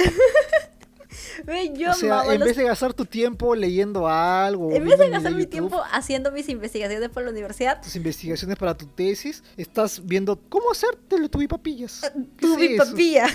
Ve, 1.45 1.71
Yo 1.75 1.91
o 1.91 1.93
sea, 1.93 2.23
en 2.33 2.39
los 2.39 2.47
vez 2.49 2.57
de 2.57 2.63
gastar 2.63 2.93
tu 2.93 3.05
tiempo 3.05 3.55
leyendo 3.55 4.07
algo, 4.07 4.71
En 4.71 4.85
vez 4.85 4.97
de 4.97 5.09
gastar 5.09 5.31
mi 5.33 5.39
YouTube, 5.43 5.51
tiempo 5.51 5.81
haciendo 5.91 6.31
mis 6.31 6.49
investigaciones 6.49 7.09
por 7.09 7.23
la 7.23 7.29
universidad, 7.31 7.81
tus 7.81 7.95
investigaciones 7.95 8.57
para 8.57 8.75
tu 8.75 8.85
tesis, 8.87 9.43
estás 9.57 10.05
viendo 10.05 10.39
cómo 10.49 10.71
hacer 10.71 10.95
teletubipapillas. 11.07 12.03
Eh, 12.03 12.11
¿Qué 12.37 12.45
es 12.45 12.51
eso? 12.51 12.55
tubipapilla. 12.57 13.27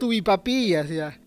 Tubipapillas, 0.00 0.88
ya. 0.88 1.18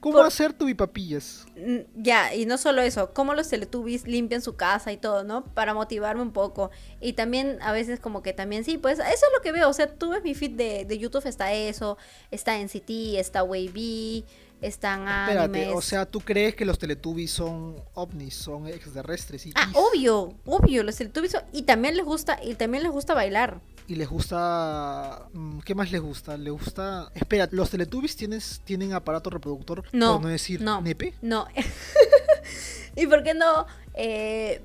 ¿Cómo 0.00 0.16
Por- 0.16 0.26
hacer 0.26 0.54
tubipapillas? 0.54 1.44
Mm, 1.56 1.80
Ya, 2.02 2.34
y 2.34 2.46
no 2.46 2.56
solo 2.56 2.80
eso, 2.80 3.12
cómo 3.12 3.34
los 3.34 3.48
Teletubbies 3.48 4.06
limpian 4.06 4.40
su 4.40 4.56
casa 4.56 4.92
y 4.92 4.96
todo, 4.96 5.24
¿no? 5.24 5.44
Para 5.44 5.74
motivarme 5.74 6.22
un 6.22 6.32
poco. 6.32 6.70
Y 7.02 7.12
también 7.12 7.58
a 7.60 7.72
veces 7.72 8.00
como 8.00 8.22
que 8.22 8.32
también 8.32 8.64
sí, 8.64 8.78
pues 8.78 8.98
eso 8.98 9.04
es 9.08 9.22
lo 9.36 9.42
que 9.42 9.52
veo. 9.52 9.68
O 9.68 9.74
sea, 9.74 9.92
tú 9.94 10.10
ves 10.10 10.22
mi 10.22 10.34
feed 10.34 10.52
de, 10.52 10.86
de 10.86 10.98
YouTube, 10.98 11.26
está 11.26 11.52
eso, 11.52 11.98
está 12.30 12.58
NCT, 12.58 13.18
está 13.18 13.42
Wavy, 13.42 14.24
están 14.60 15.00
Espérate, 15.08 15.60
animes. 15.60 15.68
o 15.74 15.80
sea, 15.80 16.04
¿tú 16.06 16.20
crees 16.20 16.54
que 16.54 16.64
los 16.64 16.78
teletubbies 16.78 17.30
son 17.30 17.76
ovnis, 17.94 18.34
son 18.34 18.66
extraterrestres? 18.68 19.46
Y, 19.46 19.52
Ah, 19.54 19.70
obvio, 19.74 20.34
obvio, 20.44 20.82
los 20.82 20.96
Teletubbies 20.96 21.32
son- 21.32 21.42
y 21.52 21.62
también 21.62 21.96
les 21.96 22.04
gusta 22.04 22.38
y 22.42 22.54
también 22.54 22.82
les 22.82 22.92
gusta 22.92 23.14
bailar. 23.14 23.60
y 23.88 23.96
les 23.96 24.08
gusta... 24.08 25.26
mm, 25.32 25.60
¿Qué 25.60 25.74
más 25.74 25.90
les 25.90 26.00
gusta? 26.00 26.36
¿Les 26.36 26.52
gusta...? 26.52 27.10
Espera, 27.14 27.48
¿los 27.50 27.70
teletubbies 27.70 28.14
tienes, 28.16 28.60
tienen 28.64 28.92
aparato 28.92 29.30
reproductor? 29.30 29.82
No, 29.92 30.12
Por 30.14 30.22
no 30.22 30.28
decir 30.28 30.60
no. 30.60 30.80
nepe. 30.80 31.14
No. 31.22 31.46
¿Y 32.96 33.06
por 33.06 33.22
qué 33.24 33.34
no 33.34 33.66
eh, 33.94 34.62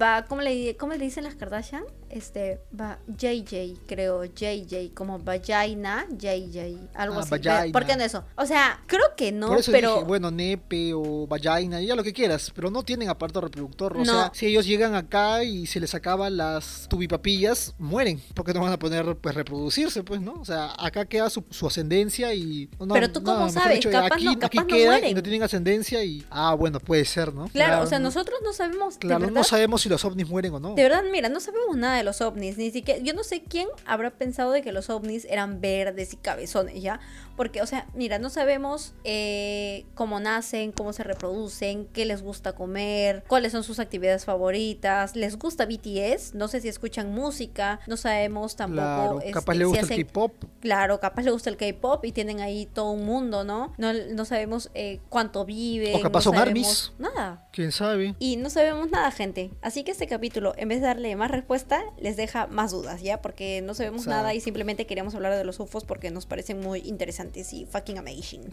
va 0.00 0.24
cómo 0.26 0.42
le 0.42 0.76
cómo 0.76 0.92
le 0.92 0.98
dicen 1.04 1.24
las 1.24 1.34
Kardashian? 1.36 1.84
Este, 2.12 2.60
va 2.78 2.98
JJ, 3.08 3.78
creo, 3.86 4.22
JJ, 4.26 4.92
como 4.94 5.18
vagina, 5.18 6.04
JJ, 6.10 6.76
algo 6.94 7.16
Ah, 7.16 7.20
así. 7.20 7.30
vagina. 7.30 7.64
¿Por 7.72 7.86
qué 7.86 7.96
no 7.96 8.04
eso? 8.04 8.22
O 8.36 8.44
sea, 8.44 8.82
creo 8.86 9.16
que 9.16 9.32
no, 9.32 9.48
Por 9.48 9.58
eso 9.60 9.72
pero 9.72 9.94
dije, 9.94 10.04
bueno, 10.04 10.30
nepe 10.30 10.92
o 10.94 11.26
vagina, 11.26 11.80
ya 11.80 11.96
lo 11.96 12.02
que 12.04 12.12
quieras, 12.12 12.52
pero 12.54 12.70
no 12.70 12.82
tienen 12.82 13.08
aparato 13.08 13.40
reproductor. 13.40 13.96
O 13.96 14.04
No. 14.04 14.04
sea, 14.04 14.30
si 14.34 14.44
ellos 14.46 14.66
llegan 14.66 14.94
acá 14.94 15.42
y 15.42 15.66
se 15.66 15.80
les 15.80 15.94
acaban 15.94 16.36
las 16.36 16.86
tubipapillas, 16.90 17.74
mueren, 17.78 18.22
porque 18.34 18.52
no 18.52 18.60
van 18.60 18.74
a 18.74 18.78
poder 18.78 19.16
pues 19.16 19.34
reproducirse, 19.34 20.02
pues, 20.02 20.20
¿no? 20.20 20.34
O 20.34 20.44
sea, 20.44 20.74
acá 20.78 21.06
queda 21.06 21.30
su, 21.30 21.42
su 21.48 21.66
ascendencia 21.66 22.34
y... 22.34 22.68
no, 22.78 22.92
Pero 22.92 23.10
tú 23.10 23.22
cómo 23.22 23.48
sabes, 23.48 23.86
capaz 23.86 24.16
aquí, 24.16 24.24
no- 24.26 24.32
aquí 24.46 24.58
quedan 24.68 25.04
y 25.06 25.14
no 25.14 25.22
tienen 25.22 25.42
ascendencia 25.44 26.04
y... 26.04 26.22
Ah, 26.30 26.54
bueno, 26.54 26.78
puede 26.78 27.06
ser, 27.06 27.32
¿no? 27.32 27.48
claro, 27.48 27.82
o 27.82 27.86
sea, 27.86 27.98
¿no? 27.98 28.04
nosotros 28.08 28.38
no 28.44 28.52
sabemos 28.52 28.98
Claro, 28.98 29.30
no 29.30 29.42
sabemos 29.44 29.80
si 29.80 29.88
los 29.88 30.04
ovnis 30.04 30.28
mueren 30.28 30.52
o 30.52 30.60
no. 30.60 30.74
De 30.74 30.82
verdad, 30.82 31.02
mira, 31.10 31.30
no 31.30 31.40
sabemos 31.40 31.74
nada 31.74 32.01
los 32.02 32.20
ovnis, 32.20 32.56
ni 32.58 32.70
siquiera, 32.70 33.00
yo 33.02 33.14
no 33.14 33.24
sé 33.24 33.42
quién 33.42 33.68
habrá 33.86 34.10
pensado 34.10 34.52
de 34.52 34.62
que 34.62 34.72
los 34.72 34.90
ovnis 34.90 35.24
eran 35.26 35.60
verdes 35.60 36.12
y 36.12 36.16
cabezones, 36.16 36.82
¿ya? 36.82 37.00
Porque, 37.36 37.62
o 37.62 37.66
sea, 37.66 37.86
mira, 37.94 38.18
no 38.18 38.30
sabemos 38.30 38.94
eh, 39.04 39.86
cómo 39.94 40.20
nacen, 40.20 40.72
cómo 40.72 40.92
se 40.92 41.02
reproducen, 41.02 41.86
qué 41.92 42.04
les 42.04 42.22
gusta 42.22 42.52
comer, 42.52 43.24
cuáles 43.28 43.52
son 43.52 43.64
sus 43.64 43.78
actividades 43.78 44.24
favoritas, 44.24 45.16
les 45.16 45.38
gusta 45.38 45.66
BTS, 45.66 46.34
no 46.34 46.48
sé 46.48 46.60
si 46.60 46.68
escuchan 46.68 47.12
música, 47.12 47.80
no 47.86 47.96
sabemos 47.96 48.56
tampoco. 48.56 48.82
Claro, 48.82 49.18
este, 49.20 49.30
capaz 49.32 49.54
le 49.54 49.64
si 49.64 49.64
gusta 49.64 49.94
el 49.94 50.06
K-pop. 50.06 50.32
Claro, 50.60 51.00
capaz 51.00 51.22
le 51.22 51.30
gusta 51.30 51.50
el 51.50 51.56
K-pop 51.56 52.04
y 52.04 52.12
tienen 52.12 52.40
ahí 52.40 52.66
todo 52.66 52.90
un 52.90 53.04
mundo, 53.04 53.44
¿no? 53.44 53.72
No, 53.78 53.92
no 53.92 54.24
sabemos 54.24 54.70
eh, 54.74 55.00
cuánto 55.08 55.44
viven. 55.44 55.96
O 55.96 56.00
capaz 56.00 56.20
no 56.20 56.22
son 56.22 56.34
sabemos 56.34 56.48
armies. 56.48 56.92
Nada. 56.98 57.48
¿Quién 57.52 57.72
sabe? 57.72 58.14
Y 58.18 58.36
no 58.36 58.50
sabemos 58.50 58.90
nada, 58.90 59.10
gente. 59.10 59.50
Así 59.62 59.84
que 59.84 59.90
este 59.90 60.06
capítulo, 60.06 60.54
en 60.56 60.68
vez 60.68 60.80
de 60.80 60.86
darle 60.86 61.14
más 61.16 61.30
respuesta, 61.30 61.82
les 61.98 62.16
deja 62.16 62.46
más 62.46 62.72
dudas, 62.72 63.02
¿ya? 63.02 63.20
Porque 63.22 63.62
no 63.62 63.74
sabemos 63.74 64.02
Exacto. 64.02 64.16
nada 64.16 64.34
y 64.34 64.40
simplemente 64.40 64.86
queríamos 64.86 65.14
hablar 65.14 65.36
de 65.36 65.44
los 65.44 65.60
UFOs 65.60 65.84
porque 65.84 66.10
nos 66.10 66.26
parecen 66.26 66.60
muy 66.60 66.80
interesantes 66.80 67.21
y 67.52 67.66
fucking 67.66 67.98
amazing. 67.98 68.48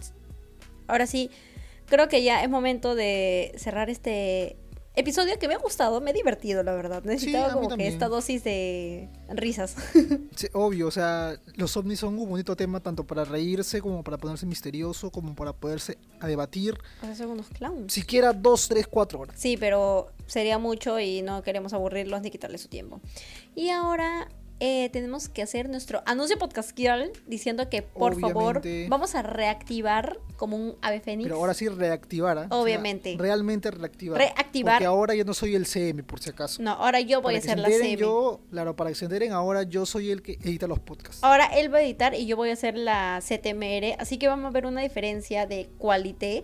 Ahora 0.88 1.06
sí, 1.06 1.30
creo 1.86 2.08
que 2.08 2.24
ya 2.24 2.44
es 2.44 2.50
momento 2.50 2.96
de 2.96 3.54
cerrar 3.58 3.90
este 3.90 4.58
episodio 4.96 5.40
que 5.40 5.48
me 5.48 5.54
ha 5.54 5.58
gustado, 5.58 6.02
me 6.02 6.12
he 6.12 6.14
divertido, 6.14 6.62
la 6.64 6.74
verdad. 6.74 7.04
Necesitaba 7.04 7.54
como 7.54 7.76
que 7.76 7.88
esta 7.88 8.08
dosis 8.08 8.44
de 8.44 9.10
risas. 9.30 9.76
Sí, 10.36 10.48
obvio, 10.54 10.88
o 10.88 10.92
sea, 10.92 11.38
los 11.56 11.76
ovnis 11.76 12.00
son 12.00 12.18
un 12.18 12.30
bonito 12.30 12.56
tema 12.56 12.80
tanto 12.80 13.06
para 13.06 13.26
reírse 13.26 13.82
como 13.82 14.04
para 14.04 14.18
ponerse 14.18 14.46
misterioso, 14.46 15.12
como 15.12 15.36
para 15.36 15.52
poderse 15.52 15.98
a 16.22 16.28
debatir. 16.28 16.78
Sea, 17.02 17.16
son 17.16 17.32
unos 17.32 17.50
clowns. 17.50 17.92
Siquiera 17.92 18.32
dos, 18.32 18.70
tres, 18.70 18.88
cuatro 18.88 19.20
horas. 19.20 19.36
Sí, 19.38 19.58
pero 19.58 20.12
sería 20.28 20.58
mucho 20.58 21.00
y 21.00 21.22
no 21.22 21.42
queremos 21.44 21.74
aburrirlos 21.74 22.22
ni 22.22 22.32
quitarles 22.32 22.62
su 22.62 22.70
tiempo. 22.70 23.02
Y 23.54 23.70
ahora 23.70 24.30
eh, 24.60 24.90
tenemos 24.90 25.30
que 25.30 25.42
hacer 25.42 25.70
nuestro 25.70 26.02
anuncio 26.06 26.38
podcastial 26.38 27.12
diciendo 27.28 27.70
que 27.70 27.82
por 27.82 28.20
favor 28.20 28.62
vamos 28.90 29.16
a 29.16 29.22
reactivar 29.22 30.20
como 30.36 30.58
un 30.58 30.76
ave 30.82 31.00
fénix. 31.00 31.28
Pero 31.28 31.38
ahora 31.38 31.54
sí 31.54 31.70
reactivar. 31.70 32.38
O 32.38 32.42
sea, 32.42 32.58
Obviamente. 32.58 33.16
realmente 33.18 33.72
reactivar. 33.72 34.18
Reactivar. 34.18 34.76
Porque 34.76 34.86
ahora 34.86 35.16
yo 35.16 35.24
no 35.24 35.34
soy 35.34 35.56
el 35.56 35.66
CM, 35.66 36.04
por 36.04 36.20
si 36.20 36.30
acaso. 36.32 36.62
No, 36.62 36.72
ahora 36.72 37.00
yo 37.00 37.22
voy 37.22 37.36
Para 37.36 37.38
a 37.38 37.42
ser 37.42 37.58
se 37.58 37.62
la 37.62 37.70
CM. 37.70 37.98
Yo, 37.98 38.42
claro, 38.52 38.76
para 38.76 38.90
que 38.90 38.96
se 38.96 39.06
enteren, 39.06 39.32
ahora 39.32 39.64
yo 39.64 39.86
soy 39.86 40.12
el 40.12 40.22
que 40.22 40.34
edita 40.34 40.68
los 40.68 40.80
podcasts. 40.80 41.24
Ahora 41.24 41.46
él 41.46 41.74
va 41.74 41.78
a 41.78 41.82
editar 41.82 42.14
y 42.14 42.26
yo 42.26 42.36
voy 42.36 42.50
a 42.50 42.54
hacer 42.54 42.78
la 42.78 43.22
CTMR, 43.22 43.96
así 44.00 44.18
que 44.18 44.28
vamos 44.28 44.48
a 44.48 44.52
ver 44.52 44.66
una 44.66 44.82
diferencia 44.82 45.46
de 45.46 45.70
qualité. 45.78 46.44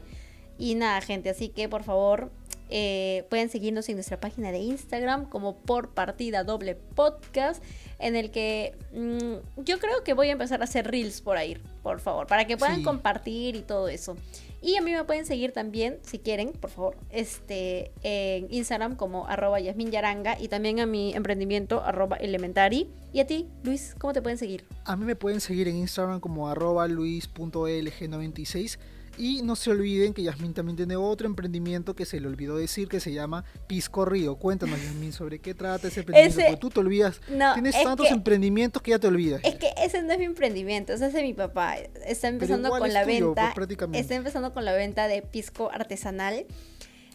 Y 0.58 0.75
nada, 0.75 1.01
gente, 1.01 1.30
así 1.30 1.49
que 1.49 1.67
por 1.67 1.84
favor 1.84 2.32
eh, 2.77 3.25
pueden 3.29 3.47
seguirnos 3.49 3.88
en 3.88 3.95
nuestra 3.95 4.19
página 4.19 4.51
de 4.51 4.57
Instagram 4.59 5.29
como 5.29 5.55
por 5.55 5.93
partida 5.93 6.43
doble 6.43 6.75
podcast, 6.75 7.63
en 7.99 8.17
el 8.17 8.31
que 8.31 8.75
mm, 8.93 9.61
yo 9.63 9.79
creo 9.79 10.03
que 10.03 10.13
voy 10.13 10.27
a 10.27 10.33
empezar 10.33 10.59
a 10.59 10.65
hacer 10.65 10.85
reels 10.91 11.21
por 11.21 11.38
ahí, 11.38 11.57
por 11.83 12.01
favor, 12.01 12.27
para 12.27 12.45
que 12.45 12.57
puedan 12.57 12.77
Sí. 12.79 12.83
compartir 12.83 13.55
y 13.55 13.61
todo 13.61 13.88
eso. 13.88 14.17
Y 14.61 14.75
a 14.75 14.81
mí 14.81 14.91
me 14.91 15.03
pueden 15.05 15.25
seguir 15.25 15.53
también, 15.53 15.99
si 16.01 16.17
quieren, 16.19 16.51
por 16.51 16.69
favor, 16.71 16.97
este, 17.11 17.91
en 18.03 18.47
Instagram 18.51 18.95
como 18.97 19.25
arroba 19.27 19.59
Yasmin 19.61 19.91
Yaranga 19.91 20.38
y 20.38 20.47
también 20.49 20.79
a 20.81 20.85
mi 20.85 21.13
emprendimiento 21.13 21.81
arroba 21.81 22.17
elementary. 22.17 22.89
Y 23.13 23.19
a 23.21 23.27
ti, 23.27 23.47
Luis, 23.63 23.95
¿cómo 23.99 24.11
te 24.11 24.21
pueden 24.21 24.38
seguir? 24.39 24.65
A 24.83 24.97
mí 24.97 25.05
me 25.05 25.15
pueden 25.15 25.39
seguir 25.39 25.69
en 25.69 25.77
Instagram 25.77 26.19
como 26.19 26.49
arroba 26.49 26.88
luis.lg96. 26.89 28.79
Y 29.17 29.41
no 29.43 29.56
se 29.56 29.71
olviden 29.71 30.13
que 30.13 30.23
Yasmin 30.23 30.54
también 30.54 30.75
tiene 30.75 30.95
otro 30.97 31.25
emprendimiento 31.28 31.95
que 31.95 32.06
se 32.06 32.19
le 32.19 32.28
olvidó 32.28 32.58
decir 32.58 32.88
que 32.89 32.99
se 32.99 33.13
llama 33.13 33.45
Pisco 33.67 34.04
Río. 34.06 34.36
Cuéntanos, 34.36 34.82
Yasmin, 34.82 35.13
sobre 35.13 35.39
qué 35.39 35.54
trata 35.54 35.88
ese 35.88 36.01
emprendimiento. 36.01 36.39
Ese- 36.39 36.47
porque 36.49 36.60
tú 36.62 36.69
te 36.69 36.80
olvidas. 36.82 37.21
No, 37.30 37.54
Tienes 37.54 37.75
es 37.75 37.84
tantos 37.84 38.08
que- 38.08 38.13
emprendimientos 38.13 38.82
que 38.82 38.91
ya 38.91 38.99
te 38.99 39.08
olvidas. 39.08 39.41
Es 39.43 39.56
que 39.56 39.73
ese 39.78 40.01
no 40.01 40.12
es 40.12 40.19
mi 40.19 40.25
emprendimiento, 40.25 40.93
ese 40.93 41.08
es 41.08 41.13
de 41.13 41.23
mi 41.23 41.34
papá. 41.34 41.78
Está 42.06 42.28
empezando 42.28 42.69
con 42.69 42.86
es 42.86 42.93
la 42.93 43.04
tuyo, 43.04 43.28
venta. 43.28 43.41
pues, 43.43 43.56
prácticamente. 43.56 43.99
está 43.99 44.15
empezando 44.15 44.54
con 44.54 44.65
la 44.65 44.73
venta 44.73 45.08
de 45.08 45.21
pisco 45.21 45.71
artesanal. 45.71 46.45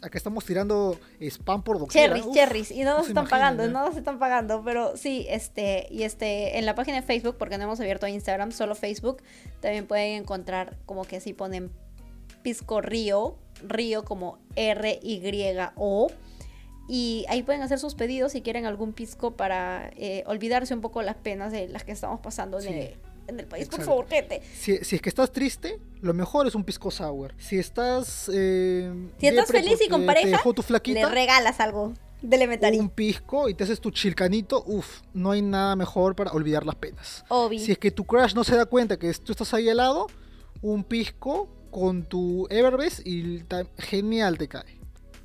Acá 0.02 0.16
estamos 0.16 0.46
tirando 0.46 0.98
spam 1.20 1.62
por 1.62 1.78
doquier. 1.78 2.06
Cherries, 2.08 2.24
Uf, 2.24 2.34
cherries. 2.34 2.70
Y 2.70 2.84
no 2.84 2.96
nos 2.96 3.08
están 3.08 3.24
imaginan, 3.24 3.28
pagando, 3.28 3.64
¿eh? 3.64 3.68
no 3.68 3.84
nos 3.86 3.96
están 3.98 4.18
pagando. 4.18 4.62
Pero 4.64 4.96
sí, 4.96 5.26
este, 5.28 5.86
y 5.90 6.04
este, 6.04 6.58
en 6.58 6.64
la 6.64 6.74
página 6.74 6.96
de 6.96 7.02
Facebook, 7.02 7.36
porque 7.38 7.58
no 7.58 7.64
hemos 7.64 7.78
abierto 7.80 8.06
Instagram, 8.06 8.50
solo 8.52 8.74
Facebook, 8.74 9.18
también 9.60 9.86
pueden 9.86 10.14
encontrar 10.22 10.78
como 10.86 11.04
que 11.04 11.16
así 11.16 11.34
ponen 11.34 11.70
Pisco 12.42 12.80
Río, 12.80 13.36
Río 13.62 14.04
como 14.04 14.38
R-Y-O. 14.56 16.10
Y 16.88 17.24
ahí 17.28 17.42
pueden 17.44 17.62
hacer 17.62 17.78
sus 17.78 17.94
pedidos 17.94 18.32
si 18.32 18.42
quieren 18.42 18.66
algún 18.66 18.92
pisco 18.92 19.36
para 19.36 19.90
eh, 19.96 20.24
olvidarse 20.26 20.74
un 20.74 20.80
poco 20.80 21.02
las 21.02 21.14
penas 21.16 21.52
de 21.52 21.68
las 21.68 21.84
que 21.84 21.92
estamos 21.92 22.18
pasando 22.20 22.58
en, 22.58 22.74
el, 22.74 22.96
en 23.28 23.38
el 23.38 23.46
país. 23.46 23.66
Por 23.68 23.78
exacto. 23.80 23.84
favor, 23.84 24.08
gente. 24.08 24.42
Si, 24.58 24.76
si 24.78 24.96
es 24.96 25.02
que 25.02 25.08
estás 25.08 25.30
triste, 25.30 25.78
lo 26.00 26.14
mejor 26.14 26.48
es 26.48 26.56
un 26.56 26.64
pisco 26.64 26.90
sour. 26.90 27.32
Si 27.38 27.58
estás. 27.60 28.28
eh, 28.34 28.92
Si 29.18 29.28
estás 29.28 29.48
feliz 29.52 29.78
y 29.84 29.88
con 29.88 30.00
te 30.00 30.06
pareja, 30.06 30.42
tu 30.42 30.52
Le 30.56 30.62
flaquita, 30.64 31.08
regalas 31.10 31.60
algo 31.60 31.92
de 32.22 32.36
elementario. 32.36 32.80
un 32.80 32.90
pisco 32.90 33.48
y 33.48 33.54
te 33.54 33.62
haces 33.62 33.80
tu 33.80 33.92
chilcanito, 33.92 34.64
uff, 34.66 35.02
no 35.14 35.30
hay 35.30 35.42
nada 35.42 35.76
mejor 35.76 36.16
para 36.16 36.32
olvidar 36.32 36.66
las 36.66 36.74
penas. 36.74 37.24
Obi. 37.28 37.60
Si 37.60 37.70
es 37.70 37.78
que 37.78 37.92
tu 37.92 38.04
crush 38.04 38.34
no 38.34 38.42
se 38.42 38.56
da 38.56 38.66
cuenta 38.66 38.98
que 38.98 39.14
tú 39.14 39.30
estás 39.30 39.54
ahí 39.54 39.68
al 39.68 39.76
lado, 39.76 40.08
un 40.60 40.82
pisco 40.82 41.48
con 41.70 42.04
tu 42.04 42.46
Everbest 42.50 43.06
y 43.06 43.44
genial 43.78 44.38
te 44.38 44.48
cae. 44.48 44.80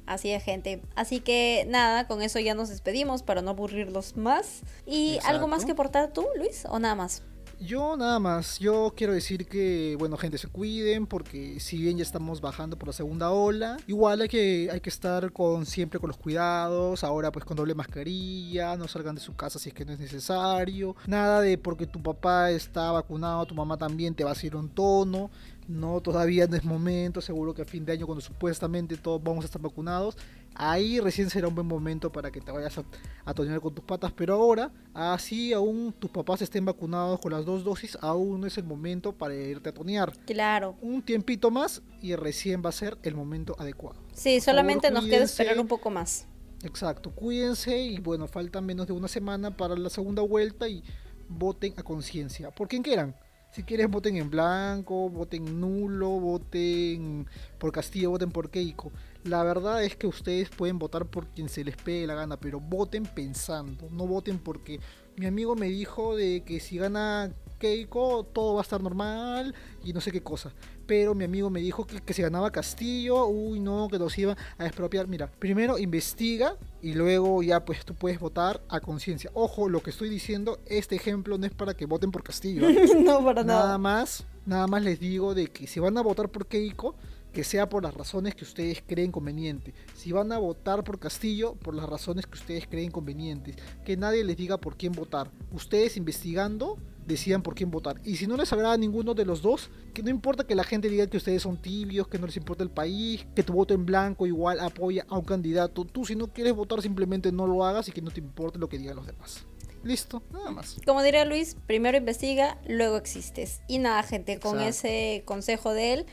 Así 0.06 0.30
es, 0.30 0.44
gente. 0.44 0.82
Así 0.96 1.20
que 1.20 1.66
nada, 1.68 2.08
con 2.08 2.22
eso 2.22 2.40
ya 2.40 2.54
nos 2.54 2.70
despedimos 2.70 3.24
para 3.24 3.42
no 3.42 3.52
aburrirlos 3.52 4.16
más. 4.16 4.62
¿Y 4.86 5.18
algo 5.26 5.48
más 5.48 5.66
que 5.66 5.72
aportar 5.72 6.14
tú, 6.14 6.26
Luis? 6.38 6.66
¿O 6.70 6.80
nada 6.80 6.96
más? 6.96 7.24
Yo 7.60 7.96
nada 7.96 8.20
más, 8.20 8.60
yo 8.60 8.94
quiero 8.98 9.14
decir 9.14 9.48
que, 9.48 9.96
bueno, 9.98 10.18
gente, 10.18 10.38
se 10.38 10.50
cuiden 10.50 11.08
porque 11.08 11.62
si 11.62 11.78
bien 11.78 11.98
ya 11.98 12.04
estamos 12.04 12.42
bajando 12.42 12.78
por 12.78 12.88
la 12.88 12.94
segunda 12.94 13.32
ola, 13.32 13.78
igual 13.88 14.20
hay 14.20 14.28
que, 14.28 14.70
hay 14.72 14.82
que 14.82 14.90
estar 14.90 15.32
con 15.32 15.66
siempre 15.66 16.00
con 16.00 16.10
los 16.10 16.18
cuidados, 16.18 17.06
ahora 17.06 17.32
pues 17.32 17.46
con 17.46 17.56
doble 17.56 17.74
mascarilla, 17.74 18.76
no 18.76 18.90
salgan 18.90 19.16
de 19.16 19.22
su 19.22 19.38
casa 19.38 19.58
si 19.58 19.70
es 19.70 19.76
que 19.76 19.86
no 19.86 19.94
es 19.94 20.00
necesario, 20.00 20.98
nada 21.08 21.40
de 21.40 21.58
porque 21.58 21.88
tu 21.88 22.04
papá 22.04 22.52
está 22.52 22.92
vacunado, 22.92 23.46
tu 23.46 23.56
mamá 23.56 23.78
también 23.78 24.14
te 24.16 24.26
va 24.26 24.32
a 24.32 24.34
hacer 24.34 24.58
un 24.58 24.68
tono, 24.68 25.32
no, 25.68 26.00
todavía 26.02 26.48
no 26.48 26.56
es 26.56 26.64
momento, 26.64 27.22
seguro 27.22 27.54
que 27.54 27.64
a 27.64 27.66
fin 27.66 27.86
de 27.86 27.94
año 27.94 28.06
cuando 28.06 28.22
supuestamente 28.22 28.98
todos 28.98 29.22
vamos 29.24 29.44
a 29.44 29.46
estar 29.46 29.62
vacunados, 29.62 30.18
ahí 30.54 31.00
recién 31.00 31.30
será 31.30 31.48
un 31.48 31.56
buen 31.56 31.68
momento 31.68 32.12
para 32.12 32.32
que 32.32 32.40
te 32.40 32.52
vayas 32.52 32.78
a, 32.78 32.84
a 33.26 33.34
tonear 33.34 33.60
con 33.60 33.74
tus 33.74 33.84
patas, 33.84 34.12
pero 34.12 34.36
ahora, 34.36 34.72
así 34.94 35.54
aún 35.54 35.94
tus 35.98 36.12
papás 36.12 36.42
estén 36.42 36.66
vacunados 36.66 37.20
con 37.20 37.32
las 37.32 37.46
dos 37.46 37.64
dosis, 37.64 37.98
aún 38.02 38.42
no 38.42 38.48
es 38.48 38.58
el 38.58 38.64
momento 38.64 39.12
para 39.14 39.36
irte 39.36 39.70
a 39.70 39.74
tonear. 39.74 40.14
Claro. 40.26 40.76
Un 40.82 41.02
tiempito 41.02 41.50
más 41.50 41.82
y 42.02 42.16
recién 42.16 42.62
va 42.64 42.70
a 42.70 42.74
ser 42.74 42.98
el 43.04 43.16
momento 43.16 43.56
adecuado. 43.58 44.00
Sí, 44.14 44.40
solamente 44.40 44.92
nos 44.92 45.06
queda 45.06 45.24
esperar 45.24 45.60
un 45.60 45.68
poco 45.68 45.90
más. 45.90 46.28
Exacto, 46.64 47.12
cuídense 47.12 47.78
y 47.78 48.00
bueno, 48.00 48.28
falta 48.28 48.62
menos 48.62 48.88
de 48.88 48.94
una 48.94 49.08
semana 49.08 49.56
para 49.56 49.76
la 49.76 49.90
segunda 49.90 50.22
vuelta 50.22 50.68
y 50.68 50.84
voten 51.28 51.74
a 51.78 51.84
conciencia. 51.84 52.52
¿Por 52.52 52.68
quién 52.68 52.82
quieran? 52.82 53.16
Si 53.56 53.64
quieres 53.64 53.90
voten 53.90 54.18
en 54.18 54.30
blanco, 54.30 55.10
voten 55.10 55.62
nulo, 55.62 56.20
voten 56.20 57.26
por 57.58 57.72
Castillo, 57.72 58.10
voten 58.10 58.30
por 58.30 58.50
Keiko. 58.50 58.92
La 59.24 59.44
verdad 59.44 59.82
es 59.82 59.96
que 59.96 60.08
ustedes 60.08 60.50
pueden 60.50 60.78
votar 60.78 61.06
por 61.06 61.28
quien 61.28 61.48
se 61.48 61.64
les 61.64 61.78
pegue 61.78 62.06
la 62.06 62.16
gana, 62.16 62.36
pero 62.38 62.60
voten 62.60 63.06
pensando, 63.06 63.88
no 63.92 64.08
voten 64.08 64.40
porque 64.40 64.82
mi 65.16 65.26
amigo 65.26 65.56
me 65.56 65.68
dijo 65.68 66.18
de 66.18 66.44
que 66.46 66.60
si 66.60 66.78
gana 66.78 67.32
Keiko 67.58 68.26
todo 68.26 68.56
va 68.56 68.60
a 68.60 68.64
estar 68.64 68.84
normal 68.84 69.56
y 69.86 69.94
no 69.94 70.02
sé 70.02 70.12
qué 70.12 70.22
cosa. 70.22 70.52
Pero 70.88 71.16
mi 71.16 71.24
amigo 71.24 71.50
me 71.50 71.60
dijo 71.60 71.86
que, 71.86 72.02
que 72.02 72.14
si 72.14 72.22
ganaba 72.22 72.52
Castillo, 72.52 73.26
uy 73.28 73.60
no, 73.60 73.88
que 73.90 74.00
nos 74.00 74.18
iba 74.18 74.38
a 74.58 74.66
expropiar. 74.66 75.08
Mira, 75.08 75.32
primero 75.40 75.78
investiga 75.78 76.58
y 76.82 76.94
luego 76.94 77.42
ya 77.42 77.66
pues 77.66 77.86
tú 77.86 77.96
puedes 77.96 78.20
votar 78.20 78.62
a 78.70 78.80
conciencia. 78.80 79.32
Ojo, 79.34 79.70
lo 79.70 79.82
que 79.82 79.90
estoy 79.90 80.10
diciendo, 80.10 80.60
este 80.68 80.96
ejemplo 80.96 81.38
no 81.38 81.46
es 81.46 81.54
para 81.54 81.74
que 81.74 81.86
voten 81.86 82.12
por 82.12 82.24
Castillo. 82.24 82.70
¿eh? 82.70 82.88
no, 83.04 83.24
para 83.24 83.44
nada 83.44 83.78
más, 83.78 84.26
nada 84.46 84.68
más 84.68 84.84
les 84.84 85.00
digo 85.00 85.34
de 85.34 85.48
que 85.48 85.68
si 85.68 85.80
van 85.80 85.98
a 85.98 86.02
votar 86.02 86.30
por 86.30 86.48
Keiko, 86.48 86.96
que 87.36 87.44
sea 87.44 87.68
por 87.68 87.84
las 87.84 87.94
razones 87.94 88.34
que 88.34 88.46
ustedes 88.46 88.82
creen 88.88 89.12
conveniente. 89.12 89.74
Si 89.94 90.14
van 90.14 90.32
a 90.32 90.38
votar 90.38 90.86
por 90.86 91.00
Castillo, 91.00 91.56
por 91.56 91.76
las 91.76 91.88
razones 91.88 92.26
que 92.26 92.36
ustedes 92.36 92.66
creen 92.66 92.92
convenientes. 92.92 93.58
Que 93.84 93.98
nadie 93.98 94.24
les 94.24 94.38
diga 94.38 94.58
por 94.58 94.78
quién 94.78 94.94
votar. 94.94 95.30
Ustedes 95.52 95.98
investigando 95.98 96.78
decidan 97.06 97.42
por 97.42 97.56
quién 97.56 97.72
votar. 97.72 98.02
Y 98.04 98.18
si 98.18 98.28
no 98.28 98.38
les 98.38 98.52
agrada 98.52 98.78
ninguno 98.78 99.14
de 99.14 99.26
los 99.26 99.42
dos, 99.42 99.70
que 99.94 100.04
no 100.04 100.10
importa 100.10 100.46
que 100.46 100.56
la 100.56 100.64
gente 100.64 100.90
diga 100.90 101.08
que 101.08 101.18
ustedes 101.18 101.42
son 101.42 101.58
tibios, 101.58 102.08
que 102.08 102.20
no 102.20 102.26
les 102.26 102.38
importa 102.38 102.64
el 102.64 102.70
país, 102.70 103.26
que 103.36 103.44
tu 103.44 103.54
voto 103.54 103.74
en 103.74 103.86
blanco 103.86 104.26
igual 104.26 104.60
apoya 104.60 105.06
a 105.10 105.18
un 105.18 105.26
candidato. 105.26 105.86
Tú 105.86 106.06
si 106.06 106.16
no 106.16 106.28
quieres 106.28 106.54
votar 106.54 106.82
simplemente 106.82 107.32
no 107.32 107.48
lo 107.48 107.64
hagas 107.66 107.88
y 107.88 107.92
que 107.92 108.02
no 108.02 108.12
te 108.12 108.20
importe 108.20 108.60
lo 108.60 108.68
que 108.70 108.78
digan 108.78 108.96
los 108.96 109.06
demás. 109.06 109.46
Listo, 109.84 110.24
nada 110.32 110.50
más. 110.50 110.78
Como 110.84 111.04
diría 111.04 111.26
Luis, 111.26 111.56
primero 111.68 111.96
investiga, 111.96 112.58
luego 112.68 112.98
existes. 112.98 113.62
Y 113.68 113.78
nada, 113.78 114.02
gente, 114.02 114.40
con 114.40 114.60
Exacto. 114.60 114.88
ese 114.88 115.24
consejo 115.26 115.74
de 115.74 115.94
él, 115.94 116.06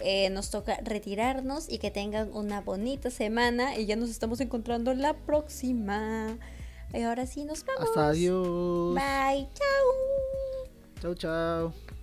eh, 0.00 0.28
nos 0.28 0.50
toca 0.50 0.78
retirarnos 0.84 1.70
y 1.70 1.78
que 1.78 1.90
tengan 1.90 2.30
una 2.34 2.60
bonita 2.60 3.10
semana. 3.10 3.78
Y 3.78 3.86
ya 3.86 3.96
nos 3.96 4.10
estamos 4.10 4.40
encontrando 4.40 4.92
la 4.92 5.14
próxima. 5.14 6.36
Y 6.94 7.02
ahora 7.02 7.26
sí, 7.26 7.44
nos 7.44 7.64
vamos. 7.64 7.88
Hasta 7.88 8.08
adiós. 8.08 8.94
Bye, 8.94 9.48
chao. 9.52 10.70
Chao, 11.00 11.14
chao. 11.14 11.93